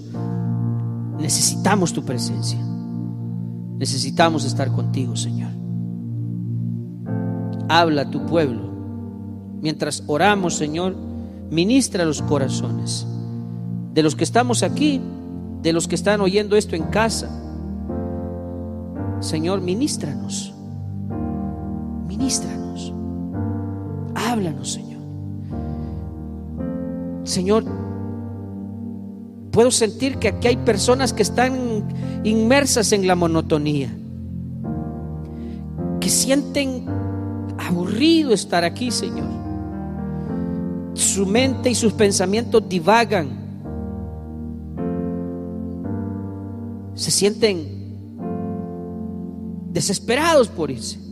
necesitamos 1.19 1.93
tu 1.93 2.03
presencia. 2.03 2.59
Necesitamos 3.77 4.45
estar 4.45 4.71
contigo, 4.71 5.15
Señor. 5.15 5.51
Habla 7.69 8.03
a 8.03 8.11
tu 8.11 8.25
pueblo. 8.25 8.73
Mientras 9.61 10.03
oramos, 10.07 10.55
Señor, 10.55 10.95
ministra 11.49 12.03
los 12.03 12.21
corazones 12.21 13.07
de 13.93 14.03
los 14.03 14.15
que 14.15 14.23
estamos 14.23 14.63
aquí 14.63 15.01
de 15.63 15.71
los 15.71 15.87
que 15.87 15.95
están 15.95 16.19
oyendo 16.19 16.57
esto 16.57 16.75
en 16.75 16.83
casa. 16.83 17.29
Señor, 19.21 19.61
ministranos. 19.61 20.53
Ministranos. 22.05 22.62
Háblanos, 24.15 24.73
Señor. 24.73 25.01
Señor, 27.23 27.65
puedo 29.51 29.71
sentir 29.71 30.17
que 30.17 30.29
aquí 30.29 30.49
hay 30.49 30.57
personas 30.57 31.13
que 31.13 31.23
están 31.23 31.83
inmersas 32.23 32.91
en 32.91 33.07
la 33.07 33.15
monotonía, 33.15 33.89
que 35.99 36.09
sienten 36.09 36.85
aburrido 37.57 38.33
estar 38.33 38.63
aquí, 38.63 38.91
Señor. 38.91 39.27
Su 40.93 41.25
mente 41.25 41.69
y 41.69 41.75
sus 41.75 41.93
pensamientos 41.93 42.67
divagan 42.67 43.43
se 46.95 47.11
sienten 47.11 47.67
desesperados 49.71 50.47
por 50.47 50.69
irse. 50.69 51.02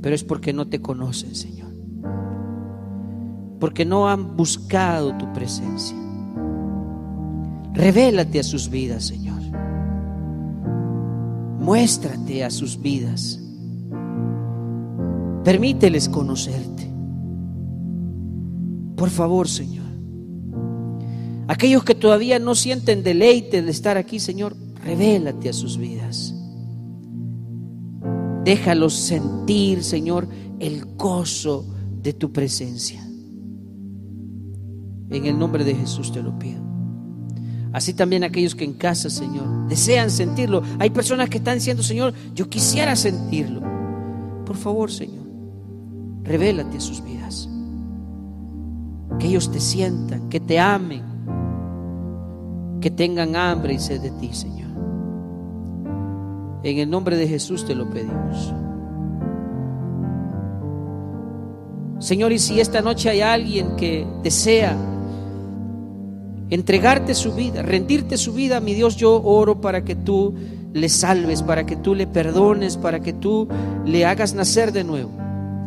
Pero 0.00 0.14
es 0.14 0.24
porque 0.24 0.52
no 0.52 0.68
te 0.68 0.80
conocen, 0.80 1.34
Señor. 1.34 1.72
Porque 3.58 3.84
no 3.84 4.08
han 4.08 4.36
buscado 4.36 5.16
tu 5.16 5.32
presencia. 5.32 5.96
Revélate 7.74 8.40
a 8.40 8.42
sus 8.42 8.68
vidas, 8.70 9.04
Señor. 9.04 9.40
Muéstrate 11.58 12.44
a 12.44 12.50
sus 12.50 12.80
vidas. 12.80 13.40
Permíteles 15.44 16.08
conocerte. 16.08 16.92
Por 18.96 19.10
favor, 19.10 19.48
Señor. 19.48 19.86
Aquellos 21.46 21.82
que 21.82 21.94
todavía 21.94 22.38
no 22.38 22.54
sienten 22.54 23.02
deleite 23.02 23.62
de 23.62 23.70
estar 23.70 23.96
aquí, 23.96 24.20
Señor, 24.20 24.54
revélate 24.84 25.48
a 25.48 25.52
sus 25.52 25.78
vidas. 25.78 26.34
Déjalos 28.48 28.94
sentir, 28.94 29.84
Señor, 29.84 30.26
el 30.58 30.86
gozo 30.96 31.66
de 32.00 32.14
tu 32.14 32.32
presencia. 32.32 33.06
En 35.10 35.26
el 35.26 35.38
nombre 35.38 35.64
de 35.64 35.74
Jesús 35.74 36.10
te 36.10 36.22
lo 36.22 36.38
pido. 36.38 36.62
Así 37.74 37.92
también 37.92 38.24
aquellos 38.24 38.54
que 38.54 38.64
en 38.64 38.72
casa, 38.72 39.10
Señor, 39.10 39.68
desean 39.68 40.10
sentirlo. 40.10 40.62
Hay 40.78 40.88
personas 40.88 41.28
que 41.28 41.36
están 41.36 41.56
diciendo, 41.56 41.82
Señor, 41.82 42.14
yo 42.34 42.48
quisiera 42.48 42.96
sentirlo. 42.96 43.60
Por 44.46 44.56
favor, 44.56 44.90
Señor, 44.90 45.26
revélate 46.22 46.78
a 46.78 46.80
sus 46.80 47.04
vidas. 47.04 47.50
Que 49.18 49.26
ellos 49.26 49.52
te 49.52 49.60
sientan, 49.60 50.30
que 50.30 50.40
te 50.40 50.58
amen, 50.58 51.02
que 52.80 52.90
tengan 52.90 53.36
hambre 53.36 53.74
y 53.74 53.78
sed 53.78 54.00
de 54.00 54.10
ti, 54.12 54.30
Señor. 54.32 54.67
En 56.62 56.78
el 56.78 56.90
nombre 56.90 57.16
de 57.16 57.28
Jesús 57.28 57.64
te 57.64 57.74
lo 57.74 57.88
pedimos. 57.88 58.52
Señor, 62.00 62.32
y 62.32 62.38
si 62.38 62.60
esta 62.60 62.80
noche 62.80 63.10
hay 63.10 63.20
alguien 63.20 63.76
que 63.76 64.06
desea 64.22 64.76
entregarte 66.50 67.14
su 67.14 67.32
vida, 67.32 67.62
rendirte 67.62 68.16
su 68.16 68.32
vida, 68.32 68.60
mi 68.60 68.74
Dios, 68.74 68.96
yo 68.96 69.22
oro 69.22 69.60
para 69.60 69.84
que 69.84 69.94
tú 69.94 70.34
le 70.72 70.88
salves, 70.88 71.42
para 71.42 71.66
que 71.66 71.76
tú 71.76 71.94
le 71.94 72.06
perdones, 72.06 72.76
para 72.76 73.00
que 73.00 73.12
tú 73.12 73.48
le 73.84 74.04
hagas 74.06 74.34
nacer 74.34 74.72
de 74.72 74.84
nuevo. 74.84 75.10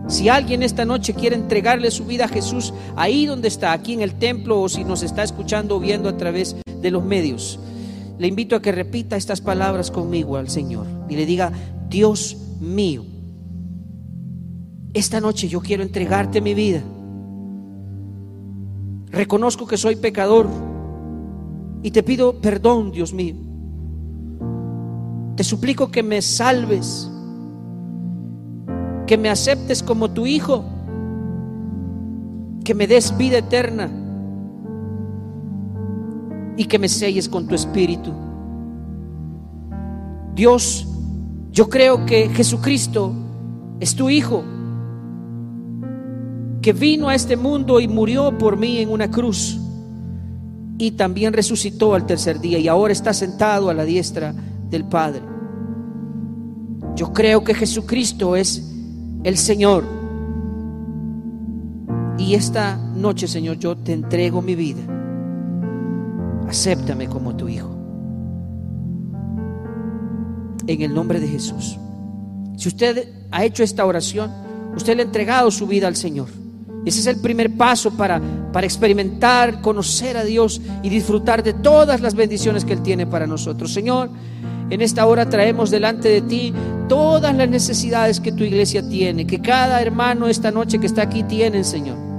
Si 0.08 0.30
alguien 0.30 0.64
esta 0.64 0.84
noche 0.84 1.14
quiere 1.14 1.36
entregarle 1.36 1.92
su 1.92 2.06
vida 2.06 2.26
a 2.26 2.30
Jesús, 2.30 2.74
ahí 2.96 3.26
donde 3.26 3.48
está, 3.48 3.72
aquí 3.72 3.94
en 3.94 4.02
el 4.02 4.16
templo 4.16 4.60
o 4.60 4.70
si 4.70 4.84
nos 4.84 5.04
está 5.04 5.24
escuchando 5.24 5.76
o 5.76 5.80
viendo 5.80 6.10
a 6.10 6.18
través 6.18 6.56
de 6.66 6.92
los 6.92 7.04
medios, 7.04 7.60
le 8.18 8.28
invito 8.28 8.56
a 8.56 8.62
que 8.62 8.72
repita 8.72 9.16
estas 9.16 9.42
palabras 9.42 9.92
conmigo 9.92 10.38
al 10.38 10.50
Señor 10.50 10.86
y 11.10 11.16
le 11.16 11.26
diga, 11.26 11.52
Dios 11.90 12.38
mío, 12.60 13.04
esta 14.94 15.20
noche 15.20 15.48
yo 15.48 15.62
quiero 15.62 15.84
entregarte 15.84 16.42
mi 16.42 16.54
vida. 16.54 16.82
Reconozco 19.10 19.68
que 19.68 19.78
soy 19.78 19.96
pecador 19.96 20.48
y 21.84 21.92
te 21.92 22.04
pido 22.04 22.40
perdón, 22.40 22.92
Dios 22.92 23.14
mío. 23.14 23.36
Te 25.36 25.44
suplico 25.44 25.92
que 25.92 26.04
me 26.04 26.22
salves, 26.22 27.10
que 29.08 29.18
me 29.18 29.30
aceptes 29.30 29.82
como 29.82 30.12
tu 30.12 30.26
hijo, 30.28 30.64
que 32.64 32.74
me 32.76 32.88
des 32.88 33.18
vida 33.18 33.40
eterna 33.40 34.01
y 36.62 36.66
que 36.66 36.78
me 36.78 36.88
selles 36.88 37.28
con 37.28 37.48
tu 37.48 37.56
espíritu. 37.56 38.14
Dios, 40.36 40.88
yo 41.52 41.68
creo 41.68 42.06
que 42.06 42.30
Jesucristo 42.30 43.12
es 43.80 43.96
tu 43.96 44.12
hijo, 44.12 44.44
que 46.62 46.72
vino 46.72 47.10
a 47.10 47.16
este 47.16 47.36
mundo 47.36 47.80
y 47.80 47.88
murió 47.88 48.38
por 48.38 48.58
mí 48.58 48.78
en 48.78 48.90
una 48.90 49.10
cruz 49.10 49.60
y 50.78 50.92
también 50.92 51.34
resucitó 51.34 51.96
al 51.96 52.06
tercer 52.06 52.40
día 52.40 52.60
y 52.60 52.68
ahora 52.68 52.94
está 52.94 53.12
sentado 53.12 53.72
a 53.72 53.74
la 53.74 53.84
diestra 53.84 54.32
del 54.70 54.84
Padre. 54.84 55.24
Yo 56.96 57.12
creo 57.12 57.44
que 57.44 57.56
Jesucristo 57.56 58.36
es 58.36 58.72
el 59.24 59.36
Señor. 59.36 59.84
Y 62.20 62.36
esta 62.36 62.78
noche, 62.78 63.28
Señor, 63.28 63.58
yo 63.58 63.76
te 63.76 63.94
entrego 63.94 64.44
mi 64.44 64.54
vida. 64.54 65.01
Acéptame 66.48 67.08
como 67.08 67.36
tu 67.36 67.48
Hijo. 67.48 67.70
En 70.68 70.82
el 70.82 70.94
nombre 70.94 71.20
de 71.20 71.28
Jesús. 71.28 71.78
Si 72.58 72.68
usted 72.68 73.10
ha 73.32 73.44
hecho 73.44 73.64
esta 73.64 73.86
oración, 73.86 74.32
usted 74.76 74.96
le 74.96 75.02
ha 75.02 75.06
entregado 75.06 75.50
su 75.52 75.68
vida 75.68 75.88
al 75.88 75.96
Señor. 75.96 76.28
Ese 76.86 77.00
es 77.00 77.08
el 77.08 77.18
primer 77.18 77.56
paso 77.56 77.96
para, 77.96 78.22
para 78.52 78.66
experimentar, 78.66 79.62
conocer 79.62 80.18
a 80.18 80.24
Dios 80.24 80.62
y 80.82 80.90
disfrutar 80.90 81.44
de 81.44 81.54
todas 81.54 82.02
las 82.02 82.16
bendiciones 82.16 82.66
que 82.66 82.74
Él 82.74 82.82
tiene 82.82 83.06
para 83.06 83.28
nosotros. 83.28 83.72
Señor, 83.72 84.10
en 84.70 84.82
esta 84.82 85.06
hora 85.06 85.30
traemos 85.30 85.70
delante 85.70 86.10
de 86.10 86.22
ti 86.22 86.54
todas 86.88 87.36
las 87.36 87.50
necesidades 87.50 88.20
que 88.20 88.32
tu 88.32 88.44
iglesia 88.44 88.88
tiene, 88.88 89.28
que 89.28 89.42
cada 89.42 89.82
hermano 89.82 90.28
esta 90.28 90.52
noche 90.52 90.80
que 90.80 90.88
está 90.88 91.04
aquí 91.04 91.24
tiene, 91.24 91.64
Señor. 91.64 92.11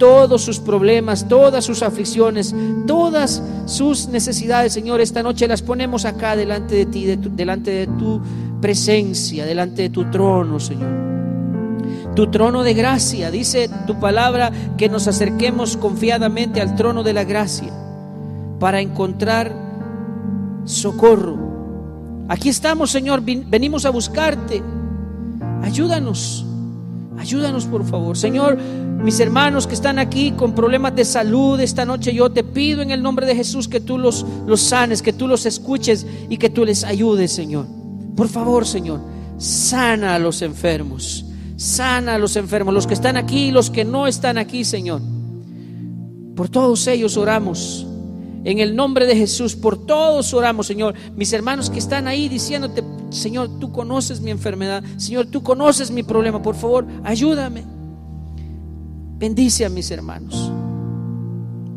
Todos 0.00 0.42
sus 0.42 0.58
problemas, 0.58 1.28
todas 1.28 1.64
sus 1.64 1.82
aflicciones, 1.82 2.54
todas 2.86 3.42
sus 3.66 4.08
necesidades, 4.08 4.72
Señor, 4.72 5.00
esta 5.00 5.22
noche 5.22 5.46
las 5.46 5.62
ponemos 5.62 6.06
acá 6.06 6.34
delante 6.34 6.74
de 6.74 6.86
ti, 6.86 7.04
delante 7.04 7.70
de 7.70 7.86
tu 7.86 8.20
presencia, 8.60 9.44
delante 9.44 9.82
de 9.82 9.90
tu 9.90 10.10
trono, 10.10 10.58
Señor 10.58 11.10
tu 12.14 12.26
trono 12.26 12.64
de 12.64 12.74
gracia. 12.74 13.30
Dice 13.30 13.70
tu 13.86 14.00
palabra 14.00 14.50
que 14.76 14.88
nos 14.88 15.06
acerquemos 15.06 15.76
confiadamente 15.76 16.60
al 16.60 16.74
trono 16.74 17.02
de 17.02 17.12
la 17.12 17.24
gracia 17.24 17.72
para 18.58 18.80
encontrar 18.80 19.54
socorro. 20.64 21.38
Aquí 22.28 22.48
estamos, 22.48 22.90
Señor, 22.90 23.22
venimos 23.22 23.86
a 23.86 23.90
buscarte. 23.90 24.62
Ayúdanos, 25.62 26.46
ayúdanos 27.20 27.66
por 27.66 27.84
favor. 27.84 28.16
Señor, 28.16 28.56
mis 28.56 29.20
hermanos 29.20 29.66
que 29.66 29.74
están 29.74 29.98
aquí 29.98 30.32
con 30.32 30.54
problemas 30.54 30.96
de 30.96 31.04
salud 31.04 31.60
esta 31.60 31.84
noche, 31.84 32.14
yo 32.14 32.30
te 32.30 32.42
pido 32.42 32.80
en 32.80 32.90
el 32.90 33.02
nombre 33.02 33.26
de 33.26 33.36
Jesús 33.36 33.68
que 33.68 33.80
tú 33.80 33.98
los, 33.98 34.24
los 34.46 34.60
sanes, 34.60 35.02
que 35.02 35.12
tú 35.12 35.28
los 35.28 35.44
escuches 35.44 36.06
y 36.30 36.38
que 36.38 36.48
tú 36.48 36.64
les 36.64 36.82
ayudes, 36.82 37.30
Señor. 37.30 37.66
Por 38.16 38.28
favor, 38.28 38.66
Señor, 38.66 39.00
sana 39.36 40.14
a 40.14 40.18
los 40.18 40.40
enfermos. 40.40 41.26
Sana 41.56 42.14
a 42.14 42.18
los 42.18 42.36
enfermos, 42.36 42.72
los 42.72 42.86
que 42.86 42.94
están 42.94 43.18
aquí 43.18 43.48
y 43.48 43.50
los 43.50 43.68
que 43.68 43.84
no 43.84 44.06
están 44.06 44.38
aquí, 44.38 44.64
Señor. 44.64 45.02
Por 46.34 46.48
todos 46.48 46.86
ellos 46.86 47.18
oramos. 47.18 47.86
En 48.44 48.60
el 48.60 48.74
nombre 48.74 49.04
de 49.04 49.14
Jesús, 49.14 49.54
por 49.56 49.84
todos 49.84 50.32
oramos, 50.32 50.66
Señor. 50.66 50.94
Mis 51.14 51.34
hermanos 51.34 51.68
que 51.68 51.78
están 51.78 52.08
ahí 52.08 52.30
diciéndote, 52.30 52.82
Señor, 53.10 53.58
tú 53.58 53.72
conoces 53.72 54.20
mi 54.20 54.30
enfermedad. 54.30 54.82
Señor, 54.96 55.26
tú 55.26 55.42
conoces 55.42 55.90
mi 55.90 56.02
problema. 56.02 56.42
Por 56.42 56.54
favor, 56.54 56.86
ayúdame. 57.04 57.64
Bendice 59.18 59.64
a 59.64 59.68
mis 59.68 59.90
hermanos. 59.90 60.50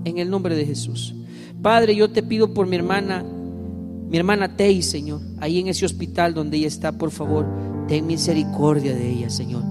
En 0.05 0.17
el 0.17 0.29
nombre 0.29 0.55
de 0.55 0.65
Jesús. 0.65 1.13
Padre, 1.61 1.95
yo 1.95 2.09
te 2.09 2.23
pido 2.23 2.53
por 2.53 2.67
mi 2.67 2.75
hermana, 2.75 3.23
mi 4.09 4.17
hermana 4.17 4.55
Tei, 4.55 4.81
Señor, 4.81 5.21
ahí 5.39 5.59
en 5.59 5.67
ese 5.67 5.85
hospital 5.85 6.33
donde 6.33 6.57
ella 6.57 6.67
está, 6.67 6.91
por 6.91 7.09
favor, 7.09 7.45
ten 7.87 8.05
misericordia 8.05 8.93
de 8.93 9.09
ella, 9.09 9.29
Señor. 9.29 9.63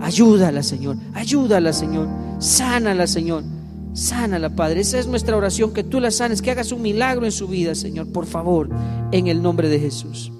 Ayúdala, 0.00 0.62
Señor. 0.62 0.96
Ayúdala, 1.14 1.72
Señor. 1.72 2.08
Sánala, 2.38 3.06
Señor. 3.06 3.44
Sánala, 3.92 4.50
Padre. 4.50 4.80
Esa 4.80 4.98
es 4.98 5.06
nuestra 5.06 5.36
oración, 5.36 5.72
que 5.72 5.84
tú 5.84 6.00
la 6.00 6.10
sanes, 6.10 6.42
que 6.42 6.50
hagas 6.50 6.72
un 6.72 6.82
milagro 6.82 7.24
en 7.24 7.32
su 7.32 7.46
vida, 7.46 7.74
Señor, 7.74 8.08
por 8.08 8.26
favor, 8.26 8.68
en 9.12 9.26
el 9.26 9.42
nombre 9.42 9.68
de 9.68 9.78
Jesús. 9.78 10.32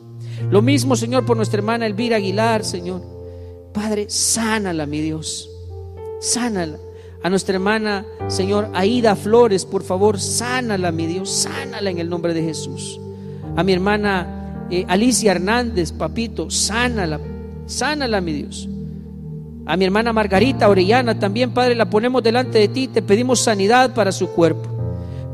Lo 0.51 0.63
mismo, 0.63 0.97
Señor, 0.97 1.25
por 1.25 1.37
nuestra 1.37 1.59
hermana 1.59 1.87
Elvira 1.87 2.17
Aguilar, 2.17 2.65
Señor. 2.65 3.03
Padre, 3.73 4.07
sánala, 4.09 4.87
mi 4.87 5.01
Dios. 5.01 5.51
Sánala. 6.21 6.79
A 7.23 7.31
nuestra 7.31 7.55
hermana, 7.55 8.05
Señor, 8.29 8.69
Aida 8.75 9.15
Flores, 9.15 9.65
por 9.65 9.83
favor, 9.83 10.19
sánala, 10.19 10.91
mi 10.93 11.07
Dios. 11.07 11.31
Sánala 11.31 11.91
en 11.91 11.99
el 11.99 12.09
nombre 12.09 12.35
de 12.35 12.43
Jesús. 12.43 13.01
A 13.57 13.63
mi 13.63 13.73
hermana 13.73 14.67
eh, 14.71 14.85
Alicia 14.89 15.33
Hernández, 15.33 15.93
papito, 15.93 16.51
sánala. 16.51 17.21
Sánala, 17.67 18.21
mi 18.21 18.33
Dios. 18.33 18.69
A 19.65 19.77
mi 19.77 19.85
hermana 19.85 20.13
Margarita 20.13 20.69
Orellana 20.69 21.19
también, 21.19 21.55
Padre, 21.55 21.75
la 21.75 21.89
ponemos 21.89 22.23
delante 22.23 22.59
de 22.59 22.69
ti, 22.69 22.89
te 22.89 23.01
pedimos 23.01 23.41
sanidad 23.41 23.95
para 23.95 24.11
su 24.11 24.29
cuerpo. 24.31 24.72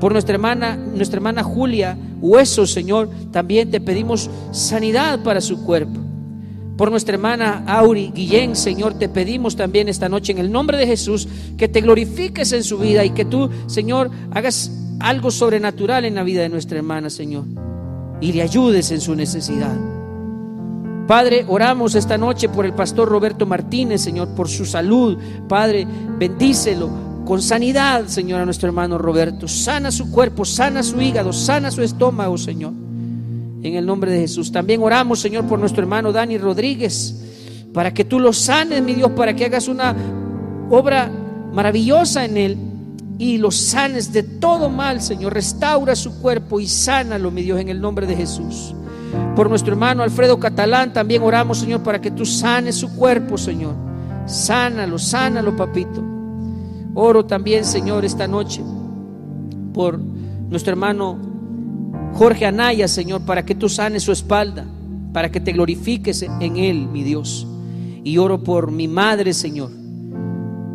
Por 0.01 0.13
nuestra 0.13 0.35
hermana, 0.35 0.77
nuestra 0.77 1.17
hermana 1.17 1.43
Julia 1.43 1.97
Hueso, 2.21 2.67
Señor, 2.67 3.09
también 3.33 3.71
te 3.71 3.81
pedimos 3.81 4.31
sanidad 4.53 5.23
para 5.23 5.41
su 5.41 5.65
cuerpo. 5.65 6.01
Por 6.77 6.93
nuestra 6.93 7.15
hermana 7.15 7.65
Auri 7.67 8.13
Guillén, 8.15 8.55
Señor, 8.55 8.95
te 8.95 9.09
pedimos 9.09 9.57
también 9.57 9.89
esta 9.89 10.09
noche 10.09 10.31
en 10.31 10.39
el 10.39 10.53
nombre 10.53 10.79
de 10.79 10.87
Jesús 10.87 11.27
que 11.57 11.67
te 11.67 11.81
glorifiques 11.81 12.53
en 12.53 12.63
su 12.63 12.79
vida 12.79 13.05
y 13.05 13.11
que 13.11 13.25
tú, 13.25 13.51
Señor, 13.67 14.11
hagas 14.31 14.71
algo 15.01 15.33
sobrenatural 15.33 16.05
en 16.05 16.15
la 16.15 16.23
vida 16.23 16.43
de 16.43 16.49
nuestra 16.49 16.79
hermana, 16.79 17.11
Señor, 17.11 17.45
y 18.21 18.33
le 18.33 18.43
ayudes 18.43 18.93
en 18.93 19.01
su 19.01 19.17
necesidad. 19.17 19.77
Padre, 21.09 21.45
oramos 21.49 21.95
esta 21.95 22.19
noche 22.19 22.49
por 22.49 22.67
el 22.67 22.75
pastor 22.75 23.09
Roberto 23.09 23.47
Martínez, 23.47 24.01
Señor, 24.03 24.29
por 24.37 24.49
su 24.49 24.65
salud. 24.65 25.17
Padre, 25.49 25.87
bendícelo 26.19 27.08
con 27.29 27.43
sanidad, 27.43 28.07
Señor, 28.07 28.41
a 28.41 28.47
nuestro 28.47 28.69
hermano 28.69 28.97
Roberto. 28.97 29.47
Sana 29.47 29.91
su 29.91 30.11
cuerpo, 30.11 30.47
sana 30.47 30.83
su 30.83 30.99
hígado, 30.99 31.31
sana 31.35 31.71
su 31.71 31.83
estómago, 31.83 32.39
Señor. 32.39 32.73
En 33.63 33.75
el 33.75 33.85
nombre 33.85 34.11
de 34.11 34.21
Jesús. 34.21 34.51
También 34.51 34.83
oramos, 34.83 35.21
Señor, 35.21 35.45
por 35.45 35.59
nuestro 35.59 35.83
hermano 35.83 36.11
Dani 36.11 36.39
Rodríguez, 36.39 37.23
para 37.75 37.93
que 37.93 38.07
tú 38.07 38.19
lo 38.19 38.33
sanes, 38.33 38.83
mi 38.83 38.95
Dios, 38.95 39.11
para 39.11 39.37
que 39.37 39.45
hagas 39.45 39.69
una 39.69 39.95
obra 40.71 41.11
maravillosa 41.53 42.25
en 42.25 42.39
él 42.39 42.57
y 43.19 43.37
lo 43.37 43.51
sanes 43.51 44.11
de 44.11 44.23
todo 44.23 44.71
mal, 44.71 45.03
Señor. 45.03 45.35
Restaura 45.35 45.95
su 45.97 46.23
cuerpo 46.23 46.61
y 46.61 46.67
sánalo, 46.67 47.31
mi 47.31 47.43
Dios, 47.43 47.61
en 47.61 47.69
el 47.69 47.79
nombre 47.79 48.07
de 48.07 48.17
Jesús. 48.17 48.75
Por 49.37 49.51
nuestro 49.51 49.75
hermano 49.75 50.03
Alfredo 50.03 50.41
Catalán 50.41 50.95
también 50.95 51.23
oramos, 51.23 51.59
Señor, 51.59 51.83
para 51.83 52.01
que 52.01 52.11
tú 52.11 52.25
sanes 52.25 52.77
su 52.77 52.97
cuerpo, 52.97 53.37
Señor. 53.37 53.75
Sánalo, 54.25 54.99
sánalo, 54.99 55.55
papito. 55.55 56.18
Oro 57.01 57.25
también, 57.25 57.65
Señor, 57.65 58.05
esta 58.05 58.27
noche 58.27 58.61
por 59.73 60.01
nuestro 60.01 60.73
hermano 60.73 61.17
Jorge 62.15 62.45
Anaya, 62.45 62.89
Señor, 62.89 63.21
para 63.21 63.45
que 63.45 63.55
tú 63.55 63.69
sanes 63.69 64.03
su 64.03 64.11
espalda, 64.11 64.67
para 65.13 65.31
que 65.31 65.39
te 65.39 65.53
glorifiques 65.53 66.23
en 66.23 66.57
él, 66.57 66.89
mi 66.89 67.05
Dios. 67.05 67.47
Y 68.03 68.19
oro 68.19 68.43
por 68.43 68.73
mi 68.73 68.89
madre, 68.89 69.33
Señor, 69.33 69.71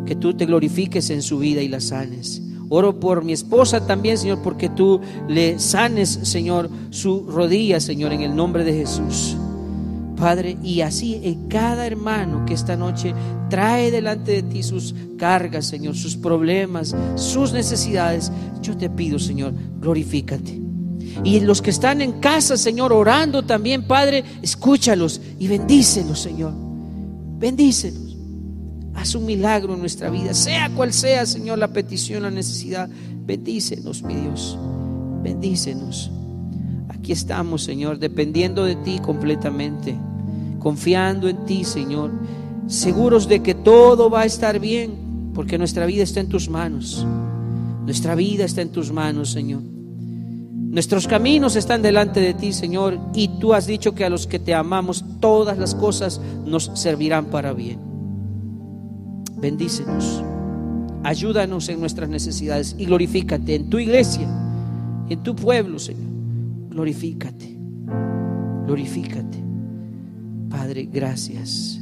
que 0.06 0.16
tú 0.16 0.32
te 0.32 0.46
glorifiques 0.46 1.10
en 1.10 1.20
su 1.20 1.40
vida 1.40 1.60
y 1.60 1.68
la 1.68 1.80
sanes. 1.80 2.40
Oro 2.70 2.98
por 2.98 3.22
mi 3.22 3.34
esposa 3.34 3.86
también, 3.86 4.16
Señor, 4.16 4.40
porque 4.42 4.70
tú 4.70 5.02
le 5.28 5.58
sanes, 5.58 6.08
Señor, 6.08 6.70
su 6.88 7.26
rodilla, 7.28 7.80
Señor, 7.80 8.14
en 8.14 8.22
el 8.22 8.34
nombre 8.34 8.64
de 8.64 8.72
Jesús. 8.72 9.36
Padre, 10.14 10.56
y 10.62 10.80
así 10.80 11.20
en 11.22 11.48
cada 11.48 11.86
hermano 11.86 12.44
que 12.46 12.54
esta 12.54 12.76
noche 12.76 13.14
trae 13.50 13.90
delante 13.90 14.32
de 14.32 14.42
ti 14.42 14.62
sus 14.62 14.94
cargas, 15.18 15.66
Señor, 15.66 15.96
sus 15.96 16.16
problemas, 16.16 16.94
sus 17.16 17.52
necesidades, 17.52 18.30
yo 18.62 18.76
te 18.76 18.90
pido, 18.90 19.18
Señor, 19.18 19.54
glorifícate. 19.80 20.60
Y 21.22 21.40
los 21.40 21.62
que 21.62 21.70
están 21.70 22.00
en 22.00 22.12
casa, 22.20 22.56
Señor, 22.56 22.92
orando 22.92 23.44
también, 23.44 23.86
Padre, 23.86 24.24
escúchalos 24.42 25.20
y 25.38 25.46
bendícelos, 25.46 26.20
Señor. 26.20 26.52
Bendícelos. 27.38 28.16
Haz 28.94 29.14
un 29.14 29.26
milagro 29.26 29.74
en 29.74 29.80
nuestra 29.80 30.08
vida, 30.08 30.34
sea 30.34 30.70
cual 30.70 30.92
sea, 30.92 31.26
Señor, 31.26 31.58
la 31.58 31.68
petición, 31.68 32.22
la 32.22 32.30
necesidad. 32.30 32.88
Bendícenos, 33.26 34.02
mi 34.02 34.14
Dios. 34.14 34.58
Bendícenos. 35.22 36.10
Aquí 37.04 37.12
estamos, 37.12 37.62
Señor, 37.62 37.98
dependiendo 37.98 38.64
de 38.64 38.76
ti 38.76 38.98
completamente, 38.98 39.94
confiando 40.58 41.28
en 41.28 41.44
ti, 41.44 41.62
Señor, 41.62 42.10
seguros 42.66 43.28
de 43.28 43.42
que 43.42 43.54
todo 43.54 44.08
va 44.08 44.22
a 44.22 44.24
estar 44.24 44.58
bien, 44.58 45.32
porque 45.34 45.58
nuestra 45.58 45.84
vida 45.84 46.02
está 46.02 46.20
en 46.20 46.30
tus 46.30 46.48
manos. 46.48 47.06
Nuestra 47.84 48.14
vida 48.14 48.46
está 48.46 48.62
en 48.62 48.70
tus 48.70 48.90
manos, 48.90 49.32
Señor. 49.32 49.60
Nuestros 49.60 51.06
caminos 51.06 51.56
están 51.56 51.82
delante 51.82 52.20
de 52.20 52.32
ti, 52.32 52.54
Señor, 52.54 52.98
y 53.12 53.28
tú 53.38 53.52
has 53.52 53.66
dicho 53.66 53.94
que 53.94 54.06
a 54.06 54.08
los 54.08 54.26
que 54.26 54.38
te 54.38 54.54
amamos 54.54 55.04
todas 55.20 55.58
las 55.58 55.74
cosas 55.74 56.22
nos 56.46 56.70
servirán 56.72 57.26
para 57.26 57.52
bien. 57.52 57.80
Bendícenos, 59.36 60.24
ayúdanos 61.02 61.68
en 61.68 61.80
nuestras 61.80 62.08
necesidades 62.08 62.74
y 62.78 62.86
glorifícate 62.86 63.56
en 63.56 63.68
tu 63.68 63.78
iglesia, 63.78 64.26
en 65.10 65.22
tu 65.22 65.36
pueblo, 65.36 65.78
Señor. 65.78 66.13
Glorifícate, 66.74 67.56
glorifícate. 68.66 69.38
Padre, 70.50 70.88
gracias. 70.92 71.80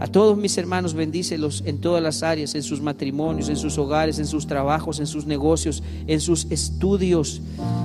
A 0.00 0.08
todos 0.08 0.36
mis 0.36 0.58
hermanos, 0.58 0.92
bendícelos 0.92 1.62
en 1.64 1.80
todas 1.80 2.02
las 2.02 2.24
áreas, 2.24 2.56
en 2.56 2.64
sus 2.64 2.82
matrimonios, 2.82 3.48
en 3.48 3.54
sus 3.54 3.78
hogares, 3.78 4.18
en 4.18 4.26
sus 4.26 4.48
trabajos, 4.48 4.98
en 4.98 5.06
sus 5.06 5.24
negocios, 5.24 5.84
en 6.08 6.20
sus 6.20 6.50
estudios, 6.50 7.42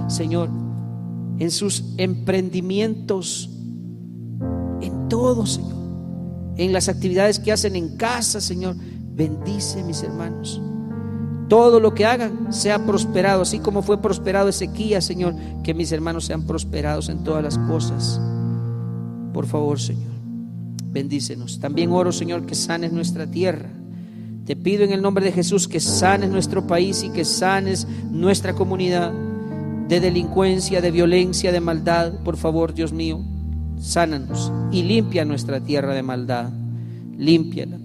Señor, 0.07 0.49
en 1.37 1.51
sus 1.51 1.83
emprendimientos, 1.97 3.51
en 4.81 5.07
todo, 5.07 5.45
Señor, 5.45 5.75
en 6.57 6.73
las 6.73 6.89
actividades 6.89 7.37
que 7.37 7.51
hacen 7.51 7.75
en 7.75 7.95
casa, 7.95 8.41
Señor. 8.41 8.75
Bendice 9.13 9.83
mis 9.83 10.01
hermanos. 10.01 10.59
Todo 11.47 11.79
lo 11.79 11.93
que 11.93 12.05
hagan 12.05 12.53
sea 12.53 12.85
prosperado, 12.85 13.43
así 13.43 13.59
como 13.59 13.81
fue 13.81 14.01
prosperado 14.01 14.49
Ezequías, 14.49 15.05
Señor, 15.05 15.35
que 15.63 15.73
mis 15.73 15.91
hermanos 15.91 16.25
sean 16.25 16.43
prosperados 16.43 17.09
en 17.09 17.23
todas 17.23 17.43
las 17.43 17.57
cosas. 17.57 18.19
Por 19.33 19.45
favor, 19.45 19.79
Señor 19.79 20.15
bendícenos. 20.95 21.59
También 21.59 21.91
oro, 21.91 22.11
Señor, 22.11 22.45
que 22.45 22.55
sanes 22.55 22.91
nuestra 22.91 23.27
tierra. 23.27 23.69
Te 24.45 24.55
pido 24.55 24.83
en 24.83 24.93
el 24.93 25.01
nombre 25.01 25.25
de 25.25 25.33
Jesús 25.33 25.67
que 25.67 25.81
sanes 25.81 26.29
nuestro 26.29 26.65
país 26.65 27.03
y 27.03 27.09
que 27.09 27.25
sanes 27.25 27.85
nuestra 28.09 28.53
comunidad 28.53 29.11
de 29.89 29.99
delincuencia, 29.99 30.81
de 30.81 30.91
violencia, 30.91 31.51
de 31.51 31.59
maldad. 31.59 32.13
Por 32.23 32.37
favor, 32.37 32.73
Dios 32.73 32.93
mío, 32.93 33.19
sánanos 33.77 34.51
y 34.71 34.83
limpia 34.83 35.25
nuestra 35.25 35.59
tierra 35.59 35.93
de 35.93 36.01
maldad. 36.01 36.49
Límpiala. 37.17 37.77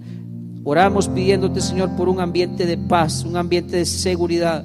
Oramos 0.63 1.07
pidiéndote, 1.07 1.59
Señor, 1.59 1.95
por 1.95 2.07
un 2.07 2.19
ambiente 2.19 2.65
de 2.67 2.77
paz, 2.77 3.23
un 3.25 3.35
ambiente 3.35 3.77
de 3.77 3.85
seguridad. 3.85 4.63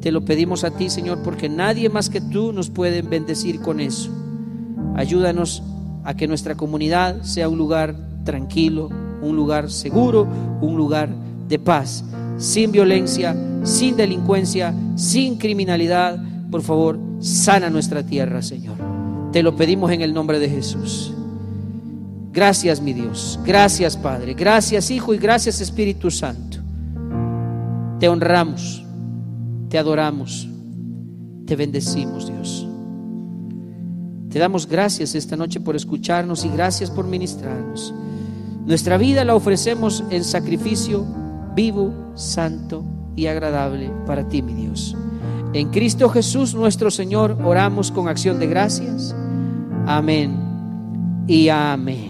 Te 0.00 0.12
lo 0.12 0.24
pedimos 0.24 0.62
a 0.64 0.70
ti, 0.70 0.90
Señor, 0.90 1.22
porque 1.22 1.48
nadie 1.48 1.88
más 1.88 2.10
que 2.10 2.20
tú 2.20 2.52
nos 2.52 2.68
puede 2.68 3.00
bendecir 3.00 3.60
con 3.60 3.80
eso. 3.80 4.10
Ayúdanos 4.94 5.62
a 6.04 6.14
que 6.14 6.28
nuestra 6.28 6.54
comunidad 6.54 7.22
sea 7.22 7.48
un 7.48 7.56
lugar 7.56 7.96
tranquilo, 8.24 8.90
un 9.22 9.36
lugar 9.36 9.70
seguro, 9.70 10.26
un 10.60 10.76
lugar 10.76 11.08
de 11.48 11.58
paz, 11.58 12.04
sin 12.36 12.70
violencia, 12.70 13.34
sin 13.62 13.96
delincuencia, 13.96 14.74
sin 14.96 15.38
criminalidad. 15.38 16.22
Por 16.50 16.60
favor, 16.60 16.98
sana 17.20 17.70
nuestra 17.70 18.04
tierra, 18.04 18.42
Señor. 18.42 18.76
Te 19.32 19.42
lo 19.42 19.56
pedimos 19.56 19.92
en 19.92 20.02
el 20.02 20.12
nombre 20.12 20.38
de 20.38 20.48
Jesús. 20.48 21.14
Gracias, 22.32 22.80
mi 22.80 22.92
Dios. 22.92 23.38
Gracias, 23.44 23.96
Padre. 23.96 24.34
Gracias, 24.34 24.90
Hijo, 24.90 25.12
y 25.14 25.18
gracias, 25.18 25.60
Espíritu 25.60 26.10
Santo. 26.10 26.58
Te 27.98 28.08
honramos, 28.08 28.84
te 29.68 29.78
adoramos, 29.78 30.48
te 31.46 31.56
bendecimos, 31.56 32.28
Dios. 32.28 32.66
Te 34.30 34.38
damos 34.38 34.68
gracias 34.68 35.14
esta 35.16 35.36
noche 35.36 35.60
por 35.60 35.74
escucharnos 35.74 36.44
y 36.44 36.48
gracias 36.48 36.90
por 36.90 37.06
ministrarnos. 37.06 37.92
Nuestra 38.64 38.96
vida 38.96 39.24
la 39.24 39.34
ofrecemos 39.34 40.04
en 40.10 40.22
sacrificio 40.22 41.04
vivo, 41.56 41.92
santo 42.14 42.84
y 43.16 43.26
agradable 43.26 43.90
para 44.06 44.28
ti, 44.28 44.40
mi 44.40 44.54
Dios. 44.54 44.96
En 45.52 45.70
Cristo 45.70 46.08
Jesús 46.08 46.54
nuestro 46.54 46.92
Señor 46.92 47.36
oramos 47.44 47.90
con 47.90 48.06
acción 48.06 48.38
de 48.38 48.46
gracias. 48.46 49.14
Amén 49.86 50.38
y 51.26 51.48
amén. 51.48 52.08